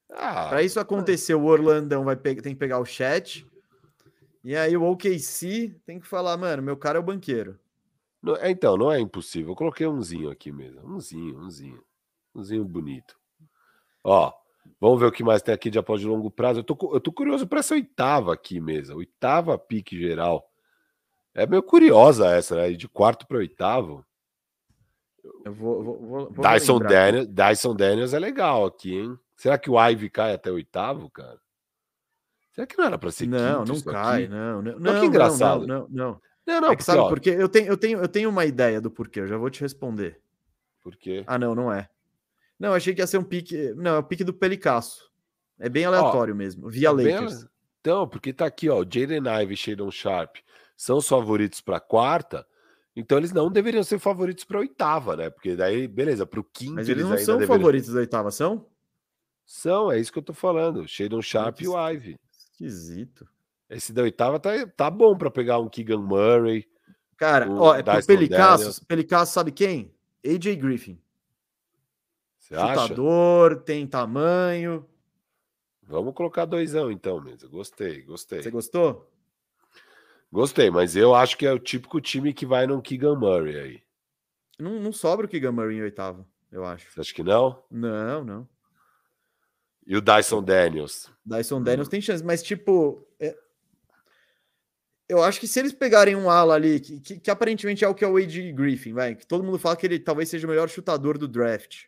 [0.10, 3.46] Ah, para isso acontecer, o Orlandão vai tem que pegar o chat.
[4.46, 7.58] E aí o OKC tem que falar, mano, meu cara é o banqueiro.
[8.22, 9.54] Não, é, então, não é impossível.
[9.54, 10.86] Eu coloquei umzinho aqui mesmo.
[10.86, 11.84] Umzinho, umzinho.
[12.34, 13.18] Umzinho bonito.
[14.04, 14.32] Ó,
[14.80, 16.60] vamos ver o que mais tem aqui de aposta de longo prazo.
[16.60, 18.98] Eu tô, eu tô curioso para essa oitava aqui mesmo.
[18.98, 20.48] Oitava pique geral.
[21.34, 22.72] É meio curiosa essa, né?
[22.74, 24.06] De quarto para oitavo.
[25.44, 25.84] Eu vou.
[25.84, 29.18] vou, vou, vou Dyson, Daniels, Dyson Daniels é legal aqui, hein?
[29.36, 31.40] Será que o Ivy cai até oitavo, cara?
[32.56, 34.34] Será que não era para ser Não, não cai, aqui?
[34.34, 34.62] não.
[34.62, 35.68] Não, não, que engraçado.
[35.68, 36.22] Não, não, não.
[36.48, 38.80] Não, não, é que sabe ó, porque eu tenho, eu, tenho, eu tenho uma ideia
[38.80, 40.22] do porquê, eu já vou te responder.
[40.82, 41.24] Por quê?
[41.28, 41.90] Ah, não, não é.
[42.58, 43.74] Não, achei que ia ser um pique.
[43.76, 45.12] Não, é o pique do Pelicasso.
[45.60, 47.40] É bem aleatório ó, mesmo, via é Lakers.
[47.40, 47.50] Bem...
[47.82, 50.38] Então, porque tá aqui, ó, Jaden Ive e Shadon Sharp
[50.78, 52.46] são os favoritos para quarta,
[52.96, 55.30] então eles não deveriam ser favoritos para oitava, né?
[55.30, 57.58] Porque daí, beleza, para o quinto Mas eles, eles não são deveriam...
[57.58, 58.66] favoritos da oitava, são?
[59.46, 60.88] São, é isso que eu tô falando.
[60.88, 62.18] Shadon Sharp e o Ive.
[62.56, 63.28] Esquisito.
[63.70, 66.66] Esse da oitava tá, tá bom para pegar um Keegan Murray.
[67.18, 69.94] Cara, um ó, é pro Pelicasso, Pelicasso sabe quem?
[70.26, 71.00] AJ Griffin.
[72.40, 73.62] Você Chutador, acha?
[73.62, 74.86] tem tamanho.
[75.84, 77.50] Vamos colocar doisão então, mesmo.
[77.50, 78.42] Gostei, gostei.
[78.42, 79.12] Você gostou?
[80.32, 83.84] Gostei, mas eu acho que é o típico time que vai num Keegan Murray aí.
[84.60, 86.90] Não, não sobra o Keegan Murray em oitavo, eu acho.
[86.92, 87.64] Você acha que não?
[87.70, 88.50] Não, não.
[89.86, 91.12] E o Dyson Daniels?
[91.26, 93.06] Dyson Daniels tem chance, mas tipo.
[93.20, 93.36] É...
[95.08, 97.94] Eu acho que se eles pegarem um ala ali, que, que, que aparentemente é o
[97.94, 100.50] que é o AJ Griffin, vai, que todo mundo fala que ele talvez seja o
[100.50, 101.84] melhor chutador do draft,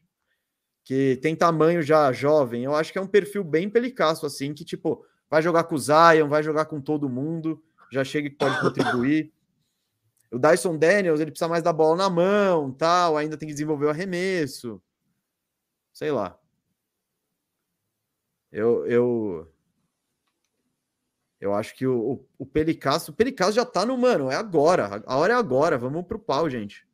[0.83, 4.63] que tem tamanho já jovem, eu acho que é um perfil bem pelicaço, assim, que
[4.63, 7.59] tipo, vai jogar com o Zion, vai jogar com todo mundo,
[7.91, 9.33] já chega que pode contribuir.
[10.31, 13.87] O Dyson Daniels, ele precisa mais da bola na mão, tal, ainda tem que desenvolver
[13.87, 14.79] o arremesso.
[15.91, 16.37] Sei lá.
[18.51, 19.53] Eu, eu,
[21.39, 25.03] Eu acho que o, o, o Pelicasso, o Pelicasso já tá no mano, é agora.
[25.05, 26.87] A hora é agora, vamos pro pau, gente.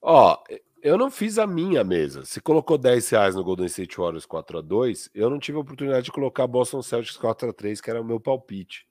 [0.00, 0.42] Ó,
[0.82, 2.24] eu não fiz a minha mesa.
[2.24, 5.60] Se colocou 10 reais no Golden State Warriors 4 a 2 eu não tive a
[5.60, 8.86] oportunidade de colocar Boston Celtics 4 a 3 que era o meu palpite.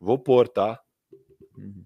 [0.00, 0.80] Vou pôr, tá?
[1.56, 1.84] Uhum.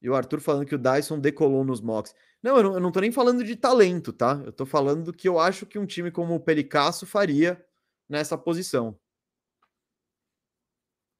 [0.00, 2.14] E o Arthur falando que o Dyson decolou nos mocks.
[2.42, 4.40] Não eu, não, eu não tô nem falando de talento, tá?
[4.44, 7.64] Eu tô falando do que eu acho que um time como o Pelicasso faria
[8.08, 8.98] nessa posição.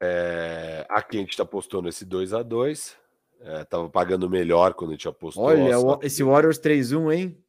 [0.00, 2.96] É, aqui a gente tá postando esse 2 a 2
[3.40, 5.44] é, tava pagando melhor quando a gente apostou.
[5.44, 7.44] Olha, o, esse Warriors 3-1, hein?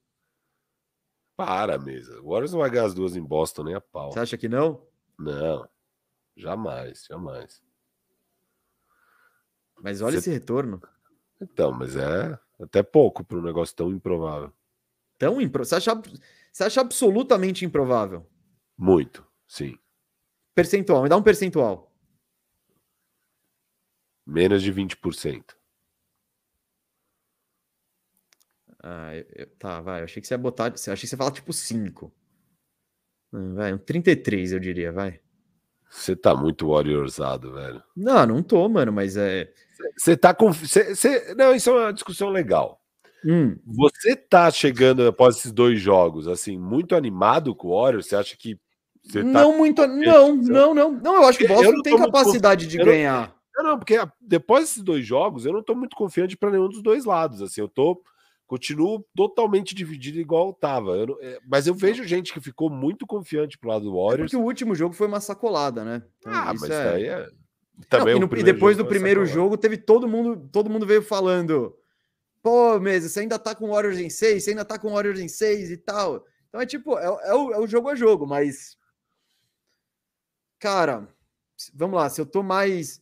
[1.35, 2.19] Para, mesa.
[2.21, 4.11] O Warriors não vai ganhar as duas em Boston, nem a pau.
[4.11, 4.85] Você acha que não?
[5.17, 5.67] Não.
[6.35, 7.61] Jamais, jamais.
[9.81, 10.29] Mas olha Você...
[10.29, 10.81] esse retorno.
[11.41, 14.51] Então, mas é até pouco para um negócio tão improvável.
[15.17, 15.65] Tão improvável?
[15.65, 16.01] Você acha,
[16.51, 18.25] Você acha absolutamente improvável?
[18.77, 19.77] Muito, sim.
[20.55, 21.91] Percentual, me dá um percentual.
[24.25, 25.57] Menos de 20%.
[28.81, 30.01] Ah, eu, tá, vai.
[30.01, 30.67] Eu achei que você ia botar.
[30.67, 32.13] Eu achei que você ia falar tipo 5.
[33.33, 35.19] Hum, vai, um 33, eu diria, vai.
[35.89, 37.83] Você tá muito warriorsado, velho.
[37.95, 39.51] Não, não tô, mano, mas é.
[39.97, 40.51] Você tá com.
[40.53, 41.33] Cê, cê...
[41.35, 42.79] Não, isso é uma discussão legal.
[43.25, 43.57] Hum.
[43.65, 48.07] Você tá chegando após esses dois jogos, assim, muito animado com o Warriors?
[48.07, 48.55] Você acha que.
[49.11, 49.85] Tá não, muito.
[49.87, 50.91] Não, não, não.
[50.91, 53.35] Não, eu acho que o Boston não tem capacidade de ganhar.
[53.55, 56.81] Não, não, porque depois desses dois jogos, eu não tô muito confiante para nenhum dos
[56.81, 57.41] dois lados.
[57.41, 58.01] Assim, eu tô
[58.49, 60.97] continuo totalmente dividido igual estava.
[61.21, 64.21] É, mas eu vejo gente que ficou muito confiante pro lado do Warriors.
[64.21, 66.01] É porque o último jogo foi uma sacolada, né?
[66.17, 66.83] Então, ah, mas é...
[66.83, 67.29] daí é.
[67.87, 71.01] Também Não, e, no, e, depois do primeiro jogo, teve todo mundo, todo mundo veio
[71.01, 71.75] falando:
[72.41, 74.93] pô, Mesa, você ainda tá com o Warriors em 6, você ainda tá com o
[74.93, 76.25] Warriors em 6 e tal.
[76.47, 78.77] Então é tipo, é, é, o, é o jogo a jogo, mas.
[80.59, 81.07] Cara,
[81.73, 83.01] vamos lá, se eu tô mais.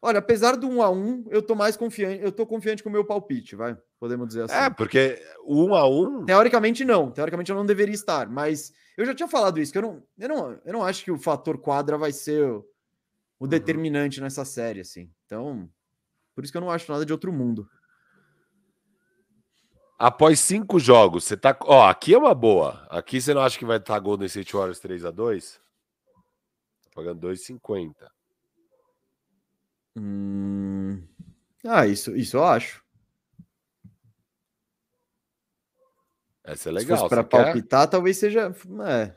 [0.00, 2.92] Olha, apesar do 1 a 1 eu tô mais confiante, eu tô confiante com o
[2.92, 4.54] meu palpite, vai podemos dizer assim.
[4.56, 6.24] É, porque um a um.
[6.24, 7.12] Teoricamente, não.
[7.12, 8.28] Teoricamente, eu não deveria estar.
[8.28, 11.10] Mas eu já tinha falado isso, que eu não, eu não, eu não acho que
[11.12, 12.52] o fator quadra vai ser
[13.42, 13.48] o, uhum.
[13.48, 15.10] determinante nessa série, assim.
[15.26, 15.68] Então,
[16.32, 17.68] por isso que eu não acho nada de outro mundo.
[19.98, 21.56] Após cinco jogos, você tá.
[21.62, 22.86] Ó, aqui é uma boa.
[22.88, 25.60] Aqui você não acha que vai estar Golden State Warriors 3 a 2
[26.84, 27.94] Tá pagando 2,50.
[29.96, 31.02] Hum...
[31.64, 32.82] Ah, isso, isso eu acho.
[36.44, 36.98] Essa é legal.
[36.98, 37.90] Se para palpitar, quer?
[37.90, 38.54] talvez seja.
[38.86, 39.16] É.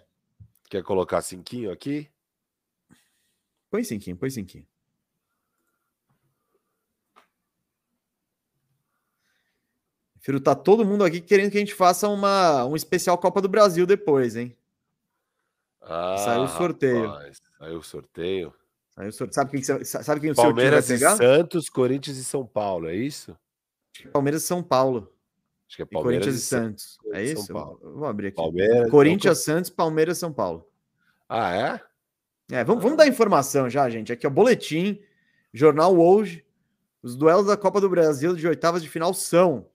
[0.69, 2.09] Quer colocar cinquinho aqui?
[3.75, 4.65] Põe cinquinho, põe cinquinho.
[10.21, 13.49] Firo, tá todo mundo aqui querendo que a gente faça uma, um especial Copa do
[13.49, 14.55] Brasil depois, hein?
[15.81, 17.07] Ah, saiu o sorteio.
[17.07, 18.53] Rapaz, saiu o sorteio.
[18.91, 19.33] Saiu o sorteio.
[19.33, 21.37] Sabe quem, sabe quem o Palmeiras seu time vai pegar?
[21.37, 23.37] Santos, Corinthians e São Paulo, é isso?
[24.13, 25.13] Palmeiras e São Paulo.
[25.67, 26.97] Acho que é Palmeiras Corinthians e, Santos.
[27.11, 27.51] É isso?
[27.51, 28.37] Vou abrir aqui.
[28.37, 29.55] Palmeiras, Corinthians, então...
[29.55, 30.65] Santos, Palmeiras, São Paulo.
[31.27, 31.94] Ah, é?
[32.51, 34.11] É, vamos, vamos dar informação já, gente.
[34.11, 35.01] Aqui é o boletim,
[35.53, 36.45] jornal hoje.
[37.01, 39.67] Os duelos da Copa do Brasil de oitavas de final são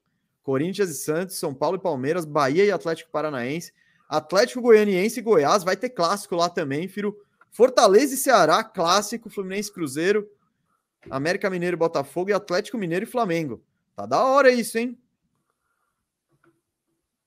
[0.43, 3.73] Corinthians e Santos, São Paulo e Palmeiras, Bahia e Atlético Paranaense,
[4.09, 5.63] Atlético Goianiense e Goiás.
[5.63, 7.17] Vai ter clássico lá também, filho.
[7.51, 10.29] Fortaleza e Ceará, clássico, Fluminense Cruzeiro,
[11.11, 13.63] América Mineiro Botafogo e Atlético Mineiro e Flamengo.
[13.97, 14.99] Tá da hora isso, hein?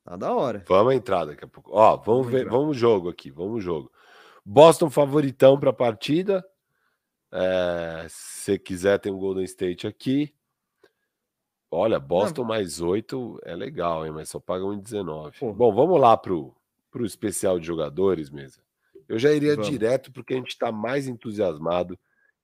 [0.03, 0.63] Tá da hora.
[0.67, 1.71] Vamos entrar daqui a pouco.
[1.73, 2.51] Ó, vamos, vamos ver, entrar.
[2.51, 3.89] vamos jogo aqui, vamos jogo.
[4.45, 6.45] Boston favoritão para a partida.
[7.31, 10.33] É, se quiser, tem um Golden State aqui.
[11.71, 12.49] Olha, Boston Não.
[12.49, 14.11] mais 8 é legal, hein?
[14.11, 15.53] Mas só paga 1,19.
[15.53, 16.55] Bom, vamos lá pro,
[16.91, 18.61] pro especial de jogadores mesmo.
[19.09, 19.69] Eu já iria vamos.
[19.69, 21.97] direto porque a gente está mais entusiasmado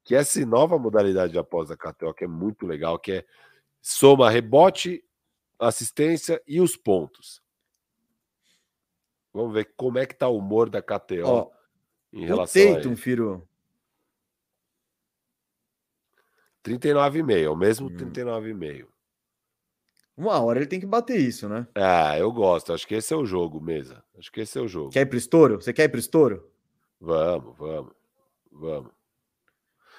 [0.04, 3.26] que essa nova modalidade de aposta da KTO, que é muito legal, que é
[3.80, 5.04] soma rebote,
[5.60, 7.44] assistência e os pontos.
[9.32, 11.52] Vamos ver como é que tá o humor da KTO Ó,
[12.12, 13.50] em relação o Tatum, a Firo.
[16.64, 17.96] 39,5, é o mesmo hum.
[17.96, 18.88] 39,5.
[20.20, 21.66] Uma hora ele tem que bater isso, né?
[21.74, 22.74] Ah, eu gosto.
[22.74, 24.04] Acho que esse é o jogo, mesa.
[24.18, 24.92] Acho que esse é o jogo.
[24.92, 25.62] Quer ir pro estouro?
[25.62, 26.52] Você quer ir pro estouro?
[27.00, 27.94] Vamos, vamos,
[28.52, 28.92] vamos.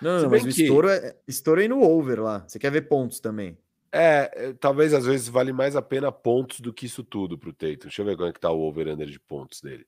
[0.02, 2.44] Não, não mas o estouro, é, estouro é no over lá.
[2.46, 3.56] Você quer ver pontos também.
[3.92, 7.52] É, é, talvez às vezes vale mais a pena pontos do que isso tudo pro
[7.52, 7.84] Tatum.
[7.84, 9.86] Deixa eu ver como é que tá o over-under de pontos dele.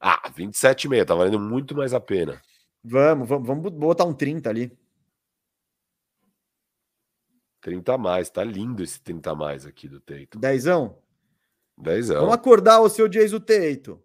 [0.00, 2.40] Ah, 27,5, tá valendo muito mais a pena.
[2.82, 4.72] Vamos, vamos, vamos botar um 30 ali.
[7.60, 10.38] 30 a mais, tá lindo esse 30 a mais aqui do Teito.
[10.38, 10.98] Dezão?
[11.76, 12.20] Dezão.
[12.20, 14.02] Vamos acordar o seu Jason Teito.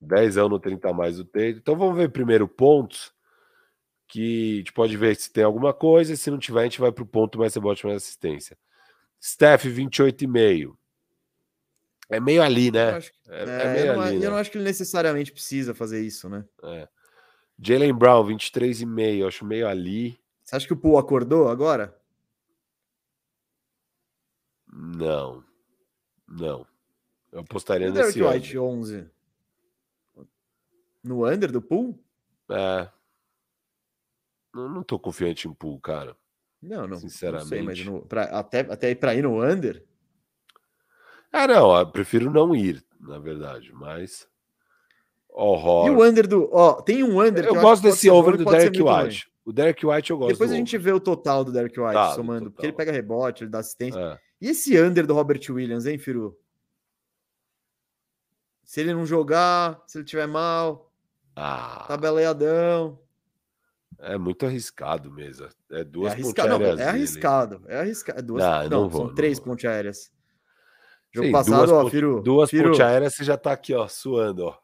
[0.00, 1.58] 10 anos no 30 mais do Tatum.
[1.58, 3.12] Então vamos ver primeiro pontos,
[4.06, 6.92] que a gente pode ver se tem alguma coisa, se não tiver, a gente vai
[6.92, 8.56] para o ponto mais rebote mais assistência.
[9.20, 10.77] Steph, 28,5.
[12.08, 12.98] É meio ali, né?
[12.98, 14.28] É, é, é, meio eu, não, ali, eu né?
[14.30, 16.44] não acho que ele necessariamente precisa fazer isso, né?
[16.62, 16.88] É.
[17.60, 19.26] Jalen Brown, 23,5.
[19.26, 20.18] Acho meio ali.
[20.42, 21.94] Você acha que o Pool acordou agora?
[24.72, 25.44] Não.
[26.26, 26.66] Não.
[27.30, 29.06] Eu apostaria nesse White, 11.
[31.02, 31.98] No under do Pool?
[32.50, 32.88] É.
[34.54, 36.16] Não, não tô confiante em Pool, cara.
[36.62, 36.96] Não, não.
[36.96, 37.64] Sinceramente.
[37.64, 39.84] Não sei, no, pra, até, até para ir no under?
[41.32, 41.76] Ah, não.
[41.76, 44.26] Eu prefiro não ir, na verdade, mas.
[45.28, 45.86] Horror.
[45.86, 46.48] E o under do.
[46.52, 47.44] Ó, tem um under.
[47.44, 49.30] Eu, eu gosto desse over do Derek White.
[49.44, 50.32] O Derek White eu gosto.
[50.32, 53.44] Depois a gente vê o total do Derek White tá, somando, porque ele pega rebote,
[53.44, 53.98] ele dá assistência.
[53.98, 54.18] É.
[54.40, 56.38] E esse under do Robert Williams, hein, Firu?
[58.62, 60.92] Se ele não jogar, se ele tiver mal,
[61.34, 61.86] ah.
[61.88, 62.98] tabeleiadão.
[63.98, 65.48] É muito arriscado mesmo.
[65.70, 68.18] É duas é arriscado, não, é arriscado, é arriscado.
[68.18, 70.12] É duas, não, não, não vou, são três pontes aéreas.
[71.12, 72.22] Jogo Sim, passado, duas, ó, Firu.
[72.22, 72.64] Duas Firu.
[72.64, 74.58] pontes aéreas você já tá aqui, ó, suando, ó.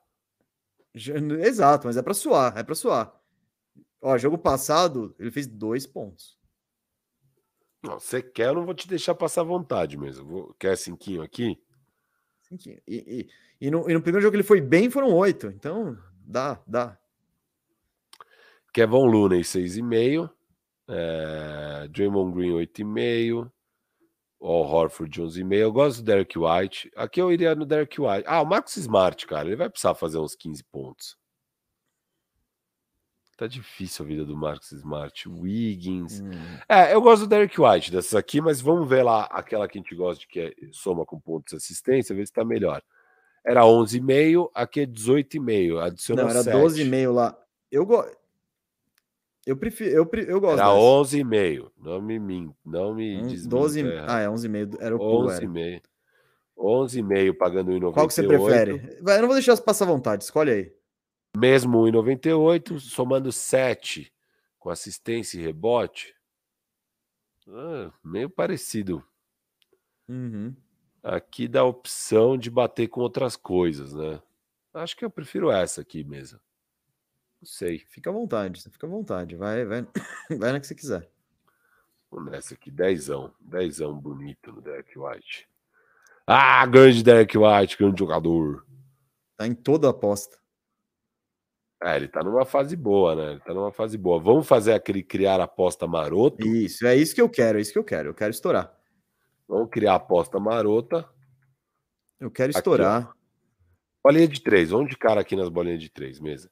[0.95, 3.13] Exato, mas é para suar, é para suar.
[4.01, 6.39] Ó, jogo passado, ele fez dois pontos.
[7.83, 10.27] Não, você quer, eu não vou te deixar passar vontade mesmo.
[10.27, 10.55] Vou...
[10.59, 11.59] Quer cinquinho aqui?
[12.43, 12.81] Cinquinho.
[12.87, 13.29] E,
[13.61, 15.49] e, e, no, e no primeiro jogo que ele foi bem, foram oito.
[15.49, 16.99] Então, dá, dá.
[18.73, 20.31] Kevin Looney, 6,5.
[20.89, 23.51] É, Draymond Green, 8,5.
[24.47, 25.55] O Horford, 11,5.
[25.55, 26.93] Eu gosto do Derek White.
[26.95, 28.25] Aqui eu iria no Derek White.
[28.27, 29.49] Ah, o Max Smart, cara.
[29.49, 31.17] Ele vai precisar fazer uns 15 pontos.
[33.39, 35.27] Tá difícil a vida do Marcos Smart.
[35.31, 36.21] Wiggins.
[36.21, 36.33] Hum.
[36.69, 39.81] É, eu gosto do Derek White dessas aqui, mas vamos ver lá aquela que a
[39.81, 42.83] gente gosta de que é, soma com pontos de assistência, ver se tá melhor.
[43.47, 45.83] Era 11,5, aqui é 18,5.
[45.83, 47.35] Adiciona Não, era 12,5 lá.
[47.73, 48.15] Eu gosto.
[49.47, 50.59] Eu prefiro, eu, eu gosto.
[50.59, 51.71] Era 11,5.
[51.79, 54.77] Não me min, não me um, 12, Ah, é 11,5.
[54.81, 55.83] Era o 11,5.
[56.57, 57.93] 11,5 pagando 1,98.
[57.93, 58.99] Qual que você prefere?
[59.01, 60.73] Eu não vou deixar você passar vontade, escolhe aí.
[61.37, 64.13] Mesmo 1,98, somando 7
[64.59, 66.15] com assistência e rebote.
[67.49, 69.05] Ah, meio parecido.
[70.09, 70.55] Uhum.
[71.03, 74.23] Aqui dá a opção de bater com outras coisas, né?
[74.73, 76.41] Acho que eu prefiro essa aqui mesmo.
[77.45, 77.81] Não sei.
[77.91, 79.37] Fica à vontade, fica à vontade.
[79.37, 79.87] Vai, vai,
[80.39, 81.07] vai na que você quiser.
[82.11, 83.35] Vamos nessa aqui, dezão.
[83.39, 85.47] Dezão bonito no Derek White.
[86.27, 88.67] Ah, grande Derek White, grande jogador.
[89.37, 90.39] Tá em toda a aposta.
[91.83, 93.33] É, ele tá numa fase boa, né?
[93.33, 94.19] Ele tá numa fase boa.
[94.19, 96.47] Vamos fazer aquele criar aposta maroto?
[96.47, 98.09] Isso, é isso que eu quero, é isso que eu quero.
[98.09, 98.75] Eu quero estourar.
[99.47, 101.07] Vamos criar aposta marota.
[102.19, 103.03] Eu quero estourar.
[103.03, 103.19] Aqui,
[104.03, 106.51] bolinha de três, vamos de cara aqui nas bolinhas de três, mesa.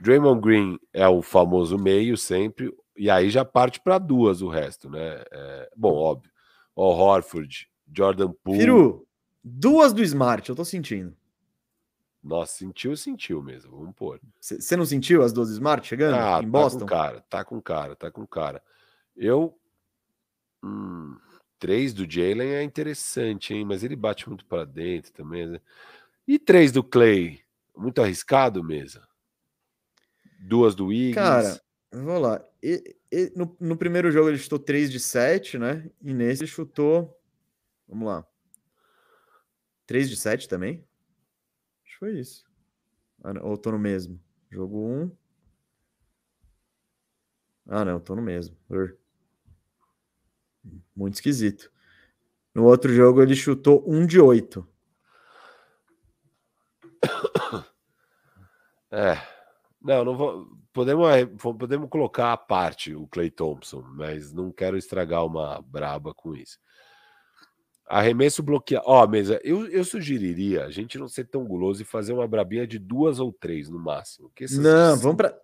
[0.00, 4.88] Draymond Green é o famoso meio sempre, e aí já parte para duas o resto,
[4.88, 5.22] né?
[5.30, 6.30] É, bom, óbvio.
[6.74, 8.58] O Horford, Jordan Poole.
[8.58, 9.06] Firu,
[9.42, 11.16] duas do Smart, eu tô sentindo.
[12.22, 13.76] Nossa, sentiu, sentiu mesmo.
[13.76, 14.20] Vamos pôr.
[14.40, 16.80] Você não sentiu as duas Smart chegando ah, em Boston?
[16.80, 18.62] Tá com cara, tá com cara, tá com cara.
[19.16, 19.58] Eu.
[20.62, 21.16] Hum,
[21.58, 23.64] três do Jalen é interessante, hein?
[23.64, 25.46] Mas ele bate muito para dentro também.
[25.46, 25.60] Né?
[26.26, 27.40] E três do Clay?
[27.76, 29.07] Muito arriscado mesmo.
[30.38, 31.14] Duas do Wiggins.
[31.14, 31.60] Cara,
[31.92, 32.44] vamos lá.
[32.62, 35.90] E, e, no, no, primeiro jogo ele chutou 3 de 7, né?
[36.00, 37.18] E nesse ele chutou.
[37.88, 38.26] Vamos lá.
[39.86, 40.84] 3 de 7 também?
[41.98, 42.44] foi isso.
[43.24, 44.20] Ah, ou tô no mesmo?
[44.50, 45.02] Jogo 1.
[45.02, 45.16] Um.
[47.66, 48.56] Ah, não, tô no mesmo.
[50.94, 51.70] Muito esquisito.
[52.54, 54.66] No outro jogo ele chutou 1 um de 8.
[58.90, 59.18] É.
[59.80, 60.46] Não, não vou.
[60.72, 61.06] Podemos,
[61.58, 66.58] podemos colocar à parte o Clay Thompson, mas não quero estragar uma braba com isso.
[67.86, 68.84] Arremesso bloqueado.
[68.86, 72.28] Ó, oh, mesa, eu, eu sugeriria a gente não ser tão guloso e fazer uma
[72.28, 74.30] brabinha de duas ou três no máximo.
[74.58, 75.34] Não, vamos para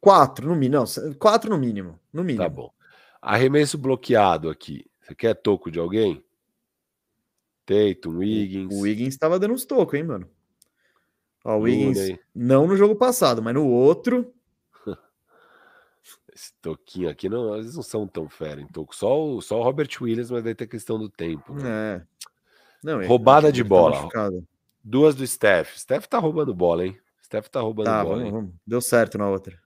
[0.00, 0.84] quatro no mínimo.
[0.84, 1.98] Não, quatro no mínimo.
[2.12, 2.42] No mínimo.
[2.42, 2.72] Tá bom.
[3.20, 4.84] Arremesso bloqueado aqui.
[5.00, 6.22] Você quer toco de alguém?
[7.64, 8.74] Tatum, Wiggins.
[8.74, 10.28] O Wiggins estava dando uns tocos, hein, mano?
[11.44, 14.32] Ó, o Wiggins, não no jogo passado, mas no outro.
[16.32, 18.94] Esse toquinho aqui, não, eles não são tão fera em toco.
[18.94, 21.54] Só o, só o Robert Williams, mas vai ter questão do tempo.
[21.54, 21.96] Né?
[21.96, 22.02] É.
[22.82, 24.08] Não, Roubada de tá bola.
[24.08, 24.30] Tá
[24.82, 25.76] Duas do Steph.
[25.76, 26.98] Steph tá roubando bola, hein?
[27.22, 28.16] Steph tá roubando tá, bola.
[28.18, 28.54] Vamos, vamos.
[28.66, 29.60] Deu certo na outra.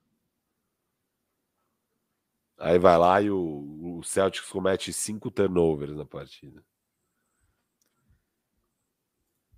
[2.59, 6.63] Aí vai lá e o, o Celtics comete cinco turnovers na partida.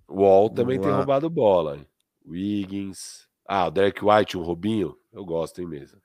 [0.07, 1.85] O Wall também tem roubado bola.
[2.29, 3.27] Wiggins.
[3.45, 4.95] Ah, o Derek White, um Robinho.
[5.11, 5.99] Eu gosto, hein, mesa.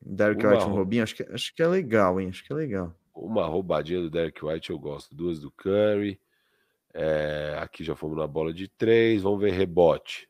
[0.00, 1.02] Derek White, um Robinho.
[1.02, 2.28] Acho que, acho que é legal, hein?
[2.28, 2.94] Acho que é legal.
[3.14, 5.14] Uma roubadinha do Derek White eu gosto.
[5.14, 6.20] Duas do Curry.
[6.92, 9.22] É, aqui já fomos na bola de três.
[9.22, 10.28] Vamos ver rebote.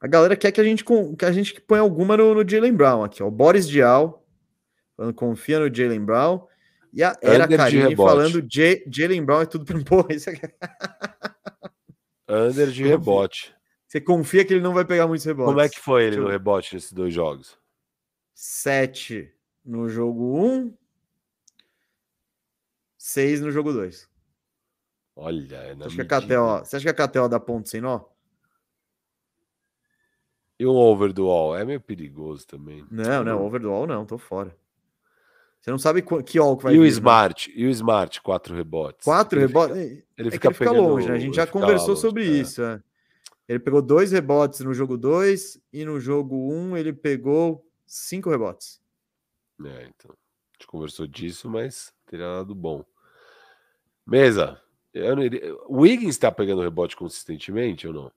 [0.00, 3.02] A galera quer que a gente, que a gente põe alguma no, no Jalen Brown
[3.02, 3.26] aqui, ó.
[3.26, 4.24] O Boris Dial,
[4.96, 6.46] falando confia no Jalen Brown.
[6.92, 10.42] E a Era Karine falando Jalen Brown é tudo para Porra, isso aqui.
[12.28, 13.57] Under de rebote.
[13.88, 15.48] Você confia que ele não vai pegar muitos rebotes.
[15.48, 17.58] Como é que foi ele no rebote nesses dois jogos?
[18.34, 19.32] 7
[19.64, 20.74] no jogo 1, um,
[22.98, 24.06] 6 no jogo 2.
[25.16, 27.66] Olha, é na você, acha que a KTO, você acha que a KTO dá ponto
[27.66, 28.02] sem nó?
[30.58, 31.56] E um over do all?
[31.56, 32.84] É meio perigoso também.
[32.90, 34.54] Não, não, over do all não, tô fora.
[35.60, 36.88] Você não sabe que all que vai E vir, o né?
[36.88, 37.48] Smart?
[37.48, 37.54] Né?
[37.56, 39.04] E o Smart, quatro rebotes?
[39.04, 39.76] Quatro rebotes?
[39.76, 41.14] Ele, ele, fica, ele fica longe, né?
[41.14, 42.30] A gente já conversou longe, sobre é.
[42.30, 42.62] isso.
[42.62, 42.82] É.
[43.48, 48.28] Ele pegou dois rebotes no jogo 2 e no jogo 1 um, ele pegou cinco
[48.28, 48.78] rebotes.
[49.64, 50.10] É, então.
[50.10, 52.84] A gente conversou disso, mas teria dado bom.
[54.06, 54.60] Mesa.
[54.92, 55.54] Iria...
[55.66, 58.12] O Wiggins está pegando rebote consistentemente ou não?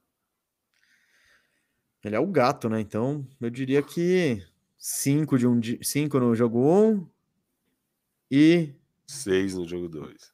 [2.03, 2.81] Ele é o gato, né?
[2.81, 4.43] Então eu diria que
[4.77, 7.07] cinco de um cinco no jogo 1 um
[8.29, 8.73] e
[9.05, 10.33] seis no jogo 2.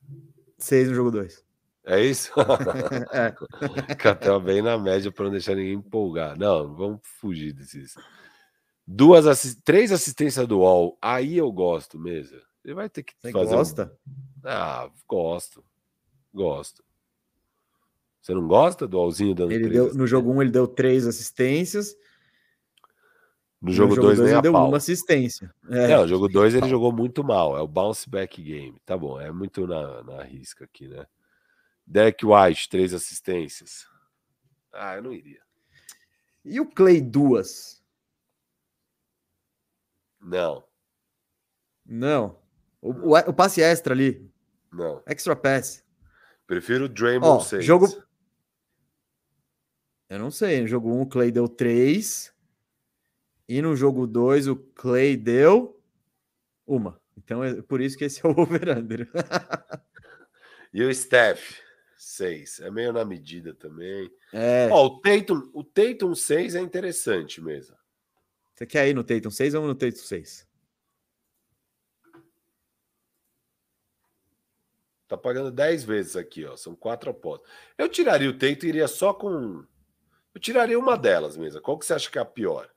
[0.57, 1.46] Seis no jogo 2.
[1.87, 2.31] É isso?
[3.13, 3.33] é.
[3.95, 6.37] Catel bem na média para não deixar ninguém empolgar.
[6.37, 7.95] Não, vamos fugir desses.
[8.85, 9.61] Duas assist...
[9.63, 10.97] três assistências do All.
[11.01, 12.37] Aí eu gosto mesmo.
[12.63, 13.55] Ele vai ter que Você fazer.
[13.55, 13.93] Gosta?
[14.05, 14.11] Um...
[14.43, 15.63] Ah, gosto.
[16.33, 16.83] Gosto.
[18.21, 21.07] Você não gosta do Alzinho dando ele deu, No jogo 1 um, ele deu três
[21.07, 21.95] assistências.
[23.61, 24.67] No jogo 2 nem ele deu pau.
[24.67, 25.53] uma assistência.
[25.69, 27.57] É, é no jogo 2 ele jogou muito mal.
[27.57, 28.77] É o bounce back game.
[28.85, 31.05] Tá bom, é muito na, na risca aqui, né?
[31.87, 33.87] Derek White, três assistências.
[34.73, 35.41] Ah, eu não iria.
[36.43, 37.81] E o Clay, duas?
[40.19, 40.67] Não.
[41.85, 42.37] Não.
[42.81, 44.29] O, o, o, passe extra ali.
[44.71, 45.01] Não.
[45.07, 45.83] Extra pass.
[46.45, 47.63] Prefiro o Draymond 6.
[47.63, 47.87] Jogo...
[50.09, 50.61] Eu não sei.
[50.61, 52.33] No jogo 1 um, o Clay deu 3.
[53.47, 55.81] E no jogo 2 o Clay deu
[56.65, 57.01] uma.
[57.17, 59.09] Então é por isso que esse é o over-under.
[60.73, 61.66] e o Steph?
[61.97, 62.59] 6.
[62.59, 64.09] É meio na medida também.
[64.33, 64.67] É.
[64.71, 67.75] Ó, o Tatum, o Tatum 6 é interessante mesmo.
[68.53, 70.47] Você quer ir no Tatum 6 ou no Tatum 6?
[75.07, 76.55] Tá pagando 10 vezes aqui, ó.
[76.57, 77.49] São quatro apostas.
[77.77, 79.63] Eu tiraria o Tatum e iria só com.
[80.33, 81.61] Eu tiraria uma delas mesmo.
[81.61, 82.69] Qual que você acha que é a pior?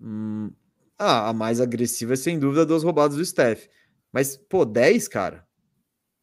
[0.00, 0.52] Hum,
[0.98, 3.66] ah, a mais agressiva é sem dúvida duas roubadas do Steph.
[4.10, 5.46] Mas, pô, 10, cara.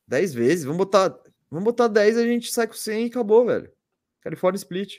[0.10, 0.66] 10 vezes.
[0.66, 1.18] Vamos botar,
[1.50, 3.72] vamos botar 10 a gente sai com 100 e acabou, velho.
[4.22, 4.98] California Split.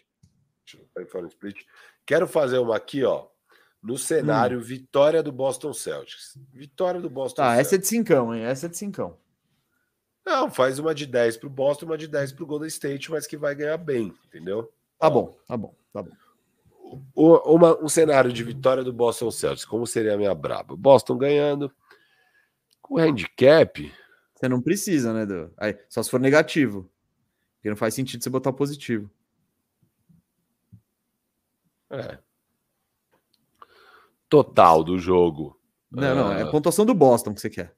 [0.95, 1.65] California Split.
[2.07, 3.27] Quero fazer uma aqui, ó.
[3.83, 4.63] No cenário, hum.
[4.63, 6.39] vitória do Boston Celtics.
[6.53, 7.67] Vitória do Boston tá, Celtics.
[7.67, 8.43] essa é de cincão, hein?
[8.43, 9.19] Essa é de cincão.
[10.25, 13.37] Não, faz uma de 10 pro Boston, uma de 10 pro Golden State, mas que
[13.37, 14.71] vai ganhar bem, entendeu?
[14.99, 16.13] Tá bom, tá bom, tá bom.
[17.15, 20.77] O, uma, um cenário de vitória do Boston Celtics, como seria a minha braba?
[20.77, 21.73] Boston ganhando.
[22.83, 23.93] Com handicap,
[24.41, 25.27] você não precisa, né?
[25.27, 25.53] Do...
[25.59, 26.91] Aí, só se for negativo.
[27.57, 29.11] Porque não faz sentido você botar positivo.
[31.91, 32.19] É.
[34.31, 35.61] Total do jogo.
[35.91, 36.51] Não, não, é a ah.
[36.51, 37.75] pontuação do Boston que você quer.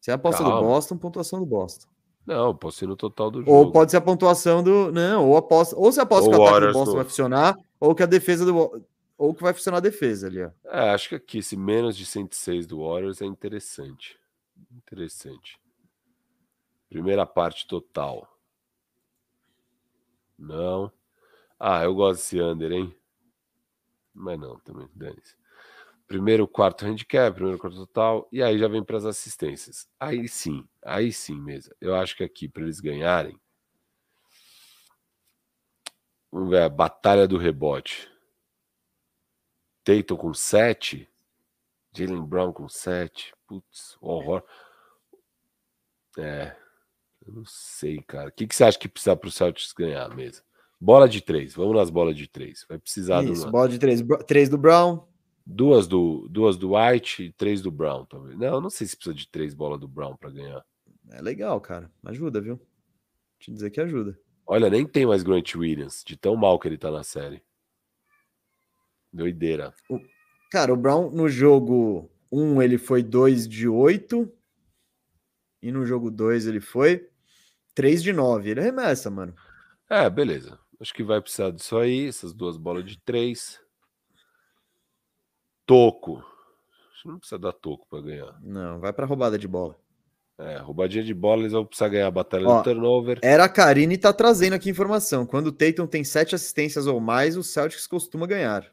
[0.00, 0.60] Se é a aposta Calma.
[0.60, 1.88] do Boston, pontuação do Boston.
[2.26, 3.50] Não, pode ser no total do jogo.
[3.50, 4.92] Ou pode ser a pontuação do.
[4.92, 5.76] Não, ou aposta.
[5.76, 6.96] Ou se aposta que o ataque do Boston do...
[6.96, 8.84] vai funcionar, ou que a defesa do.
[9.16, 10.50] Ou que vai funcionar a defesa ali, ó.
[10.64, 14.18] É, acho que aqui esse menos de 106 do Warriors é interessante.
[14.76, 15.61] Interessante.
[16.92, 18.38] Primeira parte total.
[20.38, 20.92] Não.
[21.58, 22.94] Ah, eu gosto desse under, hein?
[24.12, 25.34] Mas não, também, dane-se.
[26.06, 29.88] Primeiro quarto handicap, primeiro quarto total, e aí já vem para as assistências.
[29.98, 31.74] Aí sim, aí sim mesmo.
[31.80, 33.40] Eu acho que aqui, para eles ganharem,
[36.30, 38.06] vamos ver a batalha do rebote.
[39.82, 41.10] Tatum com 7,
[41.90, 44.44] Jalen Brown com 7, putz, horror.
[46.18, 46.54] É,
[47.26, 48.28] eu não sei, cara.
[48.28, 50.44] O que, que você acha que precisa para o Celtics ganhar mesmo?
[50.80, 51.54] Bola de três.
[51.54, 52.66] Vamos nas bolas de três.
[52.68, 53.52] Vai precisar Isso, do.
[53.52, 54.02] Bola de três.
[54.26, 55.06] Três do Brown.
[55.46, 58.36] Duas do, duas do White e três do Brown, talvez.
[58.36, 60.64] Não, não sei se precisa de três bolas do Brown para ganhar.
[61.10, 61.90] É legal, cara.
[62.04, 62.60] Ajuda, viu?
[63.38, 64.18] Te dizer que ajuda.
[64.46, 67.42] Olha, nem tem mais Grant Williams, de tão mal que ele tá na série.
[69.12, 69.72] Doideira.
[69.88, 70.00] O...
[70.50, 74.30] Cara, o Brown no jogo 1 um, ele foi 2 de 8.
[75.62, 77.08] E no jogo 2 ele foi
[77.74, 78.50] 3 de 9.
[78.50, 79.34] Ele arremessa, mano.
[79.88, 80.58] É, beleza.
[80.80, 83.60] Acho que vai precisar disso aí, essas duas bolas de três.
[85.64, 86.18] Toco.
[86.92, 88.36] Acho que não precisa dar toco para ganhar.
[88.42, 89.76] Não, vai para roubada de bola.
[90.38, 93.20] É, roubadinha de bola, eles vão precisar ganhar a batalha Ó, do turnover.
[93.22, 95.24] Era a Karine tá trazendo aqui informação.
[95.24, 98.66] Quando o Tatum tem sete assistências ou mais, o Celtics costuma ganhar.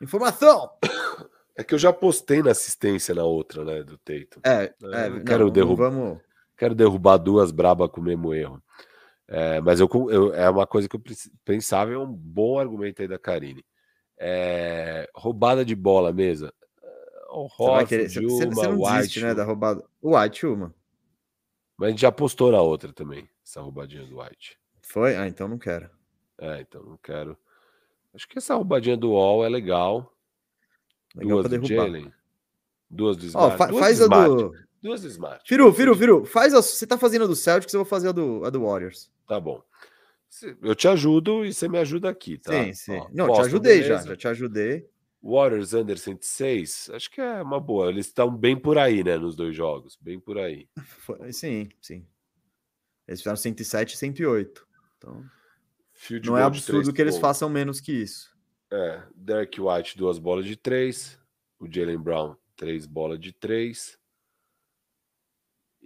[0.00, 0.70] Informação!
[1.58, 4.40] É que eu já postei na assistência na outra, né, do Tatum.
[4.44, 5.88] É, é não, quero derrubar.
[5.88, 6.18] Vamos...
[6.56, 8.62] Quero derrubar duas braba com o mesmo erro.
[9.28, 11.02] É, mas eu, eu, é uma coisa que eu
[11.44, 13.64] pensava, é um bom argumento aí da Karine.
[14.18, 16.52] É, roubada de bola, mesa.
[17.28, 19.84] O você, você não White, desiste, né, da roubada.
[20.00, 20.74] O White, uma.
[21.76, 24.58] Mas a gente já postou na outra também, essa roubadinha do White.
[24.80, 25.16] Foi?
[25.16, 25.90] Ah, então não quero.
[26.38, 27.36] É, então não quero.
[28.14, 30.10] Acho que essa roubadinha do Wall é legal.
[31.14, 32.12] legal duas do Jalen.
[32.88, 33.54] Duas do Smart.
[33.54, 34.52] Ó, fa duas faz do a do...
[34.82, 35.42] Duas Smart.
[35.46, 36.24] Firu, Firu, Firu.
[36.24, 36.62] Faz a...
[36.62, 39.10] Você tá fazendo a do Celtics, eu vou fazer a do, a do Warriors.
[39.26, 39.62] Tá bom.
[40.62, 42.52] Eu te ajudo e você me ajuda aqui, tá?
[42.52, 42.98] Sim, sim.
[42.98, 44.02] Ó, não, te ajudei beleza.
[44.02, 44.10] já.
[44.10, 44.88] Já te ajudei.
[45.22, 47.88] Warriors under 106, acho que é uma boa.
[47.88, 49.16] Eles estão bem por aí, né?
[49.16, 50.68] Nos dois jogos, bem por aí.
[51.32, 52.06] Sim, sim.
[53.08, 54.66] Eles fizeram 107 e 108.
[54.98, 55.24] Então,
[55.92, 58.36] Field não é absurdo que eles façam menos que isso.
[58.70, 61.18] É, Derek White, duas bolas de três.
[61.58, 63.98] O Jalen Brown, três bolas de três.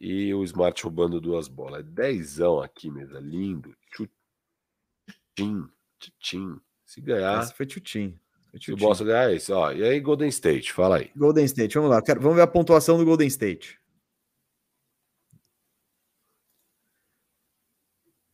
[0.00, 1.80] E o Smart roubando duas bolas.
[1.80, 3.20] É dezão aqui, mesa.
[3.20, 3.76] Lindo.
[3.92, 5.68] Chutim.
[6.02, 6.58] Chutim.
[6.86, 7.42] Se ganhar.
[7.42, 8.18] Esse foi chutim.
[8.58, 9.70] Se o Boston ganhar é isso, ó.
[9.70, 11.10] E aí, Golden State, fala aí.
[11.14, 12.02] Golden State, vamos lá.
[12.02, 13.78] Quero, vamos ver a pontuação do Golden State.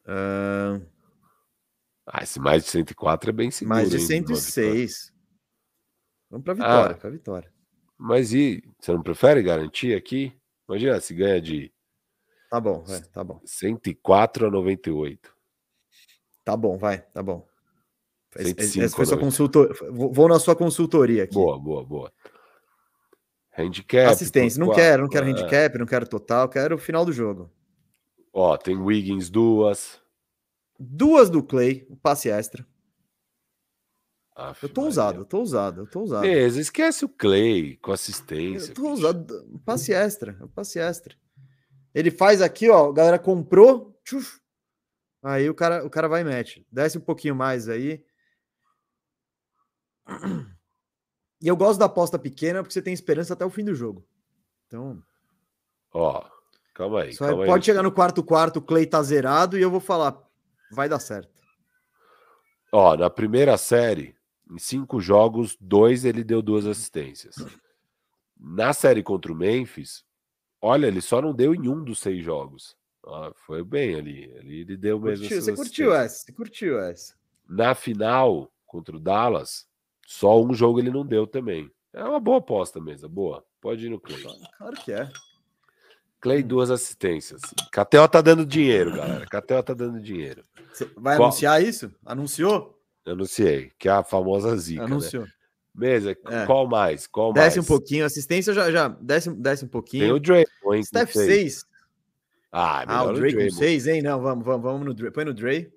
[0.07, 0.81] Uh...
[2.07, 3.77] Ah, esse mais de 104 é bem seguro.
[3.77, 5.09] Mais de 106.
[5.09, 5.17] Hein,
[6.31, 7.53] vamos para vitória, ah, para vitória.
[7.99, 10.33] Mas e você não prefere garantir aqui?
[10.69, 11.73] Imagina se ganha de
[12.51, 13.41] Tá bom, vai, tá bom.
[13.45, 15.35] 104 a 98.
[16.45, 17.47] Tá bom, vai, tá bom.
[18.37, 19.77] 105, Essa foi sua consultor...
[19.91, 21.35] Vou na sua consultoria aqui.
[21.35, 22.13] Boa, boa, boa.
[23.57, 24.13] Handicap.
[24.13, 24.61] Assistência.
[24.61, 25.31] Não quero, não quero é.
[25.31, 27.51] handicap, não quero total, quero o final do jogo.
[28.33, 30.01] Ó, tem Wiggins duas.
[30.79, 32.67] Duas do Clay, o passe extra.
[34.37, 34.91] Aff, eu tô Maria.
[34.91, 36.21] usado, eu tô usado, eu tô usado.
[36.21, 38.73] Beleza, esquece o Clay com assistência.
[38.73, 41.17] Eu tô usado, passe extra, passe extra.
[41.95, 44.39] Ele faz aqui, ó, a galera comprou, tchuf,
[45.23, 46.67] aí o cara, o cara vai e mete.
[46.71, 48.05] Desce um pouquinho mais aí.
[51.39, 54.09] E eu gosto da aposta pequena porque você tem esperança até o fim do jogo.
[54.67, 55.03] Então.
[55.93, 56.25] Ó,
[56.75, 57.15] calma aí.
[57.15, 57.63] Calma pode aí.
[57.63, 60.19] chegar no quarto quarto, o Clay tá zerado e eu vou falar,
[60.73, 61.43] vai dar certo.
[62.73, 64.16] Ó, na primeira série,
[64.51, 67.37] em cinco jogos, dois ele deu duas assistências.
[68.39, 70.05] Na série contra o Memphis,
[70.61, 72.77] olha, ele só não deu em um dos seis jogos.
[73.07, 74.33] Ah, foi bem ali.
[74.39, 75.25] ali ele deu mesmo.
[75.25, 76.25] Curtiu, você curtiu essa?
[76.25, 77.15] Você curtiu essa?
[77.49, 79.67] Na final contra o Dallas,
[80.07, 81.71] só um jogo ele não deu também.
[81.93, 83.45] É uma boa aposta mesmo, boa.
[83.61, 84.23] Pode ir no Clay.
[84.59, 85.09] Claro que é.
[86.21, 87.41] Clay, duas assistências.
[87.71, 89.27] Catel tá dando dinheiro, galera.
[89.27, 90.43] Catel tá dando dinheiro.
[90.73, 91.29] Você vai Qual...
[91.29, 91.93] anunciar isso?
[92.05, 92.76] Anunciou?
[93.07, 94.85] Anunciei, que é a famosa zica.
[94.85, 95.25] Anunciou.
[95.25, 95.31] Né?
[95.75, 96.47] Mesa, é.
[96.47, 97.07] qual mais?
[97.07, 97.69] Qual desce mais?
[97.69, 100.05] um pouquinho, assistência já, já desce, desce um pouquinho.
[100.05, 100.83] Tem o Dre, hein?
[100.83, 101.67] Steph 6.
[102.51, 104.03] Ah, ah, o Dre com 6, hein?
[104.03, 105.11] Não, vamos, vamos, vamos no Dre.
[105.11, 105.71] Põe no Dre.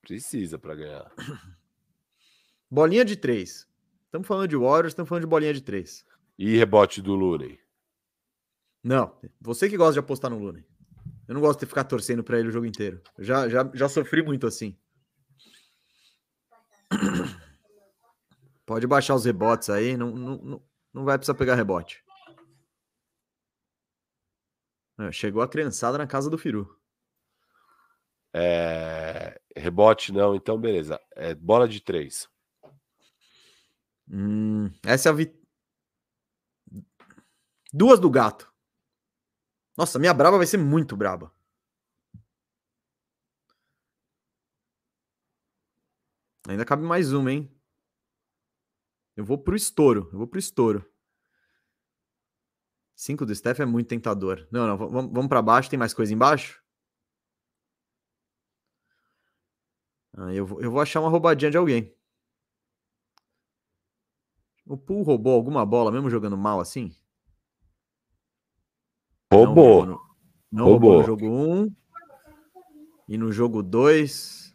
[0.00, 1.12] Precisa para ganhar.
[2.70, 3.66] Bolinha de 3.
[4.04, 6.04] Estamos falando de Warriors, estamos falando de bolinha de 3.
[6.38, 7.58] E rebote do Looney?
[8.82, 10.64] Não, você que gosta de apostar no Looney.
[11.26, 13.00] Eu não gosto de ficar torcendo para ele o jogo inteiro.
[13.18, 14.76] Eu já, já, já sofri muito assim.
[18.64, 22.04] Pode baixar os rebotes aí, não, não, não vai precisar pegar rebote.
[25.12, 26.74] Chegou a criançada na casa do Firu.
[28.34, 29.40] É...
[29.54, 31.00] Rebote não, então beleza.
[31.12, 32.28] É bola de três.
[34.08, 35.38] Hum, essa é a vi...
[37.72, 38.52] Duas do gato.
[39.76, 41.30] Nossa, minha braba vai ser muito braba.
[46.48, 47.50] Ainda cabe mais uma, hein?
[49.16, 50.08] Eu vou pro estouro.
[50.12, 50.84] Eu vou pro estouro.
[52.94, 54.46] Cinco do Steph é muito tentador.
[54.50, 55.68] Não, não, vamos, vamos para baixo.
[55.68, 56.62] Tem mais coisa embaixo?
[60.16, 61.94] Ah, eu, vou, eu vou achar uma roubadinha de alguém.
[64.64, 66.94] O Pool roubou alguma bola, mesmo jogando mal assim?
[69.32, 69.84] Roubou.
[69.84, 70.16] Não roubou no,
[70.50, 70.90] não roubou.
[70.90, 71.60] roubou no jogo 1.
[71.60, 71.76] Um,
[73.08, 74.45] e no jogo 2.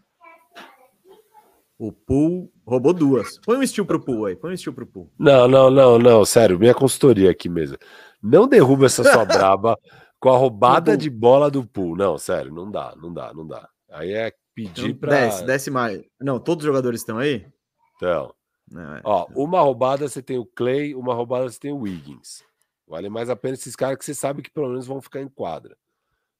[1.84, 3.40] O Pool roubou duas.
[3.40, 4.36] Põe um estilo pro Pool aí.
[4.36, 5.12] Põe um estilo pro Pool.
[5.18, 6.24] Não, não, não, não.
[6.24, 7.76] Sério, minha consultoria aqui mesmo.
[8.22, 9.76] Não derruba essa sua braba
[10.20, 11.98] com a roubada de bola do Pool.
[11.98, 13.68] Não, sério, não dá, não dá, não dá.
[13.90, 15.10] Aí é pedir Então, para.
[15.26, 16.04] Desce, desce mais.
[16.22, 17.48] Não, todos os jogadores estão aí?
[17.96, 18.32] Então,
[18.70, 19.02] Não, é.
[19.04, 22.44] ó, uma roubada você tem o Clay, uma roubada você tem o Wiggins.
[22.88, 25.28] Vale mais a pena esses caras que você sabe que pelo menos vão ficar em
[25.28, 25.76] quadra.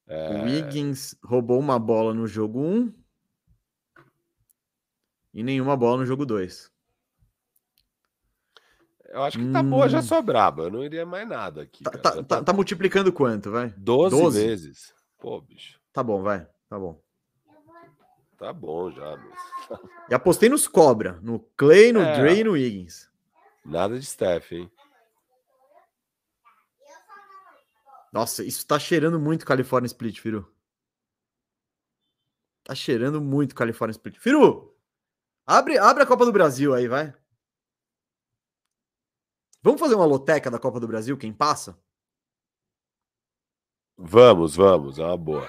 [0.06, 2.92] É, O Wiggins roubou uma bola no jogo 1
[5.32, 6.70] e nenhuma bola no jogo 2.
[9.06, 10.02] Eu acho que tá boa já Hum.
[10.02, 10.64] só braba.
[10.64, 11.84] Eu não iria mais nada aqui.
[11.84, 13.68] Tá, tá- Já tá- tá multiplicando quanto, vai?
[13.76, 14.46] 12, 12?
[14.46, 14.94] vezes.
[15.18, 15.78] Pô, bicho.
[15.92, 16.46] Tá bom, vai.
[16.68, 16.98] Tá bom.
[18.38, 19.38] Tá bom já, mas...
[20.10, 22.18] E apostei nos Cobra, no Clay, no É.
[22.18, 23.08] Dre e no Wiggins.
[23.64, 24.70] Nada de Steph, hein?
[28.12, 30.50] Nossa, isso tá cheirando muito California Split, Firu.
[32.64, 34.18] Tá cheirando muito California Split.
[34.18, 34.71] Firu,
[35.46, 37.14] abre, abre a Copa do Brasil aí, vai.
[39.62, 41.78] Vamos fazer uma loteca da Copa do Brasil, quem passa?
[43.96, 44.98] Vamos, vamos.
[44.98, 45.48] É uma boa.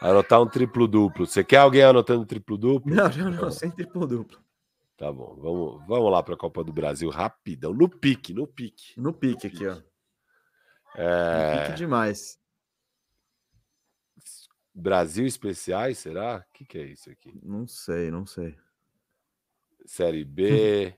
[0.00, 1.26] Anotar um triplo-duplo.
[1.26, 2.94] Você quer alguém anotando triplo-duplo?
[2.94, 4.38] Não, não, não, sem triplo duplo.
[4.96, 5.34] Tá bom.
[5.36, 7.72] Vamos, vamos lá para a Copa do Brasil rapidão.
[7.72, 8.98] No pique, no pique.
[9.00, 9.76] No pique aqui, ó.
[9.76, 9.82] No
[10.96, 11.66] É...
[11.66, 12.38] pique demais.
[14.74, 16.38] Brasil especiais, será?
[16.46, 17.40] O que, que é isso aqui?
[17.42, 18.54] Não sei, não sei.
[19.86, 20.94] Série B.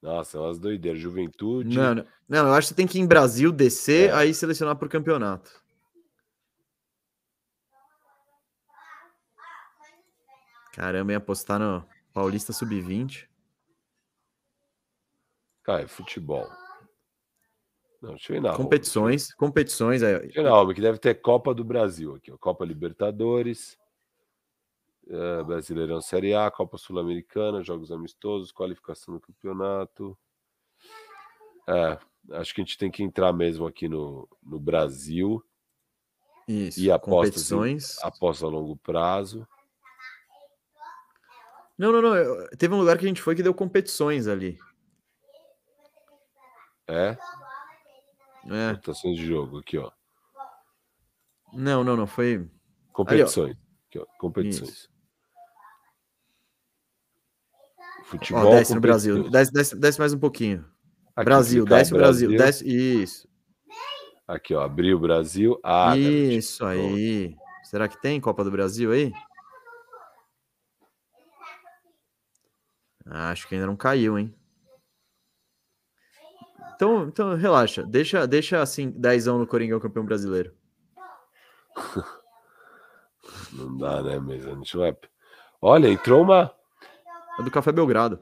[0.00, 1.00] Nossa, é umas doideiras.
[1.00, 1.76] Juventude.
[1.76, 4.12] Não, não, não, eu acho que tem que ir em Brasil, descer, É.
[4.12, 5.50] aí selecionar por campeonato.
[10.72, 13.28] Caramba, ia apostar no Paulista Sub-20.
[15.62, 16.48] Cara, é futebol.
[18.00, 18.56] Não, deixa eu ir na home.
[18.64, 20.02] Competições, competições.
[20.02, 22.32] Aí, Deixa eu ir na home, que deve ter Copa do Brasil aqui.
[22.32, 22.38] Ó.
[22.38, 23.78] Copa Libertadores.
[25.08, 30.16] Eh, Brasileirão Série A, Copa Sul-Americana, Jogos Amistosos, qualificação do campeonato.
[31.68, 31.98] É,
[32.38, 35.44] acho que a gente tem que entrar mesmo aqui no, no Brasil.
[36.48, 37.98] Isso, E apostas em- competições.
[38.02, 39.46] Aposta a longo prazo.
[41.78, 42.48] Não, não, não.
[42.58, 44.58] Teve um lugar que a gente foi que deu competições ali.
[46.88, 47.16] É,
[48.50, 48.72] É.
[48.74, 49.90] votações de jogo aqui, ó.
[51.52, 52.06] Não, não, não.
[52.06, 52.50] Foi.
[52.92, 53.56] Competições.
[53.88, 54.68] Aqui, ó, competições.
[54.70, 54.91] Isso.
[58.12, 58.46] Futebol.
[58.46, 59.30] Ó, desce no Brasil.
[59.30, 60.66] Desce, desce, desce mais um pouquinho.
[61.16, 62.28] Aqui, Brasil, desce o Brasil.
[62.30, 62.68] Desce.
[63.02, 63.26] Isso.
[64.28, 65.58] Aqui, ó, abriu o Brasil.
[65.64, 67.34] Ah, garotinho, Isso aí.
[67.64, 69.12] Será que tem Copa do Brasil aí?
[73.06, 74.34] Ah, Acho que ainda não caiu, hein?
[76.74, 77.82] Então, então relaxa.
[77.82, 80.54] Deixa, deixa assim, dezão no Coringão campeão brasileiro.
[83.52, 84.18] Não dá, né,
[84.74, 84.96] vai.
[85.60, 86.52] Olha, entrou uma.
[87.38, 88.20] É do Café Belgrado.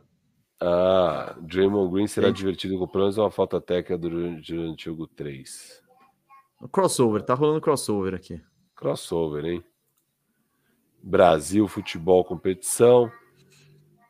[0.63, 2.35] Ah, Draymond Green será Sim.
[2.35, 5.83] divertido com pelo menos uma falta técnica durante, durante o jogo 3.
[6.71, 8.41] Crossover, tá rolando crossover aqui.
[8.77, 9.65] Crossover, hein?
[11.03, 13.11] Brasil, futebol, competição.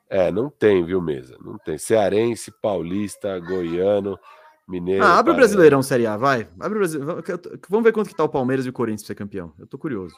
[0.09, 1.39] É, não tem, viu, mesa?
[1.41, 1.79] Não tem.
[1.79, 4.19] Cearense, paulista, goiano,
[4.67, 5.05] mineiro.
[5.05, 5.37] Ah, abre o.
[5.37, 6.49] Brasileirão Série A, vai.
[6.59, 7.23] Abre o Brasileirão.
[7.69, 9.55] Vamos ver quanto que tá o Palmeiras e o Corinthians pra ser campeão.
[9.57, 10.17] Eu tô curioso.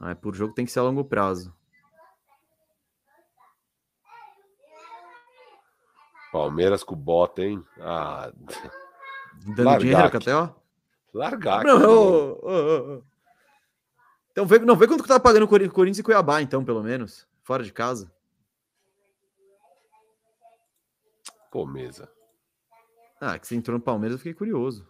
[0.00, 1.54] Ah, é por jogo tem que ser a longo prazo.
[6.32, 7.62] Palmeiras com bota, hein?
[7.78, 8.32] Ah,
[9.44, 10.12] Dando Largar dinheiro, aqui.
[10.18, 10.62] Catel?
[11.12, 11.62] largar.
[11.64, 13.02] Não, ô.
[14.30, 16.82] Então vê, não, vê quanto que tá pagando o Cori- Corinthians e Cuiabá, então, pelo
[16.82, 17.26] menos.
[17.42, 18.10] Fora de casa.
[21.50, 22.10] Pô, mesa.
[23.20, 24.88] Ah, que você entrou no Palmeiras, eu fiquei curioso.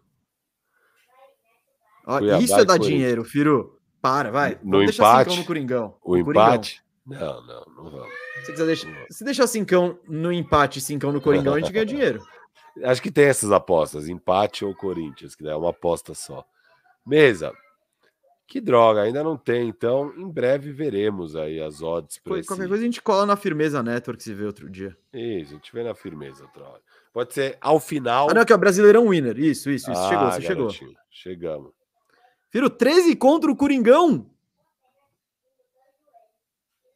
[2.06, 3.80] Ó, Cuiabá isso é dar dinheiro, Firo.
[4.00, 4.58] Para, vai.
[4.62, 5.96] No Vamos empate, no Coringão.
[6.02, 6.30] O Coringão.
[6.32, 6.81] empate?
[7.04, 8.14] Não, não, não vamos.
[8.44, 12.22] Se, quiser deixar, se deixar cincão no empate cincão no Coringão, a gente ganha dinheiro.
[12.84, 16.44] Acho que tem essas apostas, empate ou Corinthians, que é uma aposta só.
[17.04, 17.52] Mesa,
[18.46, 22.74] que droga, ainda não tem, então em breve veremos aí as odds para Qualquer coisa
[22.74, 24.96] a gente cola na Firmeza Network se vê outro dia.
[25.12, 26.82] Isso, a gente vê na firmeza outra hora.
[27.12, 28.30] Pode ser ao final.
[28.30, 29.38] Ah, não, aqui, ó, Brasileirão Winner.
[29.38, 30.08] Isso, isso, isso.
[30.08, 30.68] chegou, Ah, você chegou.
[31.10, 31.72] Chegamos.
[32.50, 34.30] Firo, 13 contra o Coringão.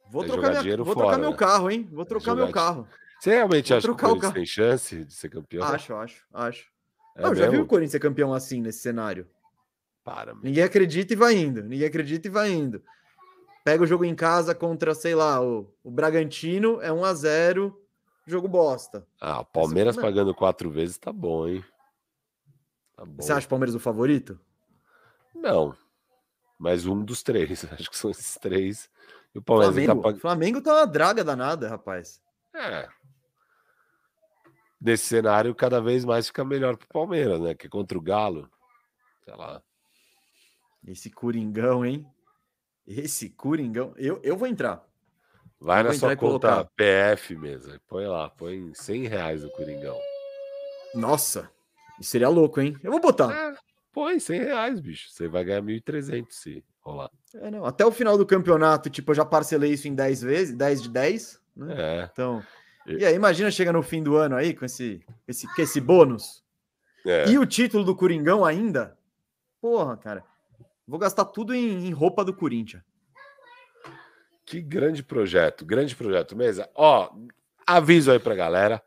[0.09, 1.35] Vou, É trocar, minha- vou fora, trocar meu né?
[1.37, 1.89] carro, hein?
[1.91, 2.87] Vou trocar meu jogar carro.
[3.19, 5.63] Você realmente Vou acha que o Corinthians tem chance de ser campeão?
[5.63, 6.71] Acho, acho, acho.
[7.15, 7.65] É não, já vi mesmo?
[7.65, 9.27] o Corinthians ser campeão assim, nesse cenário.
[10.03, 10.43] Para, meu.
[10.43, 11.63] Ninguém acredita e vai indo.
[11.63, 12.81] Ninguém acredita e vai indo.
[13.65, 17.81] Pega o jogo em casa contra, sei lá, o, o Bragantino, é 1 a 0
[18.25, 19.05] jogo bosta.
[19.19, 20.03] Ah, o Palmeiras Não.
[20.03, 21.63] pagando quatro vezes tá bom, hein?
[22.95, 23.21] Tá bom.
[23.21, 24.39] Você acha o Palmeiras o favorito?
[25.35, 25.75] Não.
[26.57, 27.65] Mas um dos três.
[27.73, 28.89] Acho que são esses três.
[29.35, 30.01] E o Palmeiras tá Flamengo.
[30.01, 30.21] pagando.
[30.21, 32.21] Flamengo tá uma draga danada, rapaz.
[32.55, 32.87] É.
[34.79, 37.55] Nesse cenário, cada vez mais fica melhor pro Palmeiras, né?
[37.55, 38.49] Que contra o Galo.
[39.25, 39.61] Sei lá.
[40.87, 42.05] Esse Coringão, hein?
[42.87, 44.87] Esse Coringão, eu, eu vou entrar.
[45.59, 46.63] Vai Eu na sua conta.
[46.75, 47.77] PF mesmo.
[47.87, 49.99] Põe lá, põe 100 reais o Coringão.
[50.93, 51.51] Nossa,
[51.99, 52.77] isso seria louco, hein?
[52.83, 53.33] Eu vou botar.
[53.33, 53.55] É,
[53.91, 55.09] põe 100 reais, bicho.
[55.09, 57.11] Você vai ganhar 1.300 se rolar.
[57.35, 60.55] É, não, até o final do campeonato, tipo, eu já parcelei isso em 10 vezes,
[60.55, 61.75] 10 de 10, né?
[61.77, 62.43] É, Então,
[62.87, 66.43] E- aí, imagina chega no fim do ano aí com esse, esse, com esse bônus.
[67.05, 67.29] é.
[67.29, 68.97] E o título do Coringão ainda?
[69.61, 70.23] Porra, cara.
[70.87, 72.81] Vou gastar tudo em, em roupa do Corinthians.
[74.45, 76.35] Que grande projeto, grande projeto.
[76.35, 77.11] Mesa, ó,
[77.65, 78.81] aviso aí pra galera.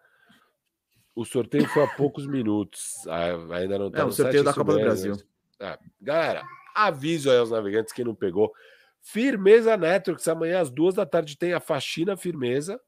[1.15, 3.07] O sorteio foi há poucos minutos.
[3.07, 4.85] Ainda não tá É, o sorteio da Copa do mesmo.
[4.89, 5.17] Brasil.
[5.59, 6.43] É, galera,
[6.75, 8.53] aviso aí aos navegantes que não pegou.
[9.01, 12.81] Firmeza Networks, amanhã às duas da tarde tem a faxina firmeza.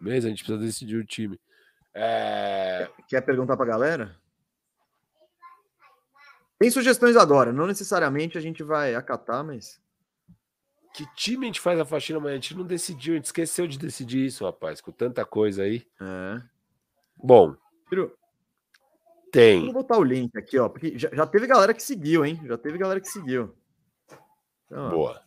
[0.00, 1.40] Mesa, a gente precisa decidir o time.
[1.94, 4.16] É, Quer perguntar pra galera?
[6.58, 9.80] Tem sugestões agora, não necessariamente a gente vai acatar, mas.
[10.92, 12.34] que time a gente faz a faxina amanhã?
[12.34, 15.86] A gente não decidiu, a gente esqueceu de decidir isso, rapaz, com tanta coisa aí.
[16.00, 16.42] É.
[17.16, 17.56] Bom,
[19.40, 19.72] Firu, Vou tem.
[19.72, 22.40] botar o link aqui, ó, porque já, já teve galera que seguiu, hein?
[22.46, 23.54] Já teve galera que seguiu.
[24.66, 25.22] Então, Boa.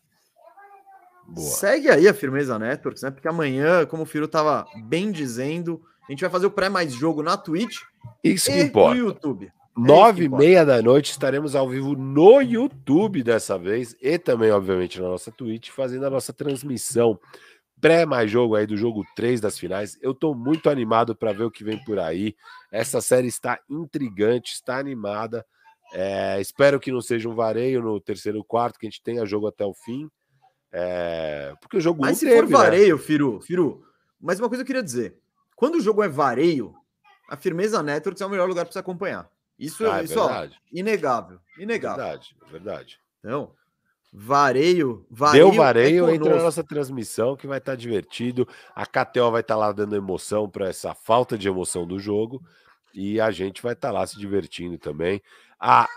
[1.28, 1.48] Boa.
[1.48, 3.12] Segue aí a Firmeza Networks, né?
[3.12, 6.94] Porque amanhã, como o Firu tava bem dizendo, a gente vai fazer o pré mais
[6.94, 7.82] jogo na Twitch
[8.24, 9.52] Isso que e no YouTube.
[9.76, 15.00] Nove e meia da noite estaremos ao vivo no YouTube dessa vez e também, obviamente,
[15.00, 17.20] na nossa Twitch, fazendo a nossa transmissão
[17.80, 19.98] pré mais jogo aí do jogo 3 das finais.
[20.02, 22.36] Eu tô muito animado para ver o que vem por aí.
[22.72, 25.46] Essa série está intrigante, está animada.
[25.94, 29.48] É, espero que não seja um vareio no terceiro quarto, que a gente tenha jogo
[29.48, 30.10] até o fim.
[30.72, 32.58] É, porque o jogo Mas um se teve, for né?
[32.58, 33.86] vareio, Firu, Firu,
[34.20, 35.18] mas uma coisa eu queria dizer:
[35.56, 36.76] quando o jogo é vareio,
[37.30, 39.30] a Firmeza Networks é o melhor lugar para você acompanhar.
[39.58, 41.40] Isso, Ah, é isso ó, verdade, inegável.
[41.58, 42.04] Inegável.
[42.04, 43.00] verdade, é verdade.
[43.20, 43.52] Então,
[44.12, 45.46] vareio, vareio.
[45.46, 48.48] Deu vareio, é entra na nossa transmissão que vai estar divertido.
[48.76, 52.42] A KTO vai estar lá dando emoção para essa falta de emoção do jogo.
[52.94, 55.22] E a gente vai estar lá se divertindo também.
[55.60, 55.88] A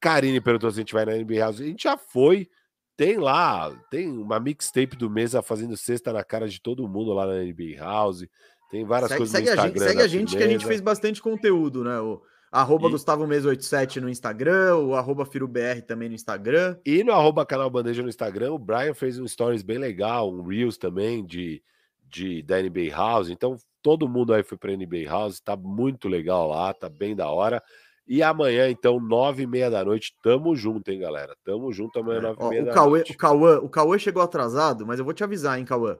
[0.00, 1.60] Karine perguntou se a gente vai na NBA House.
[1.60, 2.48] A gente já foi.
[2.94, 7.26] Tem lá, tem uma mixtape do Mesa fazendo cesta na cara de todo mundo lá
[7.26, 8.26] na NBA House.
[8.70, 9.88] Tem várias Segue, coisas segue no a gente, Instagram.
[9.88, 11.98] segue a gente que a gente fez bastante conteúdo, né?
[12.00, 12.22] O
[12.52, 16.76] arroba E- Gustavo Mesa 87 no Instagram, o arroba FiruBR também no Instagram.
[16.84, 20.42] E no arroba canal Bandeja no Instagram, o Brian fez um stories bem legal, um
[20.42, 21.62] Reels também de,
[22.08, 23.30] de da NBA House.
[23.30, 27.28] Então, todo mundo aí foi para NBA House, tá muito legal lá, tá bem da
[27.30, 27.62] hora.
[28.06, 31.34] E amanhã, então, nove e meia da noite, tamo junto, hein, galera?
[31.44, 33.12] Tamo junto amanhã, nove É, e meia o, da Cauê, noite.
[33.12, 35.96] o, Cauã, o Cauã chegou atrasado, mas eu vou te avisar, hein, Cauã.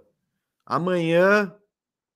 [0.66, 1.54] Amanhã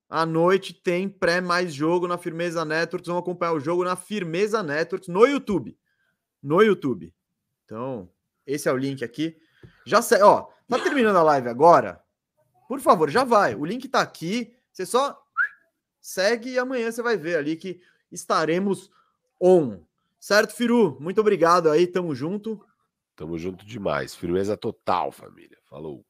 [0.08, 3.06] à noite tem pré mais jogo na Firmeza Networks.
[3.06, 5.76] Vamos acompanhar o jogo na Firmeza Networks no YouTube.
[6.42, 7.12] No YouTube.
[7.64, 8.08] Então,
[8.46, 9.36] esse é o link aqui.
[9.84, 12.00] Já sei, ó, tá terminando a live agora?
[12.68, 13.54] Por favor, já vai.
[13.54, 14.54] O link tá aqui.
[14.72, 15.20] Você só
[16.00, 17.80] segue e amanhã você vai ver ali que
[18.12, 18.90] estaremos
[19.40, 19.80] on.
[20.20, 20.96] Certo, Firu?
[21.00, 22.64] Muito obrigado aí, tamo junto.
[23.16, 24.14] Tamo junto demais.
[24.14, 25.58] Firmeza total, família.
[25.68, 26.05] Falou.